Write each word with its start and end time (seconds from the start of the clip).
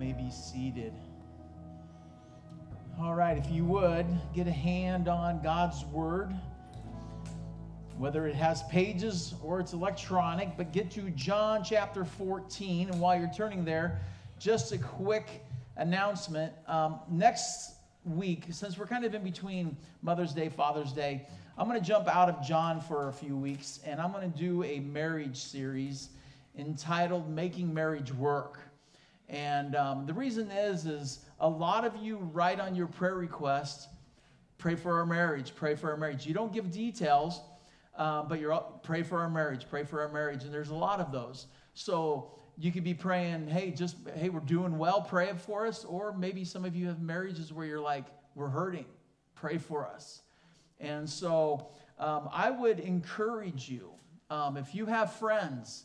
may 0.00 0.14
be 0.14 0.30
seated. 0.30 0.94
All 2.98 3.14
right, 3.14 3.36
if 3.36 3.50
you 3.50 3.66
would, 3.66 4.06
get 4.34 4.46
a 4.46 4.50
hand 4.50 5.08
on 5.08 5.42
God's 5.42 5.84
Word, 5.84 6.34
whether 7.98 8.26
it 8.26 8.34
has 8.34 8.62
pages 8.70 9.34
or 9.42 9.60
it's 9.60 9.74
electronic, 9.74 10.56
but 10.56 10.72
get 10.72 10.90
to 10.92 11.10
John 11.10 11.62
chapter 11.62 12.06
14. 12.06 12.88
And 12.88 12.98
while 12.98 13.20
you're 13.20 13.30
turning 13.36 13.62
there, 13.62 14.00
just 14.38 14.72
a 14.72 14.78
quick 14.78 15.44
announcement. 15.76 16.54
Um, 16.66 17.00
next 17.10 17.74
week, 18.06 18.44
since 18.48 18.78
we're 18.78 18.86
kind 18.86 19.04
of 19.04 19.14
in 19.14 19.22
between 19.22 19.76
Mother's 20.00 20.32
Day, 20.32 20.48
Father's 20.48 20.92
Day, 20.92 21.26
I'm 21.58 21.68
going 21.68 21.78
to 21.78 21.86
jump 21.86 22.08
out 22.08 22.30
of 22.30 22.42
John 22.42 22.80
for 22.80 23.08
a 23.08 23.12
few 23.12 23.36
weeks 23.36 23.80
and 23.84 24.00
I'm 24.00 24.12
going 24.12 24.32
to 24.32 24.38
do 24.38 24.64
a 24.64 24.80
marriage 24.80 25.36
series 25.36 26.08
entitled 26.56 27.28
Making 27.28 27.74
Marriage 27.74 28.14
Work. 28.14 28.60
And 29.30 29.76
um, 29.76 30.06
the 30.06 30.12
reason 30.12 30.50
is, 30.50 30.86
is 30.86 31.20
a 31.38 31.48
lot 31.48 31.84
of 31.84 31.96
you 31.96 32.18
write 32.18 32.58
on 32.58 32.74
your 32.74 32.88
prayer 32.88 33.14
requests, 33.14 33.86
pray 34.58 34.74
for 34.74 34.98
our 34.98 35.06
marriage, 35.06 35.54
pray 35.54 35.76
for 35.76 35.90
our 35.92 35.96
marriage. 35.96 36.26
You 36.26 36.34
don't 36.34 36.52
give 36.52 36.72
details, 36.72 37.40
uh, 37.96 38.24
but 38.24 38.40
you're 38.40 38.60
pray 38.82 39.04
for 39.04 39.20
our 39.20 39.30
marriage, 39.30 39.66
pray 39.70 39.84
for 39.84 40.00
our 40.00 40.08
marriage, 40.08 40.42
and 40.42 40.52
there's 40.52 40.70
a 40.70 40.74
lot 40.74 40.98
of 40.98 41.12
those. 41.12 41.46
So 41.74 42.32
you 42.58 42.72
could 42.72 42.82
be 42.82 42.92
praying, 42.92 43.46
hey, 43.46 43.70
just 43.70 43.96
hey, 44.16 44.30
we're 44.30 44.40
doing 44.40 44.76
well, 44.76 45.00
pray 45.00 45.32
for 45.46 45.64
us, 45.64 45.84
or 45.84 46.12
maybe 46.12 46.44
some 46.44 46.64
of 46.64 46.74
you 46.74 46.88
have 46.88 47.00
marriages 47.00 47.52
where 47.52 47.64
you're 47.64 47.80
like, 47.80 48.06
we're 48.34 48.48
hurting, 48.48 48.86
pray 49.36 49.58
for 49.58 49.86
us. 49.86 50.22
And 50.80 51.08
so 51.08 51.68
um, 52.00 52.28
I 52.32 52.50
would 52.50 52.80
encourage 52.80 53.68
you, 53.68 53.90
um, 54.28 54.56
if 54.56 54.74
you 54.74 54.86
have 54.86 55.12
friends 55.12 55.84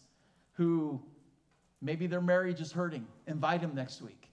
who 0.54 1.02
maybe 1.82 2.08
their 2.08 2.22
marriage 2.22 2.62
is 2.62 2.72
hurting, 2.72 3.06
invite 3.28 3.62
them 3.62 3.76
next 3.76 4.02
week. 4.02 4.30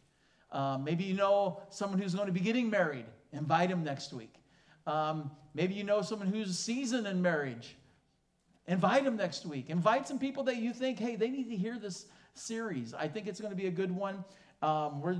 Um, 0.50 0.84
maybe 0.84 1.04
you 1.04 1.14
know 1.14 1.60
someone 1.70 1.98
who's 1.98 2.14
going 2.14 2.26
to 2.26 2.32
be 2.32 2.40
getting 2.40 2.68
married, 2.68 3.06
invite 3.32 3.70
them 3.70 3.82
next 3.84 4.12
week. 4.12 4.34
Um, 4.86 5.30
maybe 5.54 5.74
you 5.74 5.84
know 5.84 6.02
someone 6.02 6.28
who's 6.28 6.58
seasoned 6.58 7.06
in 7.06 7.22
marriage, 7.22 7.76
invite 8.66 9.04
them 9.04 9.16
next 9.16 9.46
week. 9.46 9.70
Invite 9.70 10.06
some 10.06 10.18
people 10.18 10.44
that 10.44 10.56
you 10.56 10.72
think, 10.72 10.98
hey, 10.98 11.16
they 11.16 11.30
need 11.30 11.48
to 11.48 11.56
hear 11.56 11.78
this 11.78 12.06
series. 12.34 12.94
I 12.94 13.08
think 13.08 13.26
it's 13.26 13.40
going 13.40 13.52
to 13.52 13.56
be 13.56 13.66
a 13.66 13.70
good 13.70 13.90
one. 13.90 14.24
Um, 14.60 15.00
we're, 15.00 15.16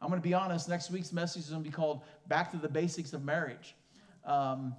I'm 0.00 0.08
going 0.08 0.20
to 0.20 0.26
be 0.28 0.34
honest, 0.34 0.68
next 0.68 0.90
week's 0.90 1.12
message 1.12 1.42
is 1.42 1.50
going 1.50 1.62
to 1.62 1.68
be 1.68 1.74
called 1.74 2.02
Back 2.28 2.50
to 2.52 2.56
the 2.56 2.68
Basics 2.68 3.12
of 3.12 3.24
Marriage. 3.24 3.74
Um, 4.24 4.74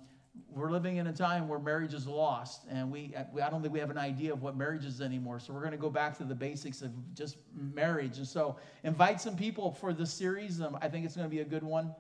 we're 0.49 0.71
living 0.71 0.97
in 0.97 1.07
a 1.07 1.13
time 1.13 1.47
where 1.47 1.59
marriage 1.59 1.93
is 1.93 2.07
lost, 2.07 2.63
and 2.69 2.91
we, 2.91 3.13
I 3.15 3.49
don't 3.49 3.61
think 3.61 3.73
we 3.73 3.79
have 3.79 3.91
an 3.91 3.97
idea 3.97 4.33
of 4.33 4.41
what 4.41 4.57
marriage 4.57 4.85
is 4.85 5.01
anymore. 5.01 5.39
So 5.39 5.53
we're 5.53 5.61
going 5.61 5.71
to 5.71 5.77
go 5.77 5.89
back 5.89 6.17
to 6.17 6.23
the 6.23 6.35
basics 6.35 6.81
of 6.81 6.91
just 7.13 7.37
marriage. 7.53 8.17
And 8.17 8.27
so 8.27 8.57
invite 8.83 9.21
some 9.21 9.35
people 9.35 9.71
for 9.71 9.93
this 9.93 10.11
series. 10.11 10.61
Um, 10.61 10.77
I 10.81 10.87
think 10.87 11.05
it's 11.05 11.15
going 11.15 11.29
to 11.29 11.33
be 11.33 11.41
a 11.41 11.45
good 11.45 11.63
one, 11.63 11.93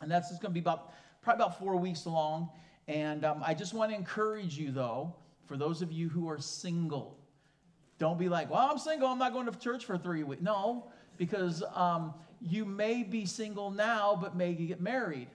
and 0.00 0.10
that's 0.10 0.30
just 0.30 0.42
going 0.42 0.50
to 0.50 0.54
be 0.54 0.60
about 0.60 0.92
probably 1.22 1.44
about 1.44 1.58
four 1.58 1.76
weeks 1.76 2.06
long. 2.06 2.50
And 2.88 3.24
um, 3.24 3.42
I 3.46 3.54
just 3.54 3.74
want 3.74 3.92
to 3.92 3.96
encourage 3.96 4.58
you, 4.58 4.72
though, 4.72 5.14
for 5.46 5.56
those 5.56 5.82
of 5.82 5.92
you 5.92 6.08
who 6.08 6.28
are 6.28 6.38
single, 6.38 7.18
don't 7.98 8.18
be 8.18 8.28
like, 8.28 8.50
"Well, 8.50 8.68
I'm 8.70 8.78
single. 8.78 9.08
I'm 9.08 9.18
not 9.18 9.32
going 9.32 9.46
to 9.46 9.58
church 9.58 9.84
for 9.84 9.96
three 9.96 10.24
weeks." 10.24 10.42
No, 10.42 10.90
because 11.18 11.62
um, 11.74 12.14
you 12.40 12.64
may 12.64 13.04
be 13.04 13.26
single 13.26 13.70
now, 13.70 14.18
but 14.20 14.34
may 14.34 14.54
get 14.54 14.80
married 14.80 15.28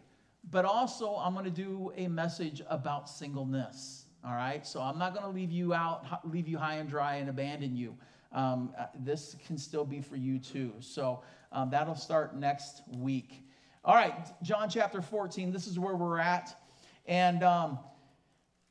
but 0.51 0.65
also 0.65 1.15
I'm 1.15 1.33
going 1.33 1.45
to 1.45 1.51
do 1.51 1.91
a 1.95 2.07
message 2.07 2.61
about 2.69 3.09
singleness. 3.09 4.05
All 4.25 4.33
right, 4.33 4.65
so 4.65 4.81
I'm 4.81 4.97
not 4.97 5.13
going 5.13 5.25
to 5.25 5.31
leave 5.31 5.51
you 5.51 5.73
out, 5.73 6.27
leave 6.29 6.47
you 6.47 6.57
high 6.57 6.75
and 6.75 6.89
dry, 6.89 7.15
and 7.15 7.29
abandon 7.29 7.75
you. 7.75 7.95
Um, 8.33 8.73
uh, 8.77 8.85
this 8.99 9.35
can 9.45 9.57
still 9.57 9.85
be 9.85 10.01
for 10.01 10.17
you 10.17 10.37
too. 10.37 10.73
So 10.79 11.23
um, 11.51 11.69
that'll 11.69 11.95
start 11.95 12.35
next 12.35 12.81
week. 12.93 13.43
All 13.85 13.95
right, 13.95 14.13
John 14.43 14.69
chapter 14.69 15.01
14. 15.01 15.51
This 15.51 15.65
is 15.65 15.79
where 15.79 15.95
we're 15.95 16.19
at, 16.19 16.59
and 17.05 17.43
um, 17.43 17.79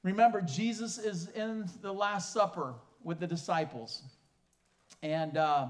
remember, 0.03 0.43
Jesus 0.43 0.99
is 0.99 1.29
in 1.29 1.71
the 1.81 1.93
Last 1.93 2.33
Supper 2.33 2.75
with 3.03 3.19
the 3.19 3.27
disciples, 3.27 4.03
and 5.03 5.39
uh, 5.39 5.69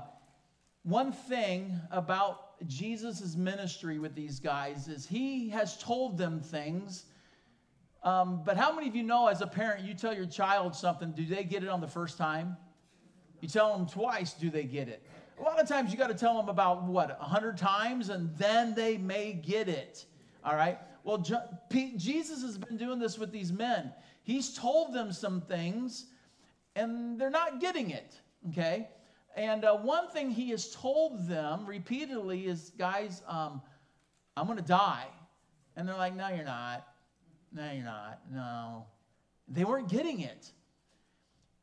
one 0.82 1.12
thing 1.12 1.78
about 1.91 2.45
Jesus' 2.67 3.37
ministry 3.37 3.99
with 3.99 4.15
these 4.15 4.41
guys 4.41 4.89
is 4.89 5.06
he 5.06 5.50
has 5.50 5.77
told 5.77 6.17
them 6.17 6.41
things. 6.41 7.05
Um, 8.03 8.43
but 8.44 8.56
how 8.56 8.72
many 8.72 8.89
of 8.89 8.97
you 8.97 9.03
know, 9.03 9.27
as 9.27 9.41
a 9.43 9.47
parent, 9.47 9.84
you 9.84 9.94
tell 9.94 10.15
your 10.15 10.27
child 10.27 10.75
something, 10.75 11.12
do 11.12 11.27
they 11.27 11.44
get 11.44 11.62
it 11.62 11.69
on 11.69 11.81
the 11.81 11.89
first 11.89 12.17
time? 12.17 12.56
You 13.41 13.49
tell 13.49 13.77
them 13.77 13.87
twice, 13.87 14.33
do 14.33 14.49
they 14.49 14.65
get 14.65 14.89
it? 14.89 15.03
A 15.39 15.43
lot 15.43 15.61
of 15.61 15.69
times 15.69 15.93
you 15.93 15.99
got 15.99 16.09
to 16.09 16.15
tell 16.15 16.37
them 16.37 16.49
about 16.49 16.84
what, 16.84 17.19
a 17.21 17.25
hundred 17.25 17.59
times, 17.59 18.09
and 18.09 18.34
then 18.39 18.75
they 18.75 18.97
may 18.97 19.33
get 19.34 19.69
it. 19.69 20.06
All 20.44 20.55
right? 20.55 20.78
Well, 21.05 21.19
Jesus 21.97 22.43
has 22.43 22.56
been 22.56 22.77
doing 22.77 22.99
this 22.99 23.19
with 23.19 23.33
these 23.33 23.53
men. 23.53 23.93
He's 24.23 24.55
told 24.55 24.94
them 24.94 25.12
some 25.12 25.41
things, 25.41 26.06
and 26.75 27.21
they're 27.21 27.31
not 27.31 27.61
getting 27.61 27.91
it. 27.91 28.19
Okay? 28.49 28.88
And 29.36 29.66
uh, 29.66 29.76
one 29.76 30.08
thing 30.08 30.30
he 30.30 30.50
has 30.50 30.74
told 30.74 31.28
them 31.28 31.66
repeatedly 31.66 32.47
is, 32.47 32.72
guys, 32.78 33.22
um, 33.28 33.60
I'm 34.34 34.47
going 34.47 34.58
to 34.58 34.64
die. 34.64 35.06
And 35.76 35.86
they're 35.86 35.97
like, 35.97 36.16
no, 36.16 36.28
you're 36.28 36.44
not. 36.44 36.86
No, 37.52 37.70
you're 37.70 37.84
not. 37.84 38.20
No. 38.32 38.86
They 39.46 39.64
weren't 39.64 39.88
getting 39.88 40.20
it. 40.20 40.50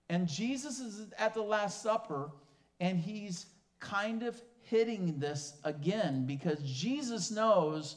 And 0.08 0.28
Jesus 0.28 0.80
is 0.80 1.08
at 1.18 1.34
the 1.34 1.42
Last 1.42 1.82
Supper, 1.82 2.32
and 2.80 3.00
he's 3.00 3.48
kind 3.80 4.22
of 4.22 4.40
hitting 4.62 5.20
this 5.20 5.58
again 5.64 6.26
because 6.28 6.60
Jesus 6.62 7.32
knows 7.32 7.96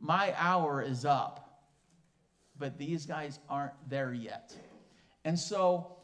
my 0.00 0.34
hour 0.36 0.82
is 0.82 1.06
up. 1.06 1.64
But 2.58 2.76
these 2.76 3.06
guys 3.06 3.38
aren't 3.48 3.72
there 3.88 4.12
yet. 4.12 4.54
And 5.24 5.38
so 5.38 5.96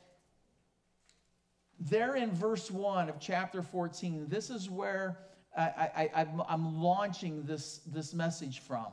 there 1.80 2.16
in 2.16 2.32
verse 2.32 2.70
1 2.70 3.08
of 3.08 3.20
chapter 3.20 3.62
14, 3.62 4.26
this 4.28 4.50
is 4.50 4.68
where 4.68 5.18
I, 5.56 6.10
am 6.48 6.80
launching 6.80 7.44
this, 7.44 7.80
this 7.86 8.14
message 8.14 8.60
from. 8.60 8.86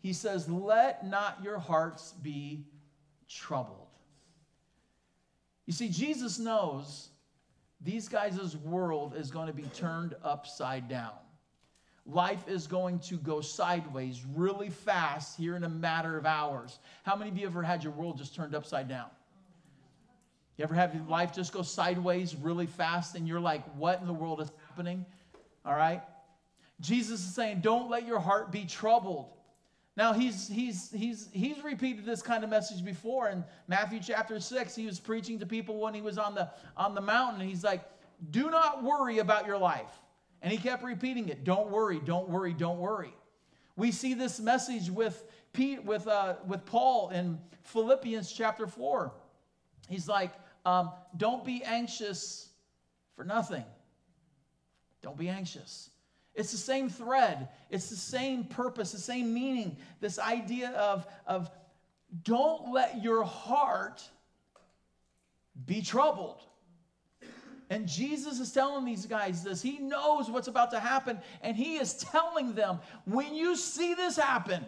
He 0.00 0.12
says, 0.12 0.48
Let 0.48 1.06
not 1.06 1.38
your 1.42 1.58
hearts 1.58 2.14
be 2.22 2.66
troubled. 3.28 3.88
You 5.66 5.72
see, 5.72 5.88
Jesus 5.88 6.38
knows 6.38 7.08
these 7.80 8.08
guys' 8.08 8.56
world 8.56 9.14
is 9.16 9.30
going 9.30 9.48
to 9.48 9.52
be 9.52 9.64
turned 9.74 10.14
upside 10.22 10.88
down. 10.88 11.12
Life 12.06 12.46
is 12.46 12.68
going 12.68 13.00
to 13.00 13.16
go 13.16 13.40
sideways 13.40 14.24
really 14.34 14.70
fast 14.70 15.36
here 15.36 15.56
in 15.56 15.64
a 15.64 15.68
matter 15.68 16.16
of 16.16 16.24
hours. 16.24 16.78
How 17.02 17.16
many 17.16 17.30
of 17.30 17.36
you 17.36 17.46
ever 17.46 17.62
had 17.62 17.82
your 17.82 17.92
world 17.92 18.16
just 18.16 18.34
turned 18.34 18.54
upside 18.54 18.88
down? 18.88 19.08
You 20.56 20.64
ever 20.64 20.74
have 20.74 20.94
your 20.94 21.04
life 21.04 21.32
just 21.34 21.52
go 21.52 21.62
sideways 21.62 22.34
really 22.34 22.66
fast 22.66 23.14
and 23.14 23.28
you're 23.28 23.40
like, 23.40 23.62
what 23.76 24.00
in 24.00 24.06
the 24.06 24.14
world 24.14 24.40
is 24.40 24.50
happening? 24.68 25.04
All 25.64 25.74
right? 25.74 26.02
Jesus 26.80 27.20
is 27.20 27.34
saying, 27.34 27.60
don't 27.60 27.90
let 27.90 28.06
your 28.06 28.20
heart 28.20 28.50
be 28.50 28.64
troubled. 28.64 29.30
Now, 29.96 30.12
he's, 30.12 30.46
he's, 30.48 30.90
he's, 30.90 31.28
he's 31.32 31.62
repeated 31.64 32.04
this 32.04 32.20
kind 32.20 32.44
of 32.44 32.50
message 32.50 32.84
before 32.84 33.30
in 33.30 33.44
Matthew 33.66 33.98
chapter 34.02 34.38
6. 34.40 34.74
He 34.74 34.84
was 34.84 35.00
preaching 35.00 35.38
to 35.38 35.46
people 35.46 35.78
when 35.78 35.94
he 35.94 36.02
was 36.02 36.18
on 36.18 36.34
the, 36.34 36.50
on 36.76 36.94
the 36.94 37.00
mountain. 37.00 37.40
And 37.40 37.48
he's 37.48 37.64
like, 37.64 37.82
do 38.30 38.50
not 38.50 38.82
worry 38.82 39.18
about 39.18 39.46
your 39.46 39.56
life. 39.56 39.90
And 40.42 40.52
he 40.52 40.58
kept 40.58 40.84
repeating 40.84 41.28
it 41.28 41.44
don't 41.44 41.70
worry, 41.70 42.00
don't 42.04 42.28
worry, 42.28 42.52
don't 42.52 42.78
worry. 42.78 43.14
We 43.74 43.90
see 43.90 44.14
this 44.14 44.38
message 44.38 44.90
with, 44.90 45.24
Pete, 45.52 45.84
with, 45.84 46.06
uh, 46.06 46.36
with 46.46 46.64
Paul 46.66 47.10
in 47.10 47.38
Philippians 47.64 48.32
chapter 48.32 48.66
4. 48.66 49.12
He's 49.88 50.08
like, 50.08 50.32
um, 50.66 50.90
don't 51.16 51.44
be 51.44 51.62
anxious 51.62 52.48
for 53.14 53.24
nothing. 53.24 53.64
Don't 55.00 55.16
be 55.16 55.28
anxious. 55.28 55.90
It's 56.34 56.50
the 56.50 56.58
same 56.58 56.90
thread, 56.90 57.48
it's 57.70 57.88
the 57.88 57.96
same 57.96 58.44
purpose, 58.44 58.92
the 58.92 58.98
same 58.98 59.32
meaning. 59.32 59.78
This 60.00 60.18
idea 60.18 60.70
of, 60.72 61.06
of 61.26 61.50
don't 62.24 62.72
let 62.72 63.02
your 63.02 63.24
heart 63.24 64.02
be 65.64 65.80
troubled. 65.80 66.42
And 67.70 67.88
Jesus 67.88 68.38
is 68.38 68.52
telling 68.52 68.84
these 68.84 69.06
guys 69.06 69.42
this. 69.42 69.62
He 69.62 69.78
knows 69.78 70.30
what's 70.30 70.48
about 70.48 70.72
to 70.72 70.80
happen, 70.80 71.18
and 71.42 71.56
He 71.56 71.76
is 71.76 71.94
telling 71.94 72.54
them 72.54 72.80
when 73.04 73.34
you 73.34 73.56
see 73.56 73.94
this 73.94 74.16
happen, 74.16 74.66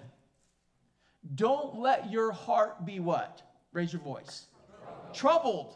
don't 1.34 1.80
let 1.80 2.10
your 2.10 2.30
heart 2.30 2.86
be 2.86 3.00
what? 3.00 3.42
Raise 3.72 3.92
your 3.92 4.02
voice. 4.02 4.46
Troubled. 5.12 5.16
Troubled. 5.16 5.74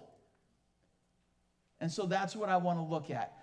And 1.82 1.90
so 1.90 2.06
that's 2.06 2.36
what 2.36 2.48
I 2.48 2.58
want 2.58 2.78
to 2.78 2.82
look 2.84 3.10
at. 3.10 3.36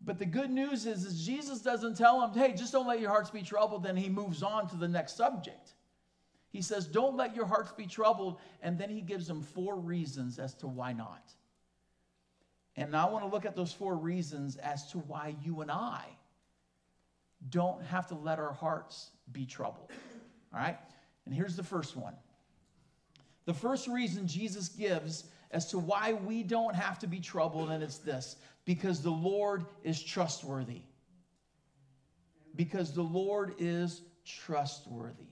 But 0.00 0.18
the 0.18 0.24
good 0.24 0.50
news 0.50 0.86
is, 0.86 1.04
is 1.04 1.22
Jesus 1.22 1.60
doesn't 1.60 1.98
tell 1.98 2.18
them, 2.18 2.32
hey, 2.32 2.54
just 2.54 2.72
don't 2.72 2.86
let 2.86 2.98
your 2.98 3.10
hearts 3.10 3.28
be 3.28 3.42
troubled. 3.42 3.82
Then 3.82 3.94
he 3.94 4.08
moves 4.08 4.42
on 4.42 4.70
to 4.70 4.76
the 4.76 4.88
next 4.88 5.18
subject. 5.18 5.74
He 6.48 6.62
says, 6.62 6.86
don't 6.86 7.14
let 7.14 7.36
your 7.36 7.44
hearts 7.44 7.70
be 7.72 7.84
troubled. 7.84 8.38
And 8.62 8.78
then 8.78 8.88
he 8.88 9.02
gives 9.02 9.28
them 9.28 9.42
four 9.42 9.76
reasons 9.76 10.38
as 10.38 10.54
to 10.54 10.66
why 10.66 10.94
not. 10.94 11.30
And 12.74 12.96
I 12.96 13.04
want 13.04 13.26
to 13.26 13.30
look 13.30 13.44
at 13.44 13.54
those 13.54 13.72
four 13.72 13.96
reasons 13.96 14.56
as 14.56 14.90
to 14.92 14.98
why 15.00 15.36
you 15.44 15.60
and 15.60 15.70
I 15.70 16.04
don't 17.50 17.82
have 17.84 18.06
to 18.06 18.14
let 18.14 18.38
our 18.38 18.54
hearts 18.54 19.10
be 19.30 19.44
troubled. 19.44 19.90
All 20.54 20.60
right? 20.60 20.78
And 21.26 21.34
here's 21.34 21.54
the 21.54 21.62
first 21.62 21.98
one. 21.98 22.14
The 23.44 23.52
first 23.52 23.88
reason 23.88 24.26
Jesus 24.26 24.70
gives 24.70 25.24
as 25.50 25.66
to 25.70 25.78
why 25.78 26.12
we 26.12 26.42
don't 26.42 26.74
have 26.74 26.98
to 27.00 27.06
be 27.06 27.20
troubled, 27.20 27.70
and 27.70 27.82
it's 27.82 27.98
this 27.98 28.36
because 28.64 29.00
the 29.00 29.10
Lord 29.10 29.64
is 29.82 30.02
trustworthy. 30.02 30.82
Because 32.54 32.92
the 32.92 33.02
Lord 33.02 33.54
is 33.58 34.02
trustworthy. 34.26 35.24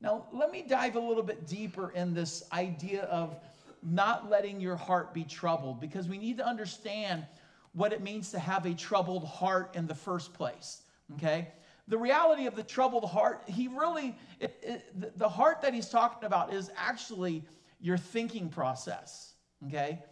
Now, 0.00 0.26
let 0.32 0.50
me 0.50 0.64
dive 0.68 0.96
a 0.96 1.00
little 1.00 1.22
bit 1.22 1.46
deeper 1.46 1.90
in 1.90 2.12
this 2.12 2.44
idea 2.52 3.04
of 3.04 3.36
not 3.82 4.28
letting 4.28 4.60
your 4.60 4.76
heart 4.76 5.14
be 5.14 5.24
troubled 5.24 5.80
because 5.80 6.08
we 6.08 6.18
need 6.18 6.36
to 6.38 6.46
understand 6.46 7.24
what 7.72 7.92
it 7.92 8.02
means 8.02 8.30
to 8.32 8.38
have 8.38 8.66
a 8.66 8.74
troubled 8.74 9.24
heart 9.24 9.74
in 9.74 9.86
the 9.86 9.94
first 9.94 10.34
place. 10.34 10.82
Okay? 11.14 11.48
The 11.88 11.96
reality 11.96 12.46
of 12.46 12.56
the 12.56 12.62
troubled 12.62 13.08
heart, 13.08 13.42
he 13.46 13.68
really, 13.68 14.16
it, 14.40 14.58
it, 14.62 15.18
the 15.18 15.28
heart 15.28 15.62
that 15.62 15.72
he's 15.72 15.88
talking 15.88 16.26
about 16.26 16.52
is 16.52 16.70
actually 16.76 17.44
your 17.80 17.96
thinking 17.96 18.48
process. 18.48 19.32
Okay? 19.66 20.02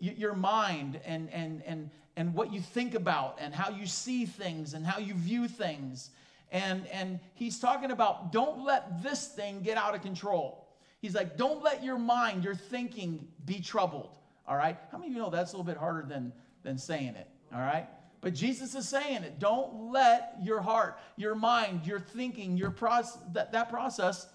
Your 0.00 0.34
mind 0.34 1.00
and, 1.04 1.30
and, 1.30 1.62
and, 1.64 1.90
and 2.16 2.34
what 2.34 2.52
you 2.52 2.60
think 2.60 2.94
about 2.94 3.38
and 3.40 3.54
how 3.54 3.70
you 3.70 3.86
see 3.86 4.26
things 4.26 4.74
and 4.74 4.84
how 4.84 4.98
you 4.98 5.14
view 5.14 5.48
things. 5.48 6.10
And, 6.50 6.86
and 6.88 7.20
he's 7.34 7.58
talking 7.58 7.90
about 7.90 8.32
don't 8.32 8.64
let 8.64 9.02
this 9.02 9.28
thing 9.28 9.62
get 9.62 9.76
out 9.76 9.94
of 9.94 10.02
control. 10.02 10.68
He's 11.00 11.14
like, 11.14 11.36
don't 11.36 11.62
let 11.62 11.84
your 11.84 11.98
mind, 11.98 12.44
your 12.44 12.54
thinking 12.54 13.28
be 13.44 13.60
troubled. 13.60 14.16
All 14.46 14.56
right? 14.56 14.78
How 14.90 14.98
many 14.98 15.10
of 15.10 15.16
you 15.16 15.22
know 15.22 15.30
that's 15.30 15.52
a 15.52 15.56
little 15.56 15.70
bit 15.70 15.76
harder 15.76 16.06
than, 16.08 16.32
than 16.62 16.78
saying 16.78 17.14
it? 17.16 17.28
All 17.52 17.60
right? 17.60 17.88
But 18.20 18.32
Jesus 18.32 18.74
is 18.74 18.88
saying 18.88 19.22
it. 19.22 19.38
Don't 19.38 19.92
let 19.92 20.36
your 20.42 20.62
heart, 20.62 20.98
your 21.16 21.34
mind, 21.34 21.86
your 21.86 22.00
thinking, 22.00 22.56
your 22.56 22.70
process, 22.70 23.18
that, 23.34 23.52
that 23.52 23.68
process 23.68 24.26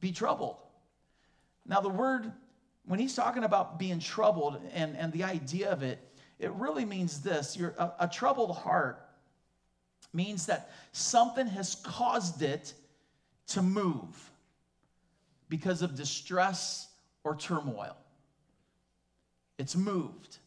be 0.00 0.12
troubled. 0.12 0.56
Now, 1.66 1.80
the 1.80 1.88
word, 1.88 2.32
when 2.86 2.98
he's 2.98 3.14
talking 3.14 3.44
about 3.44 3.78
being 3.78 4.00
troubled 4.00 4.60
and, 4.72 4.96
and 4.96 5.12
the 5.12 5.24
idea 5.24 5.70
of 5.70 5.82
it, 5.82 5.98
it 6.38 6.50
really 6.52 6.84
means 6.84 7.20
this 7.20 7.56
You're, 7.56 7.74
a, 7.78 7.92
a 8.00 8.08
troubled 8.08 8.56
heart 8.56 9.08
means 10.12 10.46
that 10.46 10.70
something 10.92 11.46
has 11.46 11.76
caused 11.76 12.42
it 12.42 12.74
to 13.48 13.62
move 13.62 14.30
because 15.48 15.82
of 15.82 15.94
distress 15.94 16.88
or 17.24 17.36
turmoil. 17.36 17.96
It's 19.58 19.76
moved. 19.76 20.38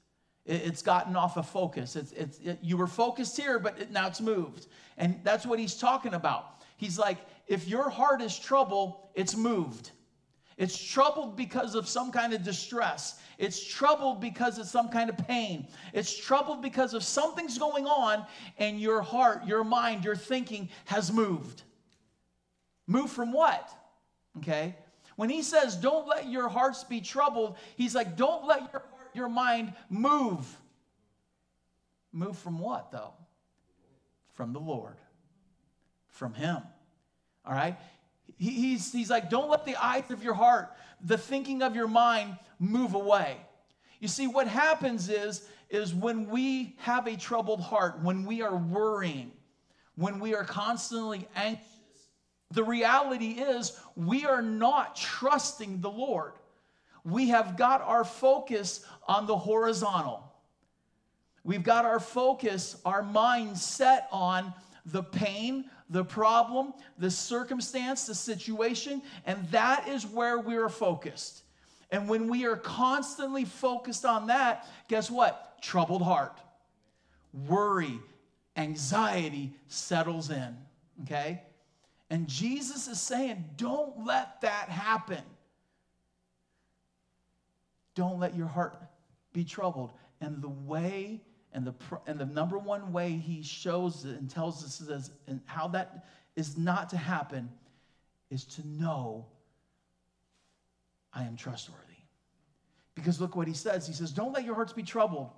It's 0.46 0.84
gotten 0.84 1.16
off 1.16 1.38
of 1.38 1.48
focus. 1.48 1.96
It's, 1.96 2.12
it's, 2.12 2.40
it, 2.40 2.60
you 2.62 2.78
were 2.78 2.88
focused 2.88 3.36
here, 3.36 3.58
but 3.58 3.80
it, 3.80 3.92
now 3.92 4.08
it's 4.08 4.22
moved. 4.22 4.68
And 4.98 5.20
that's 5.24 5.46
what 5.46 5.58
he's 5.58 5.76
talking 5.76 6.14
about. 6.14 6.62
He's 6.78 7.00
like, 7.00 7.18
if 7.48 7.68
your 7.68 7.90
heart 7.90 8.22
is 8.22 8.38
trouble, 8.38 9.10
it's 9.16 9.36
moved. 9.36 9.92
It's 10.58 10.82
troubled 10.82 11.36
because 11.36 11.76
of 11.76 11.88
some 11.88 12.12
kind 12.12 12.34
of 12.34 12.44
distress. 12.44 13.20
It's 13.38 13.62
troubled 13.62 14.22
because 14.22 14.58
of 14.58 14.68
some 14.68 14.88
kind 14.88 15.10
of 15.10 15.18
pain. 15.18 15.68
It's 15.94 16.18
troubled 16.18 16.62
because 16.62 16.94
of 16.94 17.04
something's 17.04 17.58
going 17.58 17.86
on, 17.86 18.26
and 18.58 18.80
your 18.80 19.02
heart, 19.02 19.46
your 19.46 19.66
mind, 19.66 20.06
your 20.06 20.16
thinking 20.16 20.70
has 20.86 21.12
moved. 21.12 21.64
Move 22.88 23.12
from 23.12 23.34
what? 23.34 23.70
Okay? 24.38 24.76
When 25.18 25.30
he 25.30 25.42
says, 25.42 25.76
don't 25.76 26.08
let 26.08 26.30
your 26.30 26.48
hearts 26.48 26.84
be 26.84 27.02
troubled, 27.02 27.58
he's 27.76 27.96
like, 27.96 28.16
don't 28.16 28.46
let 28.46 28.62
your 28.62 28.82
heart, 28.82 29.10
your 29.14 29.30
mind 29.30 29.74
move. 29.90 30.46
Move 32.14 32.38
from 32.38 32.60
what, 32.60 32.92
though? 32.92 33.14
From 34.34 34.54
the 34.54 34.60
Lord, 34.60 34.96
from 36.08 36.34
him. 36.34 36.58
All 37.46 37.54
right? 37.54 37.78
He, 38.38 38.50
he's, 38.50 38.92
he's 38.92 39.10
like, 39.10 39.30
don't 39.30 39.50
let 39.50 39.66
the 39.66 39.76
eyes 39.76 40.10
of 40.12 40.24
your 40.24 40.34
heart, 40.34 40.74
the 41.04 41.18
thinking 41.18 41.62
of 41.62 41.76
your 41.76 41.88
mind, 41.88 42.38
move 42.60 42.94
away. 42.94 43.38
You 44.00 44.08
see, 44.08 44.28
what 44.28 44.48
happens 44.48 45.10
is, 45.10 45.48
is 45.70 45.94
when 45.94 46.30
we 46.30 46.76
have 46.80 47.08
a 47.08 47.16
troubled 47.16 47.62
heart, 47.62 48.02
when 48.02 48.26
we 48.26 48.42
are 48.42 48.56
worrying, 48.56 49.32
when 49.96 50.20
we 50.20 50.36
are 50.36 50.44
constantly 50.44 51.28
anxious, 51.36 51.66
the 52.52 52.64
reality 52.64 53.32
is, 53.32 53.80
we 53.96 54.26
are 54.26 54.42
not 54.42 54.96
trusting 54.96 55.82
the 55.82 55.90
Lord. 55.90 56.34
We 57.04 57.30
have 57.30 57.58
got 57.58 57.82
our 57.82 58.04
focus 58.04 58.86
on 59.08 59.26
the 59.26 59.38
horizontal. 59.38 60.24
We've 61.44 61.64
got 61.64 61.86
our 61.86 62.00
focus, 62.00 62.80
our 62.86 63.04
mind 63.04 63.58
set 63.58 64.08
on 64.12 64.54
the 64.86 65.04
pain, 65.04 65.70
the 65.90 66.04
problem, 66.04 66.74
the 66.98 67.12
circumstance, 67.12 68.06
the 68.06 68.16
situation, 68.16 69.02
and 69.26 69.48
that 69.50 69.88
is 69.88 70.06
where 70.06 70.40
we 70.40 70.56
are 70.56 70.70
focused. 70.70 71.44
And 71.92 72.10
when 72.10 72.28
we 72.28 72.46
are 72.46 72.56
constantly 72.56 73.46
focused 73.46 74.06
on 74.06 74.28
that, 74.28 74.68
guess 74.88 75.12
what? 75.12 75.62
Troubled 75.62 76.02
heart, 76.02 76.40
worry, 77.48 78.00
anxiety 78.58 79.54
settles 79.68 80.30
in. 80.30 80.58
Okay? 81.04 81.42
And 82.10 82.28
Jesus 82.28 82.88
is 82.88 83.00
saying, 83.00 83.44
don't 83.58 84.06
let 84.06 84.42
that 84.42 84.70
happen. 84.70 85.22
Don't 87.96 88.20
let 88.20 88.36
your 88.36 88.48
heart 88.48 88.76
be 89.34 89.44
troubled. 89.44 89.92
And 90.22 90.42
the 90.42 90.50
way, 90.50 91.22
and 91.56 91.66
the, 91.66 91.74
and 92.06 92.20
the 92.20 92.26
number 92.26 92.58
one 92.58 92.92
way 92.92 93.12
he 93.12 93.42
shows 93.42 94.04
and 94.04 94.30
tells 94.30 94.64
us 94.64 94.78
this, 94.78 95.10
and 95.26 95.40
how 95.46 95.70
that 95.70 96.06
is 96.36 96.58
not 96.58 96.90
to 96.90 96.98
happen 96.98 97.50
is 98.30 98.44
to 98.44 98.68
know 98.68 99.26
I 101.14 101.24
am 101.24 101.38
trustworthy. 101.38 101.82
Because 102.94 103.22
look 103.22 103.38
what 103.38 103.48
he 103.48 103.54
says. 103.54 103.88
He 103.88 103.94
says, 103.94 104.12
Don't 104.12 104.34
let 104.34 104.44
your 104.44 104.56
hearts 104.56 104.74
be 104.74 104.84
troubled. 104.84 105.30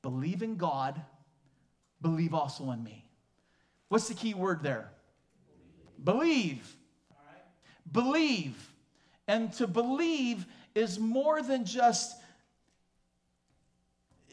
Believe 0.00 0.42
in 0.42 0.56
God, 0.56 1.00
believe 2.00 2.32
also 2.32 2.70
in 2.70 2.82
me. 2.82 3.04
What's 3.88 4.08
the 4.08 4.14
key 4.14 4.32
word 4.32 4.62
there? 4.62 4.90
Believe. 6.02 6.74
Believe. 7.92 8.56
And 9.28 9.52
to 9.54 9.66
believe 9.66 10.46
is 10.74 10.98
more 10.98 11.42
than 11.42 11.66
just 11.66 12.16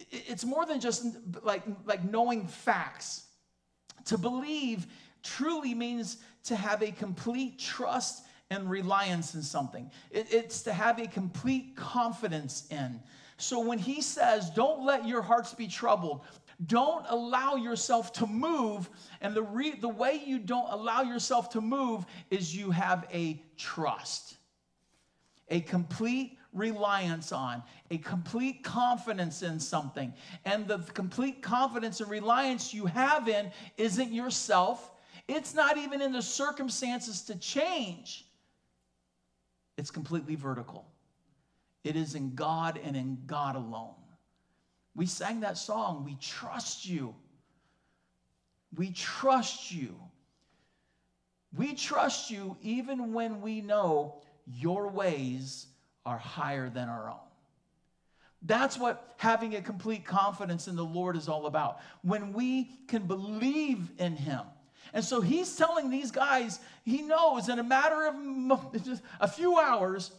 it's 0.09 0.45
more 0.45 0.65
than 0.65 0.79
just 0.79 1.05
like, 1.43 1.63
like 1.85 2.03
knowing 2.03 2.47
facts. 2.47 3.25
To 4.05 4.17
believe 4.17 4.87
truly 5.23 5.73
means 5.73 6.17
to 6.45 6.55
have 6.55 6.81
a 6.81 6.91
complete 6.91 7.59
trust 7.59 8.23
and 8.49 8.69
reliance 8.69 9.35
in 9.35 9.43
something. 9.43 9.91
It, 10.11 10.27
it's 10.31 10.61
to 10.63 10.73
have 10.73 10.99
a 10.99 11.07
complete 11.07 11.75
confidence 11.75 12.65
in. 12.71 13.01
So 13.37 13.59
when 13.59 13.77
he 13.77 14.01
says, 14.01 14.49
Don't 14.49 14.85
let 14.85 15.07
your 15.07 15.21
hearts 15.21 15.53
be 15.53 15.67
troubled, 15.67 16.21
don't 16.65 17.05
allow 17.09 17.55
yourself 17.55 18.11
to 18.13 18.25
move. 18.25 18.89
And 19.21 19.33
the, 19.33 19.43
re- 19.43 19.75
the 19.75 19.89
way 19.89 20.21
you 20.25 20.39
don't 20.39 20.71
allow 20.71 21.03
yourself 21.03 21.49
to 21.51 21.61
move 21.61 22.05
is 22.31 22.55
you 22.55 22.71
have 22.71 23.05
a 23.13 23.41
trust, 23.57 24.36
a 25.49 25.61
complete 25.61 26.37
reliance 26.53 27.31
on, 27.31 27.63
a 27.91 27.97
complete 27.97 28.63
confidence 28.63 29.43
in 29.43 29.59
something. 29.59 30.13
And 30.45 30.67
the 30.67 30.79
complete 30.79 31.41
confidence 31.41 32.01
and 32.01 32.09
reliance 32.09 32.73
you 32.73 32.85
have 32.87 33.27
in 33.27 33.51
isn't 33.77 34.11
yourself, 34.11 34.91
it's 35.27 35.53
not 35.53 35.77
even 35.77 36.01
in 36.01 36.11
the 36.11 36.21
circumstances 36.21 37.21
to 37.23 37.35
change. 37.37 38.25
It's 39.77 39.91
completely 39.91 40.35
vertical. 40.35 40.85
It 41.83 41.95
is 41.95 42.15
in 42.15 42.33
God 42.33 42.79
and 42.83 42.95
in 42.95 43.19
God 43.27 43.55
alone. 43.55 43.93
We 44.95 45.05
sang 45.05 45.41
that 45.41 45.57
song, 45.57 46.03
We 46.03 46.17
Trust 46.19 46.87
You. 46.87 47.13
We 48.75 48.91
trust 48.91 49.71
you. 49.71 49.95
We 51.55 51.73
trust 51.73 52.29
you 52.29 52.57
even 52.61 53.13
when 53.13 53.41
we 53.41 53.61
know 53.61 54.21
your 54.53 54.87
ways 54.87 55.67
are 56.05 56.17
higher 56.17 56.69
than 56.69 56.89
our 56.89 57.09
own. 57.09 57.17
That's 58.43 58.77
what 58.77 59.15
having 59.17 59.55
a 59.55 59.61
complete 59.61 60.05
confidence 60.05 60.67
in 60.67 60.75
the 60.75 60.85
Lord 60.85 61.17
is 61.17 61.27
all 61.27 61.47
about. 61.47 61.79
When 62.01 62.33
we 62.33 62.71
can 62.87 63.07
believe 63.07 63.89
in 63.97 64.15
Him. 64.15 64.41
And 64.93 65.03
so 65.03 65.21
He's 65.21 65.55
telling 65.55 65.89
these 65.89 66.11
guys, 66.11 66.59
He 66.85 67.01
knows 67.01 67.49
in 67.49 67.59
a 67.59 67.63
matter 67.63 68.07
of 68.07 69.01
a 69.19 69.27
few 69.27 69.57
hours, 69.57 70.11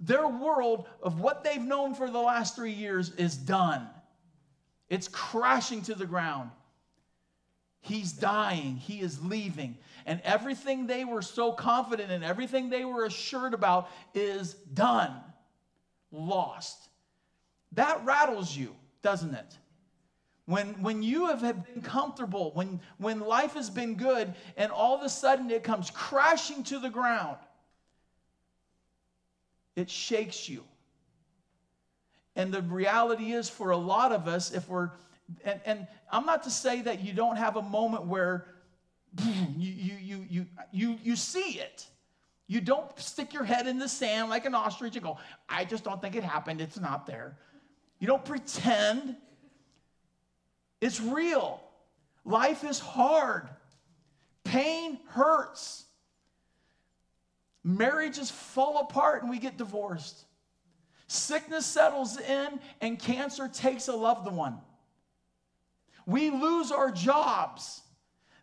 their 0.00 0.28
world 0.28 0.86
of 1.02 1.20
what 1.20 1.42
they've 1.42 1.60
known 1.60 1.94
for 1.94 2.08
the 2.08 2.20
last 2.20 2.54
three 2.54 2.72
years 2.72 3.10
is 3.16 3.36
done. 3.36 3.88
It's 4.88 5.08
crashing 5.08 5.82
to 5.82 5.94
the 5.94 6.06
ground. 6.06 6.50
He's 7.80 8.12
dying. 8.12 8.76
He 8.76 9.00
is 9.00 9.22
leaving. 9.22 9.76
And 10.08 10.22
everything 10.24 10.86
they 10.86 11.04
were 11.04 11.20
so 11.20 11.52
confident 11.52 12.10
in, 12.10 12.24
everything 12.24 12.70
they 12.70 12.86
were 12.86 13.04
assured 13.04 13.52
about 13.52 13.90
is 14.14 14.54
done, 14.54 15.12
lost. 16.10 16.88
That 17.72 18.02
rattles 18.06 18.56
you. 18.56 18.74
doesn't 19.02 19.34
it? 19.34 19.58
When, 20.46 20.80
when 20.80 21.02
you 21.02 21.26
have 21.26 21.42
been 21.42 21.82
comfortable, 21.82 22.52
when, 22.54 22.80
when 22.96 23.20
life 23.20 23.52
has 23.52 23.68
been 23.68 23.96
good, 23.96 24.32
and 24.56 24.72
all 24.72 24.96
of 24.96 25.02
a 25.02 25.10
sudden 25.10 25.50
it 25.50 25.62
comes 25.62 25.90
crashing 25.90 26.62
to 26.64 26.78
the 26.78 26.88
ground, 26.88 27.36
it 29.76 29.90
shakes 29.90 30.48
you. 30.48 30.64
And 32.34 32.50
the 32.50 32.62
reality 32.62 33.32
is, 33.32 33.50
for 33.50 33.72
a 33.72 33.76
lot 33.76 34.12
of 34.12 34.26
us, 34.26 34.52
if 34.52 34.66
we're, 34.70 34.90
and, 35.44 35.60
and 35.66 35.86
I'm 36.10 36.24
not 36.24 36.44
to 36.44 36.50
say 36.50 36.80
that 36.80 37.04
you 37.04 37.12
don't 37.12 37.36
have 37.36 37.56
a 37.56 37.62
moment 37.62 38.06
where 38.06 38.46
you, 39.16 39.72
you, 39.72 39.96
you, 40.00 40.26
you, 40.28 40.46
you, 40.72 40.98
you 41.02 41.16
see 41.16 41.58
it. 41.60 41.86
You 42.46 42.60
don't 42.60 42.98
stick 42.98 43.34
your 43.34 43.44
head 43.44 43.66
in 43.66 43.78
the 43.78 43.88
sand 43.88 44.30
like 44.30 44.46
an 44.46 44.54
ostrich 44.54 44.96
and 44.96 45.04
go, 45.04 45.18
I 45.48 45.64
just 45.64 45.84
don't 45.84 46.00
think 46.00 46.16
it 46.16 46.24
happened. 46.24 46.60
It's 46.60 46.78
not 46.78 47.06
there. 47.06 47.36
You 47.98 48.06
don't 48.06 48.24
pretend. 48.24 49.16
It's 50.80 51.00
real. 51.00 51.60
Life 52.24 52.64
is 52.64 52.78
hard. 52.78 53.48
Pain 54.44 54.98
hurts. 55.08 55.84
Marriages 57.64 58.30
fall 58.30 58.78
apart 58.78 59.22
and 59.22 59.30
we 59.30 59.38
get 59.38 59.58
divorced. 59.58 60.24
Sickness 61.06 61.66
settles 61.66 62.18
in 62.18 62.60
and 62.80 62.98
cancer 62.98 63.48
takes 63.48 63.88
a 63.88 63.94
loved 63.94 64.30
one. 64.30 64.58
We 66.06 66.30
lose 66.30 66.70
our 66.72 66.90
jobs. 66.90 67.82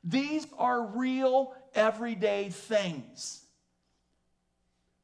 These 0.05 0.45
are 0.57 0.85
real, 0.85 1.53
everyday 1.73 2.49
things. 2.49 3.41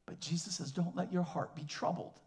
But 0.06 0.20
Jesus 0.20 0.56
says, 0.56 0.70
don't 0.70 0.96
let 0.96 1.12
your 1.12 1.24
heart 1.24 1.54
be 1.56 1.64
troubled 1.64 2.20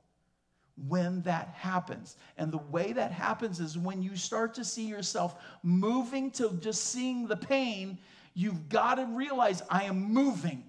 when 0.88 1.22
that 1.22 1.50
happens. 1.56 2.18
And 2.38 2.52
the 2.52 2.58
way 2.58 2.92
that 2.92 3.12
happens 3.12 3.62
is 3.62 3.78
when 3.78 4.02
you 4.02 4.18
start 4.18 4.54
to 4.56 4.66
see 4.66 4.88
yourself 4.88 5.36
moving 5.64 6.32
to 6.32 6.52
just 6.62 6.86
seeing 6.86 7.28
the 7.28 7.38
pain, 7.38 7.98
you've 8.34 8.68
got 8.68 8.96
to 8.96 9.06
realize 9.06 9.64
I 9.70 9.84
am 9.84 10.14
moving 10.14 10.64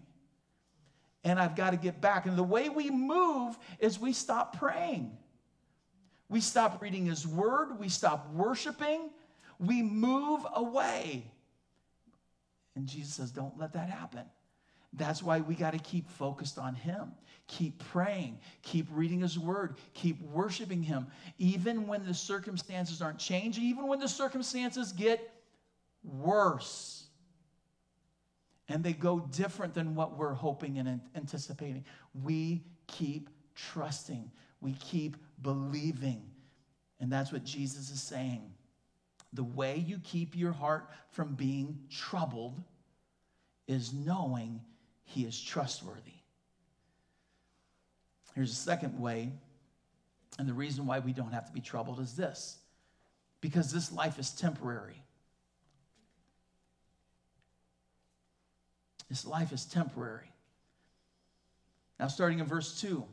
and 1.25 1.41
I've 1.41 1.57
got 1.57 1.71
to 1.71 1.77
get 1.77 2.01
back. 2.01 2.27
And 2.27 2.39
the 2.39 2.43
way 2.45 2.69
we 2.69 2.89
move 2.89 3.59
is 3.81 3.99
we 3.99 4.13
stop 4.13 4.57
praying. 4.59 5.17
We 6.29 6.41
stop 6.41 6.81
reading 6.83 7.07
his 7.07 7.27
word, 7.27 7.79
we 7.79 7.89
stop 7.89 8.33
worshiping, 8.33 9.11
we 9.59 9.81
move 9.83 10.45
away. 10.55 11.33
And 12.77 12.87
Jesus 12.87 13.15
says, 13.15 13.31
Don't 13.31 13.59
let 13.59 13.73
that 13.73 13.91
happen. 13.91 14.25
That's 14.93 15.23
why 15.23 15.41
we 15.41 15.55
got 15.55 15.73
to 15.73 15.79
keep 15.79 16.09
focused 16.09 16.59
on 16.59 16.75
Him. 16.75 17.13
Keep 17.49 17.83
praying. 17.91 18.39
Keep 18.63 18.87
reading 18.93 19.21
His 19.21 19.39
Word. 19.39 19.77
Keep 19.95 20.23
worshiping 20.23 20.83
Him. 20.83 21.07
Even 21.39 21.87
when 21.87 22.05
the 22.05 22.15
circumstances 22.15 23.03
aren't 23.03 23.19
changing, 23.19 23.65
even 23.65 23.89
when 23.89 23.99
the 23.99 24.09
circumstances 24.09 24.93
get 24.93 25.33
worse 26.05 27.05
and 28.69 28.83
they 28.83 28.93
go 28.93 29.21
different 29.21 29.75
than 29.75 29.95
what 29.95 30.17
we're 30.17 30.35
hoping 30.35 30.79
and 30.79 31.01
anticipating, 31.15 31.85
we 32.23 32.63
keep 32.87 33.31
trusting. 33.55 34.31
We 34.61 34.73
keep 34.75 35.17
believing. 35.43 36.23
And 37.01 37.13
that's 37.13 37.33
what 37.33 37.45
Jesus 37.45 37.91
is 37.91 38.03
saying. 38.03 38.53
The 39.37 39.45
way 39.45 39.77
you 39.77 39.99
keep 40.03 40.35
your 40.35 40.53
heart 40.53 40.89
from 41.11 41.35
being 41.35 41.79
troubled 41.91 42.59
is 43.69 43.93
knowing 43.93 44.63
he 45.05 45.25
is 45.25 45.39
trustworthy. 45.39 46.15
Here's 48.35 48.51
a 48.51 48.55
second 48.55 48.99
way, 48.99 49.31
and 50.39 50.49
the 50.49 50.55
reason 50.55 50.87
why 50.87 51.01
we 51.01 51.13
don't 51.13 51.33
have 51.33 51.47
to 51.47 51.53
be 51.53 51.61
troubled 51.61 52.01
is 52.01 52.17
this 52.17 52.57
because 53.43 53.71
this 53.71 53.93
life 53.93 54.19
is 54.19 54.31
temporary. 54.31 55.03
This 59.11 59.27
life 59.27 59.53
is 59.53 59.67
temporary. 59.67 60.33
Now, 62.01 62.09
starting 62.09 62.39
in 62.39 62.47
verse 62.47 62.81
2, 62.81 63.05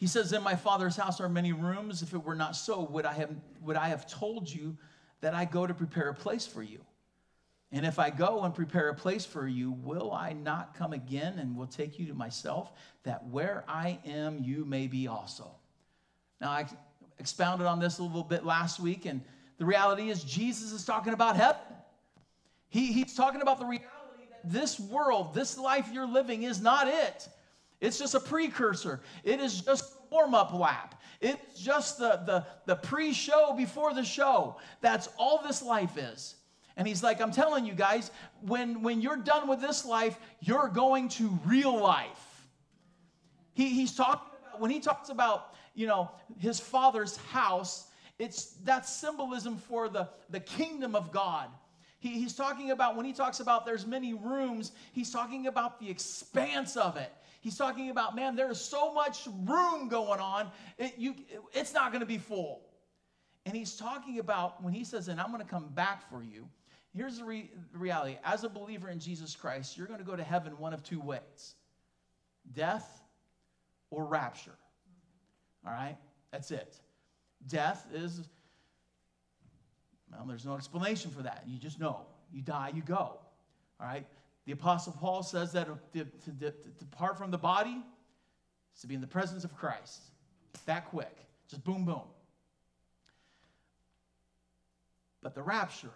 he 0.00 0.06
says, 0.06 0.32
In 0.32 0.42
my 0.42 0.56
father's 0.56 0.96
house 0.96 1.20
are 1.20 1.28
many 1.28 1.52
rooms. 1.52 2.00
If 2.00 2.14
it 2.14 2.24
were 2.24 2.34
not 2.34 2.56
so, 2.56 2.80
would 2.90 3.04
I 3.04 3.12
have, 3.12 3.30
would 3.60 3.76
I 3.76 3.88
have 3.88 4.10
told 4.10 4.50
you 4.50 4.78
that 5.20 5.34
I 5.34 5.44
go 5.44 5.66
to 5.66 5.74
prepare 5.74 6.08
a 6.08 6.14
place 6.14 6.46
for 6.46 6.62
you? 6.62 6.80
And 7.70 7.84
if 7.84 7.98
I 7.98 8.08
go 8.08 8.42
and 8.42 8.54
prepare 8.54 8.88
a 8.88 8.94
place 8.94 9.26
for 9.26 9.46
you, 9.46 9.72
will 9.72 10.10
I 10.10 10.32
not 10.32 10.74
come 10.74 10.94
again 10.94 11.38
and 11.38 11.54
will 11.54 11.66
take 11.66 11.98
you 11.98 12.06
to 12.06 12.14
myself, 12.14 12.72
that 13.04 13.26
where 13.26 13.62
I 13.68 13.98
am, 14.06 14.42
you 14.42 14.64
may 14.64 14.86
be 14.86 15.06
also? 15.06 15.50
Now, 16.40 16.48
I 16.50 16.66
expounded 17.18 17.66
on 17.66 17.78
this 17.78 17.98
a 17.98 18.02
little 18.02 18.24
bit 18.24 18.46
last 18.46 18.80
week, 18.80 19.04
and 19.04 19.20
the 19.58 19.66
reality 19.66 20.08
is 20.08 20.24
Jesus 20.24 20.72
is 20.72 20.86
talking 20.86 21.12
about 21.12 21.36
heaven. 21.36 21.60
He, 22.70 22.90
he's 22.90 23.14
talking 23.14 23.42
about 23.42 23.58
the 23.58 23.66
reality 23.66 23.84
that 24.30 24.50
this 24.50 24.80
world, 24.80 25.34
this 25.34 25.58
life 25.58 25.90
you're 25.92 26.08
living, 26.08 26.44
is 26.44 26.62
not 26.62 26.88
it. 26.88 27.28
It's 27.80 27.98
just 27.98 28.14
a 28.14 28.20
precursor, 28.20 29.00
it 29.24 29.40
is 29.40 29.60
just 29.62 29.94
warm 30.10 30.34
up 30.34 30.52
lap. 30.52 31.00
It's 31.20 31.60
just 31.60 31.98
the, 31.98 32.22
the, 32.24 32.46
the 32.66 32.76
pre 32.76 33.12
show 33.12 33.54
before 33.54 33.92
the 33.92 34.04
show. 34.04 34.56
That's 34.80 35.08
all 35.18 35.42
this 35.46 35.62
life 35.62 35.98
is. 35.98 36.34
And 36.76 36.88
he's 36.88 37.02
like, 37.02 37.20
I'm 37.20 37.30
telling 37.30 37.66
you 37.66 37.74
guys, 37.74 38.10
when, 38.40 38.82
when 38.82 39.02
you're 39.02 39.18
done 39.18 39.48
with 39.48 39.60
this 39.60 39.84
life, 39.84 40.18
you're 40.40 40.68
going 40.68 41.10
to 41.10 41.38
real 41.44 41.78
life. 41.78 42.48
He, 43.52 43.68
he's 43.68 43.94
talking 43.94 44.30
when 44.58 44.70
he 44.70 44.80
talks 44.80 45.08
about, 45.08 45.54
you 45.74 45.86
know, 45.86 46.10
his 46.38 46.60
father's 46.60 47.16
house, 47.16 47.88
it's 48.18 48.52
that 48.64 48.86
symbolism 48.86 49.56
for 49.56 49.88
the, 49.88 50.08
the 50.28 50.40
kingdom 50.40 50.94
of 50.94 51.10
God. 51.12 51.48
He, 51.98 52.10
he's 52.10 52.34
talking 52.34 52.70
about, 52.70 52.96
when 52.96 53.06
he 53.06 53.12
talks 53.12 53.40
about 53.40 53.64
there's 53.64 53.86
many 53.86 54.14
rooms, 54.14 54.72
he's 54.92 55.10
talking 55.10 55.46
about 55.46 55.80
the 55.80 55.90
expanse 55.90 56.76
of 56.76 56.96
it. 56.96 57.12
He's 57.40 57.56
talking 57.56 57.90
about, 57.90 58.14
man, 58.14 58.36
there's 58.36 58.60
so 58.60 58.92
much 58.92 59.26
room 59.44 59.88
going 59.88 60.20
on, 60.20 60.50
it, 60.78 60.94
you, 60.98 61.14
it's 61.52 61.72
not 61.72 61.90
going 61.90 62.00
to 62.00 62.06
be 62.06 62.18
full. 62.18 62.60
And 63.46 63.56
he's 63.56 63.76
talking 63.76 64.18
about, 64.18 64.62
when 64.62 64.74
he 64.74 64.84
says, 64.84 65.08
and 65.08 65.20
I'm 65.20 65.32
going 65.32 65.42
to 65.42 65.48
come 65.48 65.68
back 65.68 66.08
for 66.10 66.22
you, 66.22 66.46
Here's 66.94 67.18
the 67.18 67.24
re- 67.24 67.50
reality 67.72 68.18
as 68.24 68.42
a 68.42 68.48
believer 68.48 68.88
in 68.88 68.98
Jesus 68.98 69.36
Christ, 69.36 69.78
you're 69.78 69.86
going 69.86 70.00
to 70.00 70.04
go 70.04 70.16
to 70.16 70.24
heaven 70.24 70.58
one 70.58 70.74
of 70.74 70.82
two 70.82 71.00
ways 71.00 71.54
death 72.52 73.00
or 73.90 74.04
rapture. 74.04 74.56
All 75.64 75.72
right? 75.72 75.96
That's 76.32 76.50
it. 76.50 76.80
Death 77.46 77.86
is, 77.94 78.22
well, 80.10 80.24
there's 80.26 80.44
no 80.44 80.56
explanation 80.56 81.10
for 81.10 81.22
that. 81.22 81.44
You 81.46 81.58
just 81.58 81.78
know. 81.78 82.00
You 82.32 82.42
die, 82.42 82.72
you 82.74 82.82
go. 82.82 82.96
All 82.96 83.20
right? 83.80 84.06
The 84.46 84.52
Apostle 84.52 84.94
Paul 84.98 85.22
says 85.22 85.52
that 85.52 85.66
to, 85.66 86.04
to, 86.04 86.10
to, 86.24 86.50
to 86.50 86.52
depart 86.78 87.18
from 87.18 87.30
the 87.30 87.38
body 87.38 87.82
is 88.74 88.80
to 88.80 88.86
be 88.86 88.94
in 88.94 89.00
the 89.00 89.06
presence 89.06 89.44
of 89.44 89.54
Christ. 89.56 90.02
That 90.66 90.86
quick. 90.86 91.16
Just 91.48 91.64
boom, 91.64 91.84
boom. 91.84 92.02
But 95.22 95.34
the 95.34 95.42
rapture, 95.42 95.92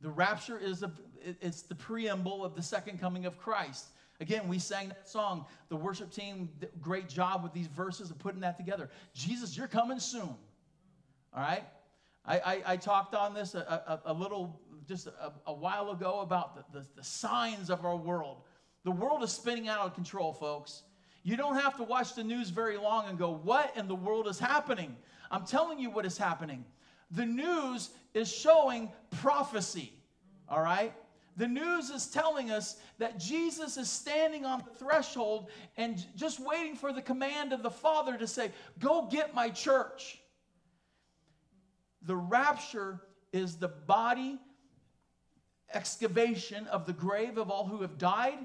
the 0.00 0.10
rapture 0.10 0.58
is 0.58 0.82
a, 0.82 0.92
it's 1.40 1.62
the 1.62 1.74
preamble 1.74 2.44
of 2.44 2.54
the 2.54 2.62
second 2.62 3.00
coming 3.00 3.24
of 3.24 3.38
Christ. 3.38 3.86
Again, 4.20 4.48
we 4.48 4.58
sang 4.58 4.88
that 4.88 5.08
song. 5.08 5.46
The 5.68 5.76
worship 5.76 6.12
team, 6.12 6.50
great 6.80 7.08
job 7.08 7.42
with 7.42 7.52
these 7.52 7.68
verses 7.68 8.10
of 8.10 8.18
putting 8.18 8.40
that 8.40 8.56
together. 8.56 8.90
Jesus, 9.14 9.56
you're 9.56 9.68
coming 9.68 10.00
soon. 10.00 10.34
All 11.32 11.42
right? 11.42 11.64
I, 12.26 12.38
I, 12.38 12.62
I 12.66 12.76
talked 12.76 13.14
on 13.14 13.32
this 13.32 13.54
a, 13.54 13.60
a, 14.04 14.12
a 14.12 14.12
little, 14.12 14.60
just 14.88 15.06
a, 15.06 15.32
a, 15.46 15.52
while 15.52 15.90
ago 15.90 16.20
about 16.20 16.72
the, 16.72 16.80
the, 16.80 16.86
the 16.96 17.04
signs 17.04 17.68
of 17.68 17.84
our 17.84 17.96
world. 17.96 18.38
The 18.84 18.90
world 18.90 19.22
is 19.22 19.30
spinning 19.30 19.68
out 19.68 19.80
of 19.80 19.94
control, 19.94 20.32
folks. 20.32 20.82
You 21.22 21.36
don't 21.36 21.56
have 21.56 21.76
to 21.76 21.82
watch 21.82 22.14
the 22.14 22.24
news 22.24 22.48
very 22.48 22.78
long 22.78 23.06
and 23.06 23.18
go, 23.18 23.30
What 23.30 23.76
in 23.76 23.86
the 23.86 23.94
world 23.94 24.26
is 24.28 24.38
happening? 24.38 24.96
I'm 25.30 25.44
telling 25.44 25.78
you 25.78 25.90
what 25.90 26.06
is 26.06 26.16
happening. 26.16 26.64
The 27.10 27.26
news 27.26 27.90
is 28.14 28.32
showing 28.32 28.90
prophecy, 29.20 29.92
all 30.48 30.62
right? 30.62 30.94
The 31.36 31.48
news 31.48 31.90
is 31.90 32.06
telling 32.06 32.50
us 32.50 32.76
that 32.96 33.18
Jesus 33.18 33.76
is 33.76 33.90
standing 33.90 34.46
on 34.46 34.64
the 34.64 34.84
threshold 34.84 35.50
and 35.76 36.02
just 36.16 36.40
waiting 36.40 36.76
for 36.76 36.94
the 36.94 37.02
command 37.02 37.52
of 37.52 37.62
the 37.62 37.70
Father 37.70 38.16
to 38.16 38.26
say, 38.26 38.52
Go 38.78 39.06
get 39.10 39.34
my 39.34 39.50
church. 39.50 40.18
The 42.02 42.16
rapture 42.16 43.02
is 43.34 43.56
the 43.56 43.68
body 43.68 44.38
excavation 45.72 46.66
of 46.68 46.86
the 46.86 46.92
grave 46.92 47.38
of 47.38 47.50
all 47.50 47.66
who 47.66 47.82
have 47.82 47.98
died, 47.98 48.38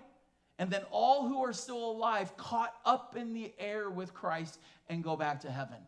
and 0.59 0.69
then 0.69 0.83
all 0.91 1.27
who 1.27 1.43
are 1.43 1.53
still 1.53 1.91
alive 1.91 2.35
caught 2.37 2.73
up 2.85 3.15
in 3.15 3.33
the 3.33 3.53
air 3.57 3.89
with 3.89 4.13
Christ 4.13 4.59
and 4.89 5.03
go 5.03 5.15
back 5.15 5.41
to 5.41 5.51
heaven 5.51 5.79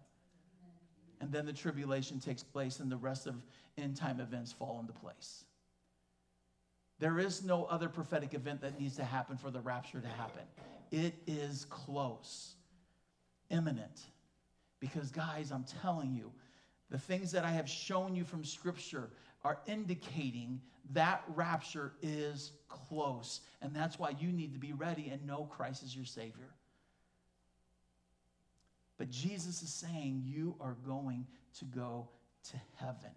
and 1.25 1.31
then 1.31 1.45
the 1.45 1.53
tribulation 1.53 2.19
takes 2.19 2.43
place 2.43 2.79
and 2.79 2.91
the 2.91 2.97
rest 2.97 3.27
of 3.27 3.35
end 3.77 3.95
time 3.95 4.19
events 4.19 4.51
fall 4.51 4.79
into 4.79 4.93
place. 4.93 5.43
There 6.99 7.19
is 7.19 7.43
no 7.43 7.65
other 7.65 7.89
prophetic 7.89 8.33
event 8.33 8.61
that 8.61 8.79
needs 8.79 8.95
to 8.97 9.03
happen 9.03 9.35
for 9.35 9.51
the 9.51 9.59
rapture 9.59 9.99
to 9.99 10.07
happen. 10.07 10.43
It 10.91 11.15
is 11.27 11.65
close, 11.65 12.55
imminent. 13.49 14.01
Because, 14.79 15.09
guys, 15.09 15.51
I'm 15.51 15.65
telling 15.81 16.13
you, 16.13 16.31
the 16.91 16.99
things 16.99 17.31
that 17.31 17.43
I 17.43 17.51
have 17.51 17.67
shown 17.67 18.15
you 18.15 18.23
from 18.23 18.43
Scripture 18.43 19.09
are 19.45 19.59
indicating 19.67 20.59
that 20.93 21.23
rapture 21.35 21.93
is 22.01 22.51
close. 22.67 23.41
And 23.61 23.75
that's 23.75 23.99
why 23.99 24.15
you 24.19 24.31
need 24.31 24.53
to 24.53 24.59
be 24.59 24.73
ready 24.73 25.09
and 25.09 25.25
know 25.25 25.43
Christ 25.43 25.83
is 25.83 25.95
your 25.95 26.05
Savior. 26.05 26.49
But 28.97 29.11
Jesus 29.11 29.61
is 29.61 29.71
saying 29.71 30.23
you 30.25 30.55
are 30.59 30.75
going 30.85 31.27
to 31.59 31.65
go 31.65 32.09
to 32.49 32.57
heaven. 32.77 33.11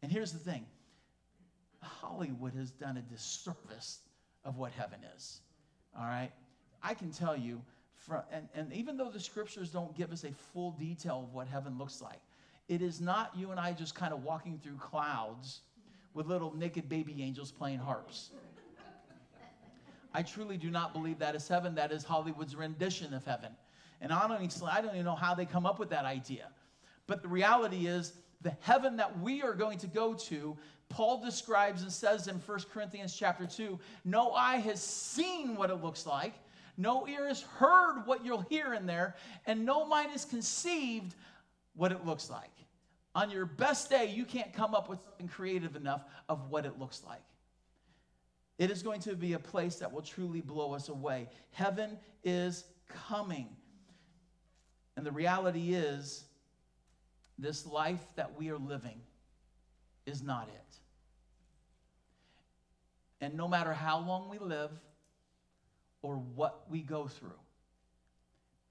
And 0.00 0.12
here's 0.12 0.32
the 0.32 0.38
thing 0.38 0.64
Hollywood 1.80 2.54
has 2.54 2.70
done 2.70 2.96
a 2.96 3.02
disservice 3.02 3.98
of 4.44 4.58
what 4.58 4.70
heaven 4.70 5.00
is. 5.16 5.40
All 5.98 6.04
right? 6.04 6.30
I 6.84 6.94
can 6.94 7.10
tell 7.10 7.36
you, 7.36 7.62
from, 7.96 8.22
and, 8.30 8.48
and 8.54 8.72
even 8.72 8.96
though 8.96 9.10
the 9.10 9.20
scriptures 9.20 9.70
don't 9.70 9.96
give 9.96 10.12
us 10.12 10.22
a 10.22 10.32
full 10.52 10.70
detail 10.72 11.24
of 11.26 11.34
what 11.34 11.48
heaven 11.48 11.78
looks 11.78 12.00
like, 12.00 12.20
it 12.68 12.82
is 12.82 13.00
not 13.00 13.32
you 13.36 13.50
and 13.50 13.60
I 13.60 13.72
just 13.72 13.94
kind 13.94 14.12
of 14.12 14.22
walking 14.22 14.58
through 14.62 14.76
clouds 14.76 15.60
with 16.14 16.26
little 16.26 16.54
naked 16.56 16.88
baby 16.88 17.22
angels 17.22 17.50
playing 17.50 17.78
harps. 17.78 18.30
I 20.14 20.22
truly 20.22 20.56
do 20.56 20.70
not 20.70 20.92
believe 20.92 21.18
that 21.20 21.34
is 21.34 21.48
heaven. 21.48 21.74
That 21.74 21.90
is 21.90 22.04
Hollywood's 22.04 22.54
rendition 22.54 23.14
of 23.14 23.24
heaven. 23.24 23.52
And 24.00 24.12
I 24.12 24.28
don't, 24.28 24.42
even, 24.42 24.68
I 24.68 24.80
don't 24.80 24.92
even 24.92 25.04
know 25.04 25.14
how 25.14 25.34
they 25.34 25.46
come 25.46 25.64
up 25.64 25.78
with 25.78 25.90
that 25.90 26.04
idea. 26.04 26.48
But 27.06 27.22
the 27.22 27.28
reality 27.28 27.86
is, 27.86 28.12
the 28.42 28.54
heaven 28.60 28.96
that 28.96 29.20
we 29.20 29.42
are 29.42 29.54
going 29.54 29.78
to 29.78 29.86
go 29.86 30.14
to, 30.14 30.56
Paul 30.88 31.24
describes 31.24 31.82
and 31.82 31.92
says 31.92 32.26
in 32.26 32.36
1 32.36 32.58
Corinthians 32.72 33.14
chapter 33.16 33.46
2 33.46 33.78
no 34.04 34.32
eye 34.32 34.56
has 34.56 34.82
seen 34.82 35.56
what 35.56 35.70
it 35.70 35.82
looks 35.82 36.06
like, 36.06 36.34
no 36.76 37.06
ear 37.06 37.28
has 37.28 37.42
heard 37.42 38.02
what 38.04 38.24
you'll 38.24 38.42
hear 38.42 38.74
in 38.74 38.86
there, 38.86 39.14
and 39.46 39.64
no 39.64 39.86
mind 39.86 40.10
has 40.10 40.24
conceived 40.24 41.14
what 41.74 41.92
it 41.92 42.04
looks 42.04 42.30
like. 42.30 42.50
On 43.14 43.30
your 43.30 43.44
best 43.44 43.90
day, 43.90 44.06
you 44.06 44.24
can't 44.24 44.52
come 44.52 44.74
up 44.74 44.88
with 44.88 44.98
something 45.04 45.28
creative 45.28 45.76
enough 45.76 46.04
of 46.28 46.50
what 46.50 46.64
it 46.64 46.78
looks 46.78 47.02
like. 47.06 47.22
It 48.58 48.70
is 48.70 48.82
going 48.82 49.00
to 49.02 49.14
be 49.14 49.32
a 49.34 49.38
place 49.38 49.76
that 49.76 49.92
will 49.92 50.02
truly 50.02 50.40
blow 50.40 50.72
us 50.72 50.88
away. 50.88 51.28
Heaven 51.50 51.98
is 52.24 52.64
coming. 53.08 53.48
And 54.96 55.04
the 55.04 55.12
reality 55.12 55.74
is, 55.74 56.24
this 57.38 57.66
life 57.66 58.04
that 58.16 58.38
we 58.38 58.50
are 58.50 58.58
living 58.58 59.00
is 60.06 60.22
not 60.22 60.48
it. 60.48 60.76
And 63.20 63.34
no 63.34 63.48
matter 63.48 63.72
how 63.72 64.00
long 64.00 64.28
we 64.28 64.38
live 64.38 64.70
or 66.02 66.16
what 66.16 66.64
we 66.70 66.82
go 66.82 67.06
through, 67.06 67.30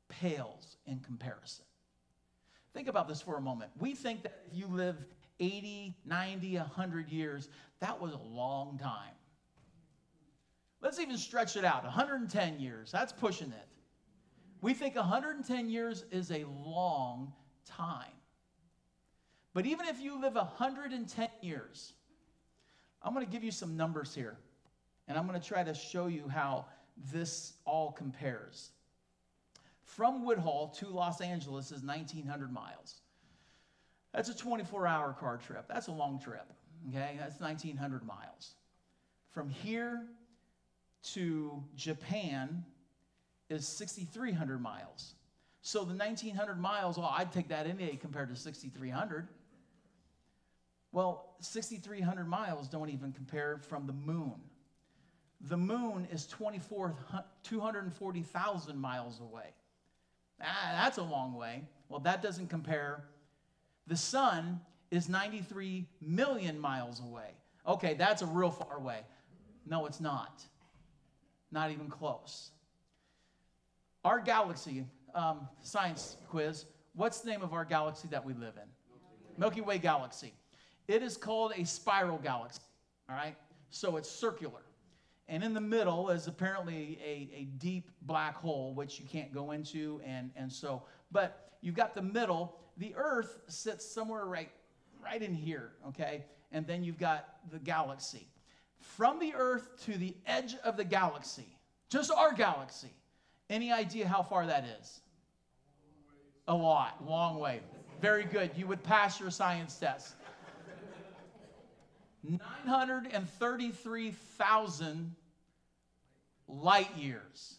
pales 0.10 0.78
in 0.86 1.00
comparison. 1.00 1.66
Think 2.74 2.88
about 2.88 3.08
this 3.08 3.22
for 3.22 3.38
a 3.38 3.42
moment. 3.42 3.72
We 3.80 3.94
think 3.96 4.24
that 4.24 4.44
if 4.48 4.58
you 4.58 4.68
live 4.68 4.98
80, 5.40 5.96
90, 6.06 6.58
100 6.58 7.10
years, 7.10 7.50
that 7.80 8.00
was 8.00 8.14
a 8.14 8.18
long 8.18 8.78
time. 8.78 9.14
Let's 10.82 11.00
even 11.00 11.18
stretch 11.18 11.58
it 11.58 11.66
out 11.66 11.84
110 11.84 12.60
years. 12.60 12.92
That's 12.92 13.12
pushing 13.12 13.50
it. 13.50 13.68
We 14.62 14.74
think 14.74 14.96
110 14.96 15.70
years 15.70 16.06
is 16.12 16.32
a 16.32 16.46
long 16.66 17.34
time. 17.66 18.14
But 19.54 19.66
even 19.66 19.88
if 19.88 20.00
you 20.00 20.20
live 20.20 20.36
110 20.36 21.30
years, 21.42 21.94
I'm 23.02 23.14
going 23.14 23.26
to 23.26 23.32
give 23.32 23.44
you 23.44 23.52
some 23.52 23.76
numbers 23.76 24.16
here. 24.16 24.38
And 25.08 25.18
I'm 25.18 25.28
going 25.28 25.40
to 25.40 25.46
try 25.46 25.64
to 25.64 25.74
show 25.74 26.08
you 26.08 26.28
how 26.28 26.66
this 27.12 27.54
all 27.66 27.92
compares. 27.92 28.72
From 29.96 30.24
Woodhull 30.24 30.70
to 30.80 30.88
Los 30.88 31.20
Angeles 31.20 31.72
is 31.72 31.84
1,900 31.84 32.54
miles. 32.54 33.02
That's 34.14 34.30
a 34.30 34.36
24 34.36 34.88
hour 34.88 35.12
car 35.12 35.38
trip. 35.38 35.66
That's 35.68 35.88
a 35.88 35.92
long 35.92 36.18
trip. 36.18 36.54
Okay, 36.90 37.18
that's 37.20 37.42
1,900 37.42 38.06
miles. 38.06 38.56
From 39.32 39.50
here 39.50 40.08
to 41.14 41.62
Japan 41.76 42.64
is 43.50 43.68
6,300 43.68 44.62
miles. 44.62 45.16
So 45.62 45.80
the 45.80 45.94
1,900 45.94 46.58
miles, 46.58 46.98
well, 46.98 47.14
I'd 47.14 47.34
take 47.34 47.50
that 47.50 47.68
any 47.68 47.86
day 47.86 47.98
compared 47.98 48.30
to 48.30 48.36
6,300. 48.36 49.28
Well, 50.94 51.36
6,300 51.42 52.30
miles 52.30 52.70
don't 52.70 52.90
even 52.90 53.12
compare 53.12 53.58
from 53.58 53.88
the 53.88 53.94
moon. 53.94 54.36
The 55.42 55.58
moon 55.58 56.08
is 56.12 56.28
240,000 56.28 58.78
miles 58.78 59.20
away. 59.20 59.54
Ah, 60.44 60.72
that's 60.84 60.98
a 60.98 61.04
long 61.04 61.34
way. 61.34 61.64
Well, 61.90 62.00
that 62.02 62.22
doesn't 62.22 62.50
compare. 62.50 63.04
The 63.88 63.98
sun 63.98 64.62
is 64.90 65.10
93 65.10 65.88
million 66.02 66.60
miles 66.60 67.02
away. 67.02 67.32
Okay, 67.68 67.94
that's 67.94 68.22
a 68.22 68.26
real 68.26 68.52
far 68.52 68.78
away. 68.78 69.02
No, 69.66 69.86
it's 69.86 70.00
not. 70.00 70.44
Not 71.52 71.72
even 71.72 71.90
close. 71.90 72.52
Our 74.04 74.20
galaxy, 74.20 74.86
um, 75.14 75.48
science 75.62 76.18
quiz, 76.30 76.66
what's 76.96 77.20
the 77.22 77.30
name 77.30 77.44
of 77.44 77.54
our 77.54 77.66
galaxy 77.66 78.08
that 78.10 78.26
we 78.26 78.34
live 78.34 78.56
in? 78.58 78.68
Milky 79.38 79.62
Way 79.62 79.78
galaxy. 79.78 80.34
It 80.88 81.04
is 81.04 81.18
called 81.18 81.54
a 81.56 81.66
spiral 81.66 82.18
galaxy, 82.18 82.62
all 83.10 83.16
right? 83.16 83.36
So 83.70 83.98
it's 83.98 84.10
circular. 84.10 84.62
And 85.32 85.44
in 85.46 85.54
the 85.54 85.62
middle 85.62 86.10
is 86.10 86.28
apparently 86.28 87.00
a, 87.02 87.30
a 87.34 87.46
deep 87.58 87.90
black 88.02 88.36
hole, 88.36 88.74
which 88.74 89.00
you 89.00 89.06
can't 89.06 89.34
go 89.34 89.52
into. 89.52 90.02
And, 90.06 90.30
and 90.36 90.52
so, 90.52 90.84
but 91.10 91.54
you've 91.62 91.74
got 91.74 91.96
the 91.96 92.02
middle. 92.02 92.58
The 92.76 92.94
Earth 92.98 93.40
sits 93.48 93.90
somewhere 93.90 94.26
right, 94.26 94.52
right 95.02 95.24
in 95.24 95.34
here, 95.34 95.72
okay? 95.88 96.26
And 96.52 96.68
then 96.68 96.84
you've 96.84 97.00
got 97.00 97.30
the 97.50 97.60
galaxy. 97.60 98.28
From 98.82 99.20
the 99.20 99.34
Earth 99.34 99.70
to 99.86 99.98
the 99.98 100.18
edge 100.26 100.58
of 100.66 100.76
the 100.76 100.84
galaxy, 100.84 101.48
just 101.90 102.12
our 102.12 102.34
galaxy, 102.34 102.92
any 103.50 103.72
idea 103.72 104.10
how 104.10 104.24
far 104.24 104.46
that 104.48 104.66
is? 104.82 105.00
A 106.50 106.54
lot, 106.54 107.08
long 107.08 107.40
way. 107.40 107.62
Very 108.02 108.26
good. 108.26 108.52
You 108.58 108.68
would 108.68 108.84
pass 108.84 109.18
your 109.18 109.32
science 109.32 109.78
test. 109.78 110.16
933,000 112.66 115.16
light 116.52 116.96
years. 116.98 117.58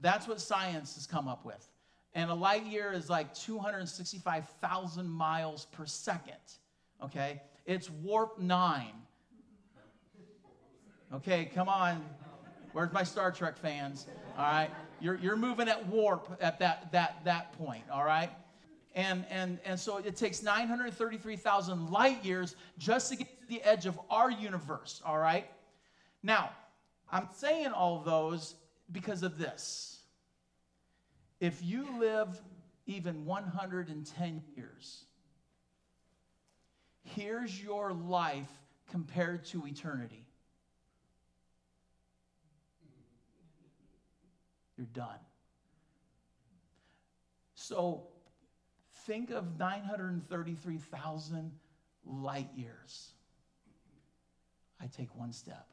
That's 0.00 0.28
what 0.28 0.40
science 0.40 0.96
has 0.96 1.06
come 1.06 1.28
up 1.28 1.44
with. 1.44 1.68
And 2.14 2.30
a 2.30 2.34
light 2.34 2.66
year 2.66 2.92
is 2.92 3.10
like 3.10 3.34
265,000 3.34 5.08
miles 5.08 5.66
per 5.72 5.86
second. 5.86 6.34
Okay? 7.02 7.40
It's 7.66 7.90
warp 7.90 8.38
nine. 8.38 8.92
Okay, 11.12 11.50
come 11.54 11.68
on. 11.68 12.04
Where's 12.72 12.92
my 12.92 13.04
Star 13.04 13.30
Trek 13.30 13.56
fans? 13.56 14.06
All 14.36 14.44
right. 14.44 14.70
You're, 15.00 15.16
you're 15.16 15.36
moving 15.36 15.68
at 15.68 15.86
warp 15.86 16.36
at 16.40 16.58
that, 16.58 16.90
that, 16.92 17.24
that 17.24 17.52
point. 17.56 17.84
All 17.92 18.04
right. 18.04 18.30
And, 18.94 19.24
and, 19.30 19.58
and 19.64 19.78
so 19.78 19.98
it 19.98 20.16
takes 20.16 20.42
933,000 20.42 21.90
light 21.90 22.24
years 22.24 22.56
just 22.78 23.10
to 23.10 23.16
get 23.16 23.40
to 23.40 23.46
the 23.48 23.62
edge 23.62 23.86
of 23.86 23.98
our 24.10 24.30
universe. 24.30 25.02
All 25.04 25.18
right. 25.18 25.46
Now, 26.22 26.50
I'm 27.10 27.28
saying 27.36 27.68
all 27.68 28.00
those 28.00 28.54
because 28.90 29.22
of 29.22 29.38
this. 29.38 30.00
If 31.40 31.62
you 31.62 31.98
live 31.98 32.40
even 32.86 33.24
110 33.24 34.42
years, 34.56 35.04
here's 37.02 37.62
your 37.62 37.92
life 37.92 38.50
compared 38.90 39.44
to 39.46 39.66
eternity. 39.66 40.24
You're 44.76 44.86
done. 44.86 45.18
So 47.54 48.08
think 49.06 49.30
of 49.30 49.58
933,000 49.58 51.52
light 52.04 52.50
years. 52.56 53.12
I 54.80 54.86
take 54.86 55.14
one 55.16 55.32
step. 55.32 55.66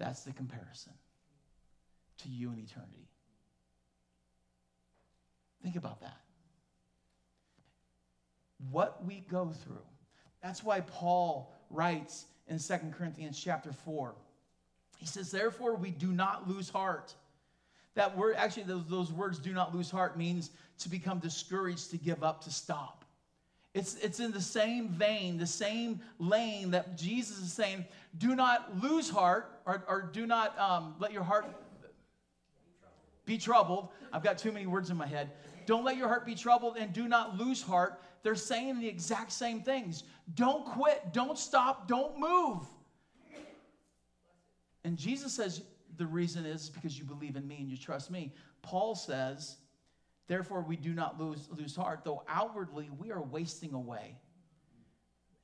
That's 0.00 0.22
the 0.22 0.32
comparison 0.32 0.94
to 2.22 2.28
you 2.28 2.50
in 2.52 2.58
eternity. 2.58 3.06
Think 5.62 5.76
about 5.76 6.00
that. 6.00 6.16
What 8.70 9.04
we 9.04 9.24
go 9.30 9.52
through. 9.64 9.84
That's 10.42 10.64
why 10.64 10.80
Paul 10.80 11.54
writes 11.68 12.24
in 12.48 12.58
2 12.58 12.74
Corinthians 12.96 13.38
chapter 13.38 13.72
4. 13.72 14.14
He 14.96 15.06
says, 15.06 15.30
Therefore, 15.30 15.76
we 15.76 15.90
do 15.90 16.12
not 16.12 16.48
lose 16.48 16.70
heart. 16.70 17.14
That 17.94 18.16
word, 18.16 18.36
actually, 18.38 18.62
those, 18.62 18.86
those 18.88 19.12
words, 19.12 19.38
do 19.38 19.52
not 19.52 19.74
lose 19.74 19.90
heart, 19.90 20.16
means 20.16 20.50
to 20.78 20.88
become 20.88 21.18
discouraged, 21.18 21.90
to 21.90 21.98
give 21.98 22.24
up, 22.24 22.42
to 22.44 22.50
stop. 22.50 22.99
It's, 23.72 23.94
it's 23.96 24.18
in 24.18 24.32
the 24.32 24.40
same 24.40 24.88
vein, 24.88 25.38
the 25.38 25.46
same 25.46 26.00
lane 26.18 26.72
that 26.72 26.98
Jesus 26.98 27.38
is 27.38 27.52
saying, 27.52 27.84
do 28.18 28.34
not 28.34 28.80
lose 28.82 29.08
heart 29.08 29.60
or, 29.64 29.84
or 29.88 30.10
do 30.12 30.26
not 30.26 30.58
um, 30.58 30.96
let 30.98 31.12
your 31.12 31.22
heart 31.22 31.46
be 33.26 33.38
troubled. 33.38 33.88
I've 34.12 34.24
got 34.24 34.38
too 34.38 34.50
many 34.50 34.66
words 34.66 34.90
in 34.90 34.96
my 34.96 35.06
head. 35.06 35.30
don't 35.66 35.84
let 35.84 35.96
your 35.96 36.08
heart 36.08 36.26
be 36.26 36.34
troubled 36.34 36.76
and 36.78 36.92
do 36.92 37.06
not 37.06 37.38
lose 37.38 37.62
heart, 37.62 38.02
they're 38.22 38.34
saying 38.34 38.80
the 38.80 38.88
exact 38.88 39.32
same 39.32 39.62
things. 39.62 40.02
Don't 40.34 40.66
quit, 40.66 41.12
don't 41.12 41.38
stop, 41.38 41.86
don't 41.86 42.18
move. 42.18 42.66
And 44.84 44.96
Jesus 44.96 45.32
says 45.32 45.62
the 45.96 46.06
reason 46.06 46.44
is 46.44 46.70
because 46.70 46.98
you 46.98 47.04
believe 47.04 47.36
in 47.36 47.46
me 47.46 47.58
and 47.60 47.70
you 47.70 47.76
trust 47.76 48.10
me. 48.10 48.32
Paul 48.62 48.94
says, 48.94 49.56
therefore 50.30 50.62
we 50.62 50.76
do 50.76 50.94
not 50.94 51.20
lose, 51.20 51.48
lose 51.50 51.74
heart, 51.74 52.02
though 52.04 52.22
outwardly 52.28 52.88
we 52.98 53.10
are 53.10 53.20
wasting 53.20 53.74
away. 53.74 54.14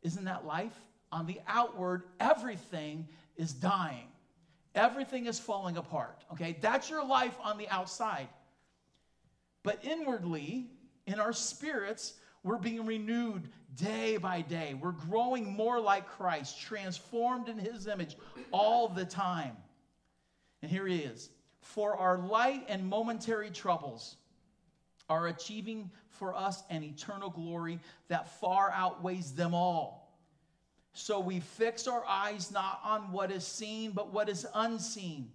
Isn't 0.02 0.26
that 0.26 0.46
life? 0.46 0.78
On 1.10 1.26
the 1.26 1.40
outward, 1.48 2.04
everything 2.20 3.08
is 3.36 3.52
dying. 3.52 4.06
Everything 4.76 5.26
is 5.26 5.40
falling 5.40 5.76
apart. 5.76 6.24
Okay? 6.32 6.56
That's 6.60 6.88
your 6.88 7.04
life 7.04 7.36
on 7.42 7.58
the 7.58 7.68
outside. 7.68 8.28
But 9.64 9.84
inwardly, 9.84 10.70
in 11.06 11.18
our 11.18 11.32
spirits, 11.32 12.14
we're 12.44 12.56
being 12.56 12.86
renewed 12.86 13.48
day 13.74 14.18
by 14.18 14.42
day. 14.42 14.74
We're 14.80 14.92
growing 14.92 15.50
more 15.50 15.80
like 15.80 16.06
Christ, 16.06 16.60
transformed 16.60 17.48
in 17.48 17.58
his 17.58 17.88
image 17.88 18.16
all 18.52 18.88
the 18.88 19.04
time. 19.04 19.56
And 20.62 20.70
here 20.70 20.86
he 20.86 20.98
is. 20.98 21.30
For 21.60 21.96
our 21.96 22.18
light 22.18 22.64
and 22.68 22.86
momentary 22.86 23.50
troubles 23.50 24.18
are 25.08 25.28
achieving 25.28 25.90
for 26.10 26.34
us 26.34 26.62
an 26.70 26.82
eternal 26.82 27.30
glory 27.30 27.78
that 28.08 28.40
far 28.40 28.70
outweighs 28.74 29.32
them 29.32 29.54
all. 29.54 30.06
So 30.92 31.20
we 31.20 31.40
fix 31.40 31.86
our 31.86 32.04
eyes 32.06 32.50
not 32.50 32.80
on 32.82 33.12
what 33.12 33.30
is 33.30 33.46
seen, 33.46 33.92
but 33.92 34.12
what 34.12 34.28
is 34.28 34.46
unseen, 34.54 35.30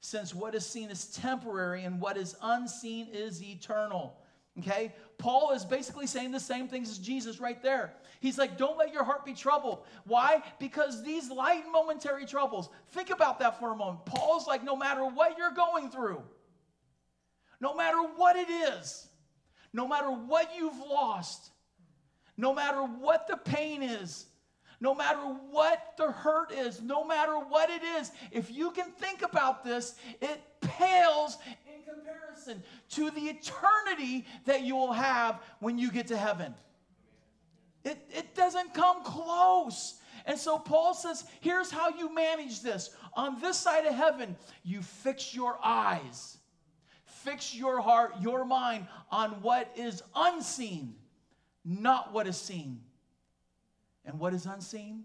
since 0.00 0.34
what 0.34 0.54
is 0.54 0.66
seen 0.66 0.90
is 0.90 1.06
temporary 1.06 1.84
and 1.84 2.00
what 2.00 2.16
is 2.16 2.34
unseen 2.42 3.08
is 3.12 3.42
eternal. 3.42 4.16
Okay? 4.58 4.94
Paul 5.18 5.52
is 5.52 5.64
basically 5.64 6.06
saying 6.06 6.30
the 6.30 6.40
same 6.40 6.66
things 6.66 6.90
as 6.90 6.98
Jesus 6.98 7.40
right 7.40 7.62
there. 7.62 7.92
He's 8.20 8.38
like, 8.38 8.56
don't 8.56 8.78
let 8.78 8.92
your 8.92 9.04
heart 9.04 9.24
be 9.24 9.34
troubled. 9.34 9.84
Why? 10.04 10.42
Because 10.58 11.02
these 11.02 11.30
light 11.30 11.64
momentary 11.70 12.24
troubles, 12.24 12.68
think 12.90 13.10
about 13.10 13.38
that 13.40 13.58
for 13.58 13.72
a 13.72 13.76
moment. 13.76 14.04
Paul's 14.04 14.46
like, 14.46 14.64
no 14.64 14.76
matter 14.76 15.04
what 15.04 15.36
you're 15.36 15.52
going 15.52 15.90
through, 15.90 16.22
no 17.60 17.74
matter 17.74 17.98
what 18.16 18.36
it 18.36 18.48
is, 18.48 19.08
no 19.72 19.88
matter 19.88 20.10
what 20.10 20.50
you've 20.56 20.78
lost, 20.78 21.50
no 22.36 22.54
matter 22.54 22.82
what 22.82 23.26
the 23.28 23.36
pain 23.36 23.82
is, 23.82 24.26
no 24.80 24.94
matter 24.94 25.20
what 25.50 25.94
the 25.96 26.10
hurt 26.10 26.50
is, 26.50 26.82
no 26.82 27.04
matter 27.04 27.34
what 27.34 27.70
it 27.70 27.82
is, 28.00 28.10
if 28.32 28.50
you 28.50 28.72
can 28.72 28.90
think 28.90 29.22
about 29.22 29.62
this, 29.64 29.94
it 30.20 30.42
pales 30.60 31.38
in 31.66 31.82
comparison 31.84 32.62
to 32.90 33.10
the 33.12 33.20
eternity 33.20 34.26
that 34.44 34.62
you 34.62 34.74
will 34.74 34.92
have 34.92 35.40
when 35.60 35.78
you 35.78 35.90
get 35.90 36.08
to 36.08 36.16
heaven. 36.16 36.52
It, 37.84 37.98
it 38.10 38.34
doesn't 38.34 38.74
come 38.74 39.04
close. 39.04 40.00
And 40.26 40.38
so 40.38 40.58
Paul 40.58 40.94
says, 40.94 41.24
here's 41.40 41.70
how 41.70 41.90
you 41.90 42.12
manage 42.12 42.60
this. 42.60 42.90
On 43.14 43.40
this 43.40 43.58
side 43.58 43.86
of 43.86 43.94
heaven, 43.94 44.36
you 44.64 44.82
fix 44.82 45.34
your 45.34 45.58
eyes, 45.62 46.38
fix 47.24 47.54
your 47.54 47.80
heart, 47.80 48.14
your 48.20 48.44
mind 48.44 48.86
on 49.10 49.42
what 49.42 49.70
is 49.76 50.02
unseen, 50.14 50.94
not 51.64 52.12
what 52.12 52.26
is 52.26 52.36
seen. 52.36 52.80
And 54.04 54.18
what 54.18 54.34
is 54.34 54.46
unseen? 54.46 55.04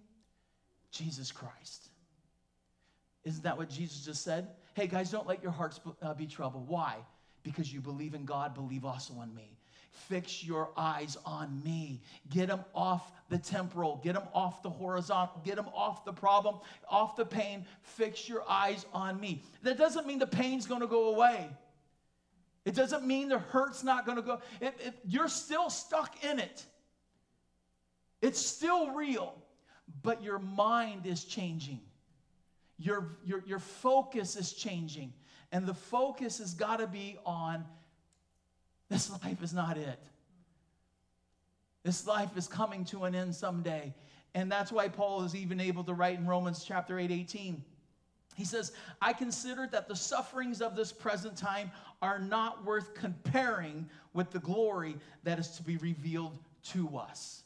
Jesus 0.91 1.31
Christ. 1.31 1.89
Isn't 3.23 3.43
that 3.43 3.57
what 3.57 3.69
Jesus 3.69 4.05
just 4.05 4.23
said? 4.23 4.47
Hey, 4.73 4.87
guys, 4.87 5.11
don't 5.11 5.27
let 5.27 5.43
your 5.43 5.51
hearts 5.51 5.79
uh, 6.01 6.13
be 6.13 6.25
troubled. 6.25 6.67
Why? 6.67 6.95
Because 7.43 7.71
you 7.71 7.81
believe 7.81 8.13
in 8.13 8.25
God, 8.25 8.53
believe 8.53 8.85
also 8.85 9.21
in 9.21 9.33
me. 9.35 9.57
Fix 9.91 10.43
your 10.43 10.69
eyes 10.77 11.17
on 11.25 11.61
me. 11.63 12.01
Get 12.29 12.47
them 12.47 12.63
off 12.75 13.11
the 13.29 13.37
temporal. 13.37 13.99
Get 14.03 14.13
them 14.13 14.27
off 14.33 14.61
the 14.61 14.69
horizontal. 14.69 15.41
Get 15.43 15.55
them 15.55 15.67
off 15.73 16.05
the 16.05 16.13
problem, 16.13 16.59
off 16.87 17.15
the 17.15 17.25
pain. 17.25 17.65
Fix 17.81 18.29
your 18.29 18.43
eyes 18.47 18.85
on 18.93 19.19
me. 19.19 19.43
That 19.63 19.77
doesn't 19.77 20.05
mean 20.05 20.19
the 20.19 20.27
pain's 20.27 20.67
going 20.67 20.81
to 20.81 20.87
go 20.87 21.15
away. 21.15 21.49
It 22.67 22.75
doesn't 22.75 23.07
mean 23.07 23.29
the 23.29 23.39
hurt's 23.39 23.81
not 23.81 24.05
going 24.05 24.17
to 24.17 24.21
go. 24.21 24.41
It, 24.59 24.75
it, 24.83 24.93
you're 25.05 25.29
still 25.29 25.69
stuck 25.69 26.21
in 26.21 26.37
it. 26.37 26.65
It's 28.21 28.45
still 28.45 28.91
real, 28.91 29.35
but 30.03 30.21
your 30.21 30.37
mind 30.37 31.05
is 31.05 31.23
changing. 31.23 31.79
Your, 32.77 33.19
your, 33.23 33.41
your 33.47 33.59
focus 33.59 34.35
is 34.35 34.51
changing. 34.51 35.13
And 35.53 35.65
the 35.65 35.73
focus 35.73 36.39
has 36.39 36.53
got 36.53 36.79
to 36.79 36.87
be 36.87 37.17
on 37.25 37.63
this 38.89 39.09
life 39.23 39.41
is 39.41 39.53
not 39.53 39.77
it. 39.77 40.03
This 41.85 42.05
life 42.05 42.35
is 42.35 42.49
coming 42.49 42.83
to 42.85 43.05
an 43.05 43.15
end 43.15 43.33
someday. 43.33 43.93
And 44.35 44.51
that's 44.51 44.73
why 44.73 44.89
Paul 44.89 45.23
is 45.23 45.37
even 45.37 45.61
able 45.61 45.85
to 45.85 45.93
write 45.93 46.19
in 46.19 46.27
Romans 46.27 46.65
chapter 46.67 46.99
8 46.99 47.11
18. 47.11 47.63
He 48.37 48.45
says, 48.45 48.71
I 49.01 49.13
consider 49.13 49.67
that 49.71 49.87
the 49.87 49.95
sufferings 49.95 50.61
of 50.61 50.75
this 50.75 50.93
present 50.93 51.35
time 51.35 51.71
are 52.01 52.19
not 52.19 52.63
worth 52.65 52.93
comparing 52.93 53.89
with 54.13 54.31
the 54.31 54.39
glory 54.39 54.95
that 55.23 55.39
is 55.39 55.49
to 55.49 55.63
be 55.63 55.77
revealed 55.77 56.37
to 56.63 56.97
us. 56.97 57.43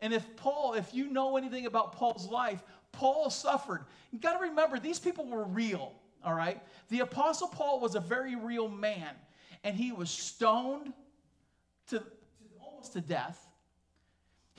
And 0.00 0.12
if 0.12 0.24
Paul, 0.36 0.74
if 0.74 0.94
you 0.94 1.10
know 1.10 1.36
anything 1.36 1.66
about 1.66 1.92
Paul's 1.92 2.28
life, 2.28 2.62
Paul 2.92 3.30
suffered. 3.30 3.84
You 4.12 4.18
got 4.18 4.34
to 4.34 4.48
remember, 4.48 4.78
these 4.78 4.98
people 4.98 5.26
were 5.26 5.44
real, 5.44 5.92
all 6.24 6.34
right? 6.34 6.62
The 6.88 7.00
Apostle 7.00 7.48
Paul 7.48 7.80
was 7.80 7.94
a 7.94 8.00
very 8.00 8.36
real 8.36 8.68
man, 8.68 9.10
and 9.64 9.76
he 9.76 9.92
was 9.92 10.10
stoned 10.10 10.92
to, 11.88 11.98
to 11.98 12.04
almost 12.64 12.92
to 12.92 13.00
death. 13.00 13.47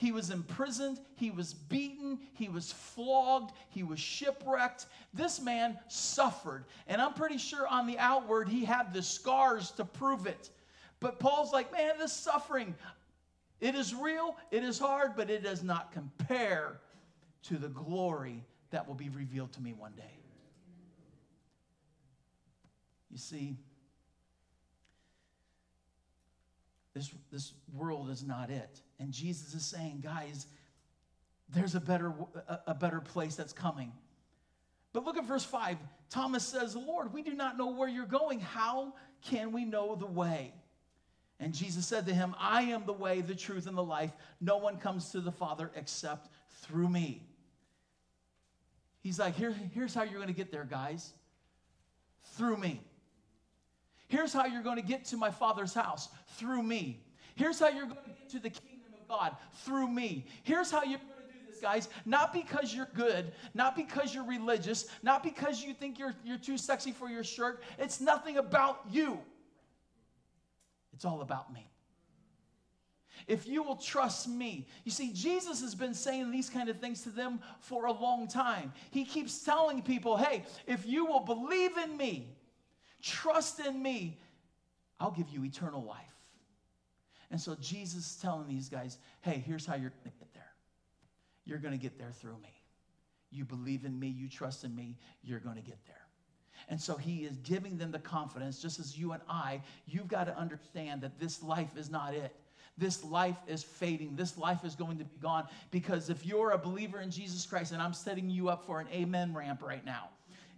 He 0.00 0.12
was 0.12 0.30
imprisoned, 0.30 0.98
he 1.16 1.30
was 1.30 1.52
beaten, 1.52 2.20
he 2.32 2.48
was 2.48 2.72
flogged, 2.72 3.52
he 3.68 3.82
was 3.82 4.00
shipwrecked. 4.00 4.86
This 5.12 5.42
man 5.42 5.78
suffered. 5.88 6.64
And 6.86 7.02
I'm 7.02 7.12
pretty 7.12 7.36
sure 7.36 7.68
on 7.68 7.86
the 7.86 7.98
outward 7.98 8.48
he 8.48 8.64
had 8.64 8.94
the 8.94 9.02
scars 9.02 9.72
to 9.72 9.84
prove 9.84 10.26
it. 10.26 10.48
But 11.00 11.18
Paul's 11.20 11.52
like, 11.52 11.70
man, 11.70 11.98
this 11.98 12.14
suffering, 12.14 12.74
it 13.60 13.74
is 13.74 13.94
real, 13.94 14.38
it 14.50 14.64
is 14.64 14.78
hard, 14.78 15.16
but 15.16 15.28
it 15.28 15.42
does 15.42 15.62
not 15.62 15.92
compare 15.92 16.80
to 17.42 17.58
the 17.58 17.68
glory 17.68 18.42
that 18.70 18.88
will 18.88 18.94
be 18.94 19.10
revealed 19.10 19.52
to 19.52 19.60
me 19.60 19.74
one 19.74 19.92
day. 19.98 20.18
You 23.10 23.18
see, 23.18 23.58
this, 26.94 27.10
this 27.32 27.52
world 27.72 28.10
is 28.10 28.24
not 28.24 28.50
it. 28.50 28.80
And 28.98 29.12
Jesus 29.12 29.54
is 29.54 29.64
saying, 29.64 30.00
guys, 30.02 30.46
there's 31.48 31.74
a 31.74 31.80
better, 31.80 32.12
a, 32.66 32.74
better 32.74 33.00
place 33.00 33.36
that's 33.36 33.52
coming. 33.52 33.92
But 34.92 35.04
look 35.04 35.16
at 35.16 35.24
verse 35.24 35.44
5. 35.44 35.76
Thomas 36.10 36.44
says, 36.46 36.74
Lord, 36.74 37.12
we 37.12 37.22
do 37.22 37.34
not 37.34 37.56
know 37.56 37.70
where 37.70 37.88
you're 37.88 38.06
going. 38.06 38.40
How 38.40 38.94
can 39.22 39.52
we 39.52 39.64
know 39.64 39.94
the 39.94 40.06
way? 40.06 40.52
And 41.38 41.54
Jesus 41.54 41.86
said 41.86 42.06
to 42.06 42.14
him, 42.14 42.34
I 42.38 42.62
am 42.62 42.84
the 42.86 42.92
way, 42.92 43.20
the 43.20 43.34
truth, 43.34 43.66
and 43.66 43.76
the 43.76 43.82
life. 43.82 44.12
No 44.40 44.58
one 44.58 44.76
comes 44.76 45.10
to 45.12 45.20
the 45.20 45.32
Father 45.32 45.70
except 45.74 46.28
through 46.62 46.88
me. 46.88 47.22
He's 49.02 49.18
like, 49.18 49.34
Here, 49.36 49.54
here's 49.72 49.94
how 49.94 50.02
you're 50.02 50.16
going 50.16 50.26
to 50.26 50.34
get 50.34 50.52
there, 50.52 50.66
guys. 50.68 51.12
Through 52.36 52.58
me. 52.58 52.82
Here's 54.10 54.32
how 54.32 54.44
you're 54.44 54.62
going 54.62 54.76
to 54.76 54.82
get 54.82 55.04
to 55.06 55.16
my 55.16 55.30
Father's 55.30 55.72
house. 55.72 56.08
Through 56.36 56.64
me. 56.64 57.00
Here's 57.36 57.60
how 57.60 57.68
you're 57.68 57.86
going 57.86 58.02
to 58.04 58.08
get 58.10 58.28
to 58.30 58.40
the 58.40 58.50
kingdom 58.50 58.92
of 59.00 59.08
God. 59.08 59.36
Through 59.64 59.86
me. 59.86 60.26
Here's 60.42 60.68
how 60.68 60.82
you're 60.82 60.98
going 60.98 61.28
to 61.28 61.32
do 61.32 61.46
this, 61.48 61.60
guys. 61.60 61.88
Not 62.04 62.32
because 62.32 62.74
you're 62.74 62.88
good, 62.94 63.30
not 63.54 63.76
because 63.76 64.12
you're 64.12 64.24
religious, 64.24 64.86
not 65.04 65.22
because 65.22 65.62
you 65.62 65.74
think 65.74 65.96
you're, 66.00 66.16
you're 66.24 66.38
too 66.38 66.58
sexy 66.58 66.90
for 66.90 67.08
your 67.08 67.22
shirt. 67.22 67.62
It's 67.78 68.00
nothing 68.00 68.36
about 68.36 68.80
you. 68.90 69.20
It's 70.92 71.04
all 71.04 71.20
about 71.22 71.52
me. 71.52 71.70
If 73.28 73.46
you 73.46 73.62
will 73.62 73.76
trust 73.76 74.28
me. 74.28 74.66
You 74.84 74.90
see, 74.90 75.12
Jesus 75.12 75.60
has 75.60 75.76
been 75.76 75.94
saying 75.94 76.32
these 76.32 76.50
kind 76.50 76.68
of 76.68 76.80
things 76.80 77.02
to 77.02 77.10
them 77.10 77.38
for 77.60 77.86
a 77.86 77.92
long 77.92 78.26
time. 78.26 78.72
He 78.90 79.04
keeps 79.04 79.44
telling 79.44 79.82
people, 79.82 80.16
hey, 80.16 80.42
if 80.66 80.84
you 80.84 81.06
will 81.06 81.20
believe 81.20 81.76
in 81.78 81.96
me, 81.96 82.34
trust 83.02 83.60
in 83.60 83.82
me, 83.82 84.18
I'll 84.98 85.10
give 85.10 85.28
you 85.30 85.44
eternal 85.44 85.82
life. 85.82 86.14
And 87.30 87.40
so 87.40 87.54
Jesus 87.60 88.10
is 88.10 88.16
telling 88.16 88.48
these 88.48 88.68
guys, 88.68 88.98
hey, 89.20 89.42
here's 89.46 89.64
how 89.64 89.74
you're 89.74 89.90
going 89.90 90.10
to 90.12 90.18
get 90.18 90.34
there. 90.34 90.52
You're 91.44 91.58
going 91.58 91.72
to 91.72 91.78
get 91.78 91.98
there 91.98 92.10
through 92.10 92.38
me. 92.42 92.52
You 93.30 93.44
believe 93.44 93.84
in 93.84 93.98
me, 93.98 94.08
you 94.08 94.28
trust 94.28 94.64
in 94.64 94.74
me, 94.74 94.96
you're 95.22 95.38
going 95.38 95.56
to 95.56 95.62
get 95.62 95.78
there. 95.86 95.96
And 96.68 96.80
so 96.80 96.96
he 96.96 97.24
is 97.24 97.36
giving 97.38 97.78
them 97.78 97.92
the 97.92 97.98
confidence, 97.98 98.60
just 98.60 98.80
as 98.80 98.98
you 98.98 99.12
and 99.12 99.22
I, 99.28 99.62
you've 99.86 100.08
got 100.08 100.24
to 100.24 100.36
understand 100.36 101.00
that 101.02 101.18
this 101.18 101.42
life 101.42 101.76
is 101.76 101.90
not 101.90 102.14
it. 102.14 102.34
This 102.76 103.04
life 103.04 103.36
is 103.46 103.62
fading. 103.62 104.16
This 104.16 104.36
life 104.38 104.64
is 104.64 104.74
going 104.74 104.98
to 104.98 105.04
be 105.04 105.18
gone. 105.20 105.46
Because 105.70 106.10
if 106.10 106.24
you're 106.26 106.50
a 106.52 106.58
believer 106.58 107.00
in 107.00 107.10
Jesus 107.10 107.46
Christ, 107.46 107.72
and 107.72 107.82
I'm 107.82 107.92
setting 107.92 108.30
you 108.30 108.48
up 108.48 108.64
for 108.66 108.80
an 108.80 108.88
amen 108.92 109.34
ramp 109.34 109.62
right 109.62 109.84
now. 109.84 110.08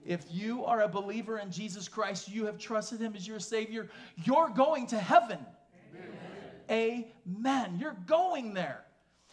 If 0.05 0.25
you 0.31 0.65
are 0.65 0.83
a 0.83 0.89
believer 0.89 1.39
in 1.39 1.51
Jesus 1.51 1.89
Christ, 1.89 2.29
you 2.29 2.47
have 2.47 2.59
trusted 2.59 3.01
him 3.01 3.15
as 3.17 3.27
your 3.27 3.41
Savior, 3.41 3.89
you're 4.25 4.49
going 4.49 4.87
to 4.89 4.99
heaven. 4.99 5.39
Amen. 6.71 7.79
You're 7.79 7.97
going 8.07 8.55
there. 8.55 8.85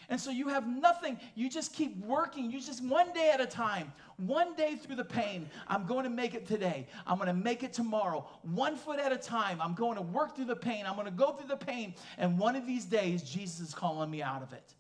And 0.10 0.20
so 0.20 0.32
you 0.32 0.48
have 0.48 0.68
nothing. 0.68 1.20
You 1.36 1.50
just 1.50 1.74
keep 1.74 2.04
working. 2.04 2.50
You 2.50 2.60
just 2.60 2.84
one 2.84 3.14
day 3.14 3.30
at 3.32 3.40
a 3.40 3.46
time, 3.46 3.94
one 4.18 4.56
day 4.56 4.76
through 4.76 4.96
the 4.96 5.06
pain. 5.06 5.48
I'm 5.68 5.86
going 5.86 6.04
to 6.04 6.10
make 6.10 6.34
it 6.34 6.48
today. 6.48 6.88
I'm 7.06 7.18
going 7.18 7.28
to 7.28 7.34
make 7.34 7.64
it 7.64 7.74
tomorrow. 7.74 8.28
One 8.42 8.76
foot 8.76 9.00
at 9.00 9.12
a 9.12 9.18
time. 9.18 9.62
I'm 9.62 9.76
going 9.76 9.96
to 9.96 10.02
work 10.02 10.36
through 10.36 10.46
the 10.46 10.56
pain. 10.56 10.86
I'm 10.88 10.96
going 10.96 11.06
to 11.06 11.12
go 11.12 11.34
through 11.34 11.50
the 11.50 11.58
pain. 11.58 11.94
And 12.18 12.40
one 12.40 12.56
of 12.56 12.66
these 12.66 12.86
days, 12.86 13.22
Jesus 13.22 13.60
is 13.60 13.74
calling 13.76 14.10
me 14.10 14.24
out 14.24 14.42
of 14.42 14.52
it. 14.52 14.74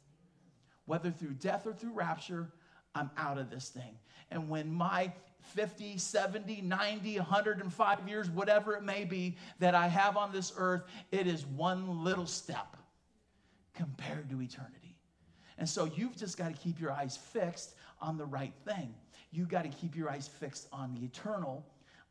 Whether 0.86 1.12
through 1.12 1.34
death 1.34 1.67
or 1.67 1.73
through 1.73 1.93
rapture, 1.93 2.52
I'm 2.95 3.12
out 3.15 3.38
of 3.38 3.52
this 3.52 3.69
thing. 3.69 3.99
And 4.32 4.49
when 4.49 4.71
my 4.71 5.12
50, 5.41 5.97
70, 5.97 6.62
90, 6.62 7.17
105 7.17 8.08
years, 8.08 8.30
whatever 8.30 8.75
it 8.75 8.84
may 8.84 9.06
be 9.06 9.38
that 9.60 9.75
I 9.75 9.88
have 9.88 10.17
on 10.17 10.32
this 10.32 10.54
earth, 10.58 10.84
it 11.12 11.28
is 11.28 11.45
one 11.45 12.04
little 12.04 12.28
step 12.28 12.78
compared 13.73 14.30
to 14.30 14.41
eternity. 14.41 14.95
And 15.58 15.67
so 15.67 15.86
you've 15.86 16.15
just 16.15 16.38
got 16.38 16.54
to 16.54 16.62
keep 16.62 16.80
your 16.80 16.91
eyes 16.91 17.17
fixed 17.17 17.75
on 18.02 18.17
the 18.17 18.25
right 18.25 18.54
thing. 18.65 18.93
You've 19.32 19.49
got 19.49 19.63
to 19.63 19.69
keep 19.69 19.95
your 19.95 20.10
eyes 20.10 20.28
fixed 20.28 20.67
on 20.71 20.93
the 20.93 21.06
eternal, 21.06 21.65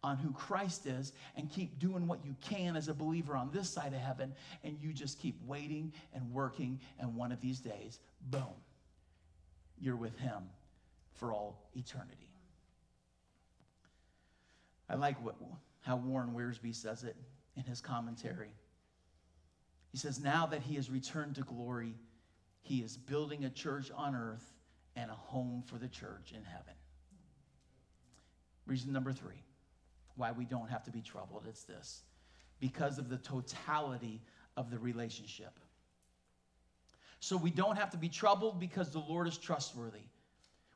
on 0.05 0.17
who 0.19 0.33
Christ 0.33 0.87
is, 0.87 1.13
and 1.37 1.51
keep 1.51 1.79
doing 1.79 2.07
what 2.07 2.25
you 2.25 2.37
can 2.41 2.77
as 2.77 2.89
a 2.89 2.95
believer 2.95 3.37
on 3.37 3.51
this 3.53 3.69
side 3.69 3.93
of 3.93 4.01
heaven. 4.01 4.35
And 4.63 4.79
you 4.81 4.93
just 4.93 5.19
keep 5.19 5.37
waiting 5.47 5.93
and 6.15 6.31
working. 6.33 6.79
And 7.01 7.17
one 7.17 7.33
of 7.33 7.41
these 7.41 7.59
days, 7.59 7.99
boom, 8.31 8.43
you're 9.81 9.97
with 9.97 10.17
Him 10.19 10.43
for 11.15 11.33
all 11.33 11.69
eternity. 11.75 12.28
I 14.89 14.95
like 14.95 15.23
what, 15.25 15.37
how 15.81 15.97
Warren 15.97 16.31
Wiersbe 16.31 16.75
says 16.75 17.05
it 17.05 17.17
in 17.57 17.65
his 17.65 17.81
commentary. 17.81 18.51
He 19.91 19.99
says, 19.99 20.21
Now 20.21 20.47
that 20.47 20.63
he 20.63 20.77
has 20.77 20.91
returned 20.91 21.35
to 21.37 21.43
glory, 21.43 21.95
he 22.63 22.79
is 22.79 22.97
building 22.97 23.45
a 23.45 23.51
church 23.51 23.91
on 23.95 24.15
earth 24.15 24.55
and 24.97 25.11
a 25.11 25.15
home 25.15 25.63
for 25.67 25.79
the 25.79 25.89
church 25.89 26.33
in 26.35 26.43
heaven. 26.45 26.75
Reason 28.67 28.93
number 28.93 29.13
three 29.13 29.43
why 30.17 30.33
we 30.33 30.45
don't 30.45 30.69
have 30.69 30.83
to 30.83 30.91
be 30.91 31.01
troubled 31.01 31.45
it's 31.49 31.63
this 31.63 32.03
because 32.59 32.99
of 32.99 33.09
the 33.09 33.19
totality 33.19 34.21
of 34.57 34.69
the 34.69 34.79
relationship. 34.79 35.61
So 37.21 37.37
we 37.37 37.51
don't 37.51 37.77
have 37.77 37.91
to 37.91 37.97
be 37.97 38.09
troubled 38.09 38.59
because 38.59 38.91
the 38.91 38.99
Lord 38.99 39.29
is 39.29 39.39
trustworthy. 39.39 40.07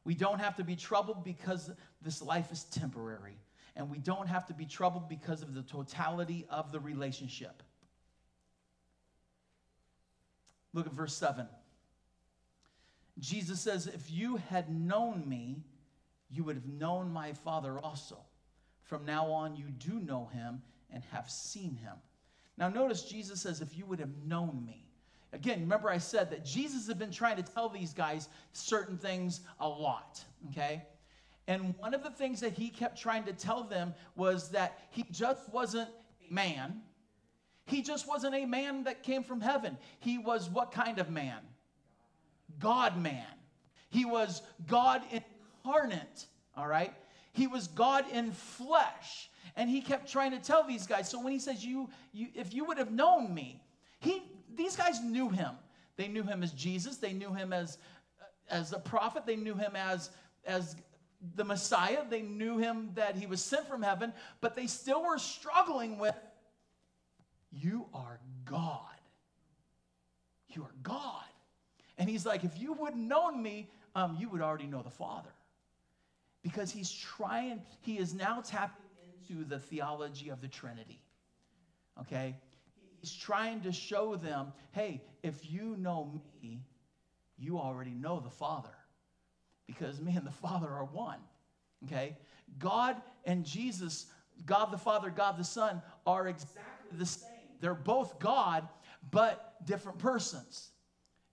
We 0.04 0.14
don't 0.14 0.40
have 0.40 0.56
to 0.56 0.64
be 0.64 0.76
troubled 0.76 1.24
because 1.24 1.70
this 2.00 2.22
life 2.22 2.50
is 2.52 2.64
temporary. 2.64 3.36
And 3.76 3.90
we 3.90 3.98
don't 3.98 4.28
have 4.28 4.46
to 4.46 4.54
be 4.54 4.66
troubled 4.66 5.08
because 5.08 5.42
of 5.42 5.54
the 5.54 5.62
totality 5.62 6.46
of 6.50 6.72
the 6.72 6.80
relationship. 6.80 7.62
Look 10.74 10.86
at 10.86 10.92
verse 10.92 11.14
7. 11.14 11.46
Jesus 13.18 13.60
says, 13.60 13.86
If 13.86 14.10
you 14.10 14.36
had 14.36 14.70
known 14.70 15.28
me, 15.28 15.62
you 16.30 16.44
would 16.44 16.56
have 16.56 16.66
known 16.66 17.12
my 17.12 17.32
Father 17.32 17.78
also. 17.78 18.18
From 18.84 19.04
now 19.04 19.30
on, 19.30 19.56
you 19.56 19.66
do 19.66 20.00
know 20.00 20.30
him 20.32 20.62
and 20.90 21.02
have 21.12 21.30
seen 21.30 21.76
him. 21.76 21.94
Now, 22.58 22.68
notice 22.68 23.02
Jesus 23.02 23.40
says, 23.40 23.60
If 23.60 23.76
you 23.76 23.86
would 23.86 24.00
have 24.00 24.16
known 24.26 24.64
me. 24.64 24.86
Again, 25.32 25.60
remember 25.60 25.88
I 25.88 25.98
said 25.98 26.30
that 26.30 26.44
Jesus 26.44 26.86
had 26.86 26.98
been 26.98 27.10
trying 27.10 27.36
to 27.36 27.42
tell 27.42 27.70
these 27.70 27.94
guys 27.94 28.28
certain 28.52 28.98
things 28.98 29.40
a 29.60 29.68
lot, 29.68 30.22
okay? 30.50 30.82
And 31.48 31.74
one 31.78 31.94
of 31.94 32.02
the 32.02 32.10
things 32.10 32.40
that 32.40 32.52
he 32.52 32.68
kept 32.68 33.00
trying 33.00 33.24
to 33.24 33.32
tell 33.32 33.64
them 33.64 33.94
was 34.14 34.50
that 34.50 34.78
he 34.90 35.04
just 35.10 35.52
wasn't 35.52 35.88
a 36.28 36.32
man. 36.32 36.82
He 37.66 37.82
just 37.82 38.08
wasn't 38.08 38.34
a 38.34 38.46
man 38.46 38.84
that 38.84 39.02
came 39.02 39.22
from 39.22 39.40
heaven. 39.40 39.76
He 39.98 40.18
was 40.18 40.48
what 40.48 40.72
kind 40.72 40.98
of 40.98 41.10
man? 41.10 41.40
God 42.58 43.00
man. 43.00 43.26
He 43.90 44.04
was 44.04 44.42
God 44.66 45.02
incarnate, 45.10 46.26
all 46.56 46.66
right? 46.66 46.94
He 47.32 47.46
was 47.46 47.68
God 47.68 48.04
in 48.12 48.32
flesh. 48.32 49.28
And 49.56 49.68
he 49.68 49.80
kept 49.80 50.10
trying 50.10 50.30
to 50.30 50.38
tell 50.38 50.64
these 50.64 50.86
guys. 50.86 51.10
So 51.10 51.22
when 51.22 51.32
he 51.32 51.38
says, 51.38 51.64
you, 51.64 51.90
you 52.12 52.28
if 52.34 52.54
you 52.54 52.64
would 52.64 52.78
have 52.78 52.90
known 52.90 53.34
me, 53.34 53.62
he, 54.00 54.22
these 54.54 54.76
guys 54.76 55.02
knew 55.02 55.28
him. 55.28 55.50
They 55.96 56.08
knew 56.08 56.22
him 56.22 56.42
as 56.42 56.52
Jesus. 56.52 56.96
They 56.96 57.12
knew 57.12 57.32
him 57.32 57.52
as, 57.52 57.78
as 58.50 58.72
a 58.72 58.78
prophet. 58.78 59.26
They 59.26 59.36
knew 59.36 59.54
him 59.54 59.76
as, 59.76 60.10
as 60.46 60.76
the 61.34 61.44
Messiah. 61.44 62.04
They 62.08 62.22
knew 62.22 62.58
him 62.58 62.90
that 62.94 63.16
he 63.16 63.26
was 63.26 63.42
sent 63.42 63.68
from 63.68 63.82
heaven. 63.82 64.12
But 64.40 64.56
they 64.56 64.66
still 64.66 65.04
were 65.04 65.18
struggling 65.18 65.98
with, 65.98 66.14
you 67.50 67.86
are 67.94 68.18
God. 68.44 68.78
You 70.48 70.62
are 70.62 70.74
God. 70.82 71.24
And 71.98 72.08
he's 72.08 72.26
like, 72.26 72.44
if 72.44 72.58
you 72.58 72.72
wouldn't 72.72 73.02
known 73.02 73.42
me, 73.42 73.70
um, 73.94 74.16
you 74.18 74.28
would 74.30 74.40
already 74.40 74.66
know 74.66 74.82
the 74.82 74.90
Father. 74.90 75.30
Because 76.42 76.72
he's 76.72 76.90
trying, 76.90 77.62
he 77.80 77.98
is 77.98 78.14
now 78.14 78.40
tapping 78.40 78.82
into 79.30 79.44
the 79.44 79.58
theology 79.58 80.30
of 80.30 80.40
the 80.40 80.48
Trinity. 80.48 81.00
Okay? 82.00 82.36
He's 83.00 83.14
trying 83.14 83.60
to 83.62 83.72
show 83.72 84.16
them, 84.16 84.52
hey, 84.72 85.02
if 85.22 85.50
you 85.50 85.76
know 85.78 86.20
me, 86.42 86.62
you 87.38 87.58
already 87.58 87.92
know 87.92 88.20
the 88.20 88.30
Father. 88.30 88.70
Because 89.72 90.00
me 90.00 90.16
and 90.16 90.26
the 90.26 90.32
Father 90.32 90.68
are 90.68 90.84
one. 90.84 91.18
Okay? 91.84 92.16
God 92.58 92.96
and 93.24 93.44
Jesus, 93.44 94.06
God 94.46 94.72
the 94.72 94.78
Father, 94.78 95.10
God 95.10 95.38
the 95.38 95.44
Son, 95.44 95.82
are 96.06 96.28
exactly 96.28 96.98
the 96.98 97.06
same. 97.06 97.28
They're 97.60 97.74
both 97.74 98.18
God, 98.18 98.68
but 99.10 99.54
different 99.66 99.98
persons 99.98 100.72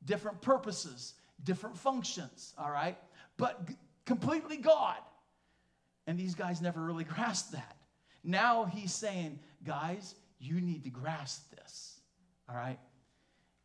different 0.06 0.41
purposes, 0.41 1.13
different 1.43 1.78
functions, 1.78 2.54
all 2.58 2.71
right? 2.71 2.97
But 3.38 3.67
g- 3.67 3.75
completely 4.06 4.58
God. 4.58 4.97
And 6.08 6.17
these 6.17 6.36
guys 6.36 6.62
never 6.62 6.82
really 6.82 7.04
grasped 7.15 7.54
that. 7.54 7.75
Now 8.23 8.65
he's 8.65 8.93
saying, 8.93 9.39
guys, 9.63 10.15
you 10.39 10.62
need 10.62 10.84
to 10.84 10.89
grasp 10.89 11.49
this, 11.56 11.99
all 12.49 12.56
right? 12.56 12.80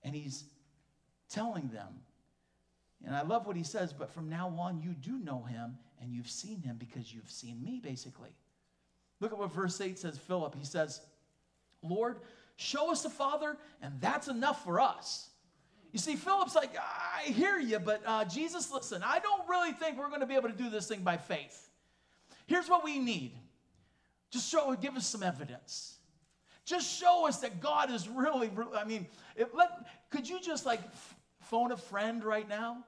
And 0.02 0.14
he's 0.14 0.44
telling 1.28 1.68
them, 1.68 2.00
and 3.06 3.14
I 3.14 3.22
love 3.22 3.46
what 3.46 3.56
he 3.56 3.62
says, 3.62 3.92
but 3.92 4.12
from 4.12 4.28
now 4.28 4.48
on, 4.58 4.80
you 4.80 4.94
do 4.94 5.18
know 5.18 5.42
him 5.42 5.76
and 6.00 6.12
you've 6.12 6.30
seen 6.30 6.62
him 6.62 6.76
because 6.78 7.12
you've 7.12 7.30
seen 7.30 7.62
me, 7.62 7.80
basically. 7.82 8.34
Look 9.20 9.32
at 9.32 9.38
what 9.38 9.52
verse 9.52 9.80
8 9.80 9.98
says, 9.98 10.18
Philip. 10.18 10.54
He 10.58 10.64
says, 10.64 11.00
Lord, 11.82 12.18
show 12.56 12.90
us 12.90 13.02
the 13.02 13.10
Father, 13.10 13.56
and 13.82 14.00
that's 14.00 14.28
enough 14.28 14.64
for 14.64 14.80
us. 14.80 15.28
You 15.92 15.98
see, 15.98 16.16
Philip's 16.16 16.54
like, 16.54 16.76
I 16.76 17.30
hear 17.30 17.58
you, 17.58 17.78
but 17.78 18.02
uh, 18.04 18.24
Jesus, 18.24 18.70
listen, 18.72 19.02
I 19.04 19.20
don't 19.20 19.48
really 19.48 19.72
think 19.72 19.96
we're 19.96 20.08
going 20.08 20.20
to 20.20 20.26
be 20.26 20.34
able 20.34 20.48
to 20.48 20.56
do 20.56 20.68
this 20.68 20.88
thing 20.88 21.02
by 21.02 21.16
faith. 21.16 21.70
Here's 22.46 22.68
what 22.68 22.84
we 22.84 22.98
need 22.98 23.32
just 24.30 24.50
show, 24.50 24.74
give 24.74 24.96
us 24.96 25.06
some 25.06 25.22
evidence. 25.22 25.98
Just 26.64 26.98
show 26.98 27.28
us 27.28 27.38
that 27.40 27.60
God 27.60 27.90
is 27.92 28.08
really, 28.08 28.50
I 28.74 28.84
mean, 28.84 29.06
let, 29.54 29.86
could 30.10 30.28
you 30.28 30.40
just 30.40 30.66
like 30.66 30.80
phone 31.42 31.70
a 31.70 31.76
friend 31.76 32.24
right 32.24 32.48
now? 32.48 32.84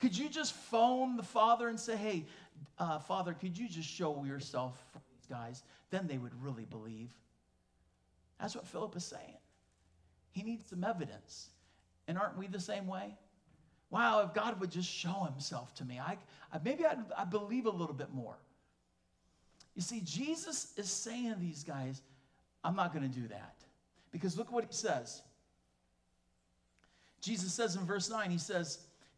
Could 0.00 0.16
you 0.16 0.28
just 0.28 0.54
phone 0.54 1.16
the 1.16 1.22
Father 1.22 1.68
and 1.68 1.78
say, 1.78 1.96
hey, 1.96 2.24
uh, 2.78 2.98
Father, 2.98 3.34
could 3.34 3.56
you 3.56 3.68
just 3.68 3.88
show 3.88 4.24
yourself 4.24 4.82
for 4.92 5.00
these 5.10 5.26
guys? 5.28 5.62
Then 5.90 6.06
they 6.06 6.18
would 6.18 6.32
really 6.42 6.64
believe. 6.64 7.10
That's 8.40 8.56
what 8.56 8.66
Philip 8.66 8.96
is 8.96 9.04
saying. 9.04 9.36
He 10.32 10.42
needs 10.42 10.68
some 10.70 10.84
evidence. 10.84 11.50
And 12.08 12.16
aren't 12.16 12.38
we 12.38 12.46
the 12.46 12.60
same 12.60 12.86
way? 12.86 13.14
Wow, 13.90 14.22
if 14.22 14.32
God 14.32 14.58
would 14.60 14.70
just 14.70 14.88
show 14.88 15.24
himself 15.30 15.74
to 15.74 15.84
me, 15.84 15.98
I, 15.98 16.16
I 16.52 16.60
maybe 16.64 16.86
I'd, 16.86 16.98
i 17.16 17.24
believe 17.24 17.66
a 17.66 17.70
little 17.70 17.94
bit 17.94 18.12
more. 18.12 18.36
You 19.74 19.82
see, 19.82 20.00
Jesus 20.00 20.72
is 20.76 20.90
saying 20.90 21.34
to 21.34 21.38
these 21.38 21.64
guys, 21.64 22.00
I'm 22.64 22.76
not 22.76 22.94
going 22.94 23.08
to 23.08 23.20
do 23.20 23.28
that. 23.28 23.56
Because 24.12 24.36
look 24.38 24.50
what 24.50 24.64
he 24.64 24.72
says. 24.72 25.22
Jesus 27.20 27.52
says 27.52 27.76
in 27.76 27.84
verse 27.84 28.08
9, 28.08 28.30
he 28.30 28.38
says, 28.38 28.78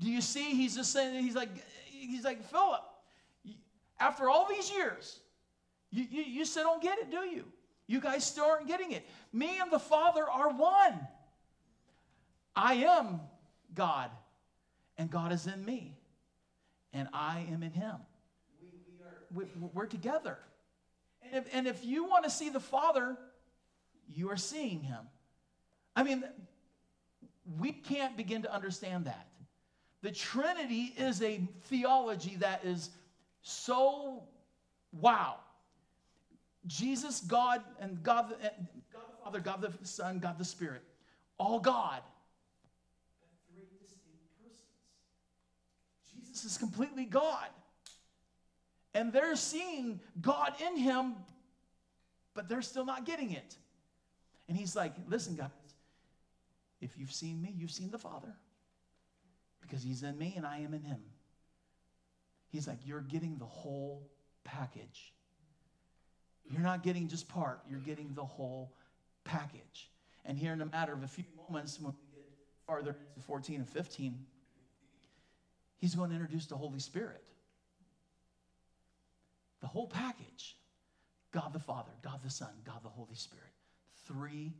Do 0.00 0.10
you 0.10 0.20
see? 0.20 0.54
He's 0.54 0.76
just 0.76 0.92
saying, 0.92 1.22
he's 1.22 1.34
like, 1.34 1.48
he's 1.86 2.24
like, 2.24 2.42
Philip, 2.44 2.82
after 3.98 4.28
all 4.28 4.46
these 4.48 4.70
years, 4.70 5.20
you, 5.90 6.06
you, 6.10 6.22
you 6.22 6.44
still 6.44 6.64
don't 6.64 6.82
get 6.82 6.98
it, 6.98 7.10
do 7.10 7.18
you? 7.18 7.44
You 7.86 8.00
guys 8.00 8.24
still 8.24 8.44
aren't 8.44 8.66
getting 8.66 8.92
it. 8.92 9.06
Me 9.32 9.58
and 9.60 9.70
the 9.70 9.78
Father 9.78 10.28
are 10.28 10.50
one. 10.50 11.06
I 12.54 12.74
am 12.74 13.20
God, 13.74 14.10
and 14.98 15.10
God 15.10 15.32
is 15.32 15.46
in 15.46 15.64
me, 15.64 15.96
and 16.92 17.08
I 17.12 17.46
am 17.52 17.62
in 17.62 17.72
him. 17.72 17.96
We, 18.60 18.68
we 19.34 19.44
are, 19.44 19.70
we, 19.72 19.82
are 19.82 19.86
together. 19.86 20.38
And 21.22 21.34
if, 21.34 21.54
and 21.54 21.66
if 21.66 21.84
you 21.84 22.04
want 22.04 22.24
to 22.24 22.30
see 22.30 22.48
the 22.48 22.60
Father, 22.60 23.16
you 24.14 24.30
are 24.30 24.36
seeing 24.36 24.80
him. 24.82 25.00
I 25.94 26.02
mean, 26.02 26.24
we 27.58 27.72
can't 27.72 28.16
begin 28.16 28.42
to 28.42 28.52
understand 28.52 29.04
that. 29.04 29.26
The 30.06 30.12
Trinity 30.12 30.94
is 30.96 31.20
a 31.20 31.40
theology 31.64 32.36
that 32.36 32.64
is 32.64 32.90
so 33.42 34.22
wow. 34.92 35.34
Jesus, 36.68 37.22
God, 37.22 37.60
and 37.80 38.00
God, 38.04 38.30
God 38.40 39.02
the 39.10 39.24
Father, 39.24 39.40
God 39.40 39.60
the 39.62 39.72
Son, 39.84 40.20
God 40.20 40.38
the 40.38 40.44
Spirit, 40.44 40.82
all 41.38 41.58
God. 41.58 42.02
Three 43.52 43.64
distinct 43.82 44.06
persons. 44.40 44.62
Jesus 46.14 46.44
is 46.44 46.56
completely 46.56 47.04
God. 47.04 47.48
And 48.94 49.12
they're 49.12 49.34
seeing 49.34 49.98
God 50.20 50.52
in 50.64 50.76
him, 50.76 51.16
but 52.32 52.48
they're 52.48 52.62
still 52.62 52.84
not 52.84 53.04
getting 53.04 53.32
it. 53.32 53.56
And 54.46 54.56
he's 54.56 54.76
like, 54.76 54.92
listen, 55.08 55.34
guys, 55.34 55.48
if 56.80 56.96
you've 56.96 57.12
seen 57.12 57.42
me, 57.42 57.52
you've 57.58 57.72
seen 57.72 57.90
the 57.90 57.98
Father 57.98 58.36
because 59.66 59.82
he's 59.82 60.02
in 60.02 60.16
me 60.18 60.34
and 60.36 60.46
I 60.46 60.58
am 60.58 60.74
in 60.74 60.82
him. 60.82 61.00
He's 62.48 62.66
like, 62.66 62.78
You're 62.84 63.00
getting 63.00 63.38
the 63.38 63.46
whole 63.46 64.08
package. 64.44 65.12
You're 66.48 66.62
not 66.62 66.82
getting 66.82 67.08
just 67.08 67.28
part, 67.28 67.60
you're 67.68 67.80
getting 67.80 68.14
the 68.14 68.24
whole 68.24 68.72
package. 69.24 69.90
And 70.24 70.36
here, 70.38 70.52
in 70.52 70.60
a 70.60 70.66
matter 70.66 70.92
of 70.92 71.02
a 71.02 71.08
few 71.08 71.24
moments, 71.48 71.80
when 71.80 71.92
we 71.92 72.18
get 72.18 72.28
farther 72.66 72.96
into 73.14 73.26
14 73.26 73.56
and 73.56 73.68
15, 73.68 74.26
he's 75.78 75.94
going 75.94 76.10
to 76.10 76.16
introduce 76.16 76.46
the 76.46 76.56
Holy 76.56 76.80
Spirit. 76.80 77.24
The 79.60 79.68
whole 79.68 79.86
package 79.86 80.56
God 81.36 81.52
the 81.52 81.58
Father, 81.58 81.90
God 82.02 82.20
the 82.24 82.30
Son, 82.30 82.48
God 82.64 82.82
the 82.82 82.88
Holy 82.88 83.14
Spirit. 83.14 83.52
Three, 84.06 84.54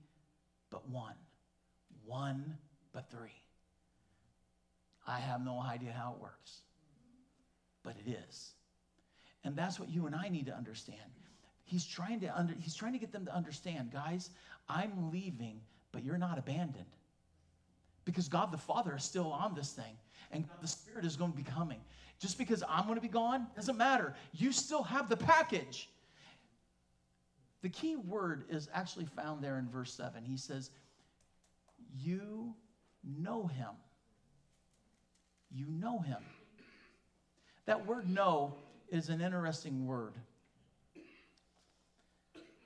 but 0.71 0.87
one. 0.91 1.15
One, 2.05 2.59
but 2.93 3.11
three. 3.11 3.31
I 5.07 5.21
have 5.21 5.45
no 5.45 5.61
idea 5.61 5.93
how 5.93 6.13
it 6.13 6.21
works, 6.21 6.61
but 7.83 7.95
it 8.05 8.11
is. 8.11 8.53
And 9.45 9.55
that's 9.55 9.79
what 9.79 9.89
you 9.89 10.07
and 10.07 10.15
I 10.15 10.29
need 10.29 10.47
to 10.47 10.55
understand. 10.55 10.99
He's 11.65 11.87
trying 11.87 12.21
to 12.21 12.39
under, 12.39 12.55
he's 12.59 12.75
trying 12.75 12.93
to 12.93 12.99
get 12.99 13.13
them 13.13 13.25
to 13.27 13.35
understand, 13.35 13.93
guys, 13.93 14.31
I'm 14.69 15.11
leaving, 15.13 15.61
but 15.93 16.05
you're 16.05 16.19
not 16.19 16.39
abandoned. 16.39 16.85
Because 18.05 18.29
God 18.29 18.53
the 18.53 18.59
Father 18.59 18.95
is 18.97 19.05
still 19.05 19.33
on 19.33 19.55
this 19.55 19.73
thing, 19.73 19.97
and 20.33 20.47
God 20.49 20.59
the 20.61 20.69
Spirit 20.69 21.05
is 21.05 21.17
going 21.17 21.33
to 21.33 21.37
be 21.37 21.45
coming. 21.45 21.81
Just 22.19 22.39
because 22.39 22.63
I'm 22.69 22.85
going 22.85 22.97
to 22.97 23.01
be 23.01 23.09
gone 23.09 23.47
doesn't 23.55 23.77
matter. 23.77 24.15
You 24.33 24.53
still 24.53 24.83
have 24.83 25.09
the 25.09 25.17
package. 25.17 25.89
The 27.63 27.69
key 27.69 27.97
word 27.97 28.45
is 28.49 28.69
actually 28.73 29.07
found 29.07 29.43
there 29.43 29.59
in 29.59 29.69
verse 29.69 29.93
7. 29.93 30.25
He 30.25 30.37
says, 30.37 30.71
You 31.95 32.55
know 33.05 33.47
him 33.47 33.71
you 35.51 35.67
know 35.69 36.01
him. 36.01 36.23
That 37.67 37.87
word 37.87 38.09
know 38.09 38.55
is 38.89 39.09
an 39.09 39.21
interesting 39.21 39.87
word 39.87 40.15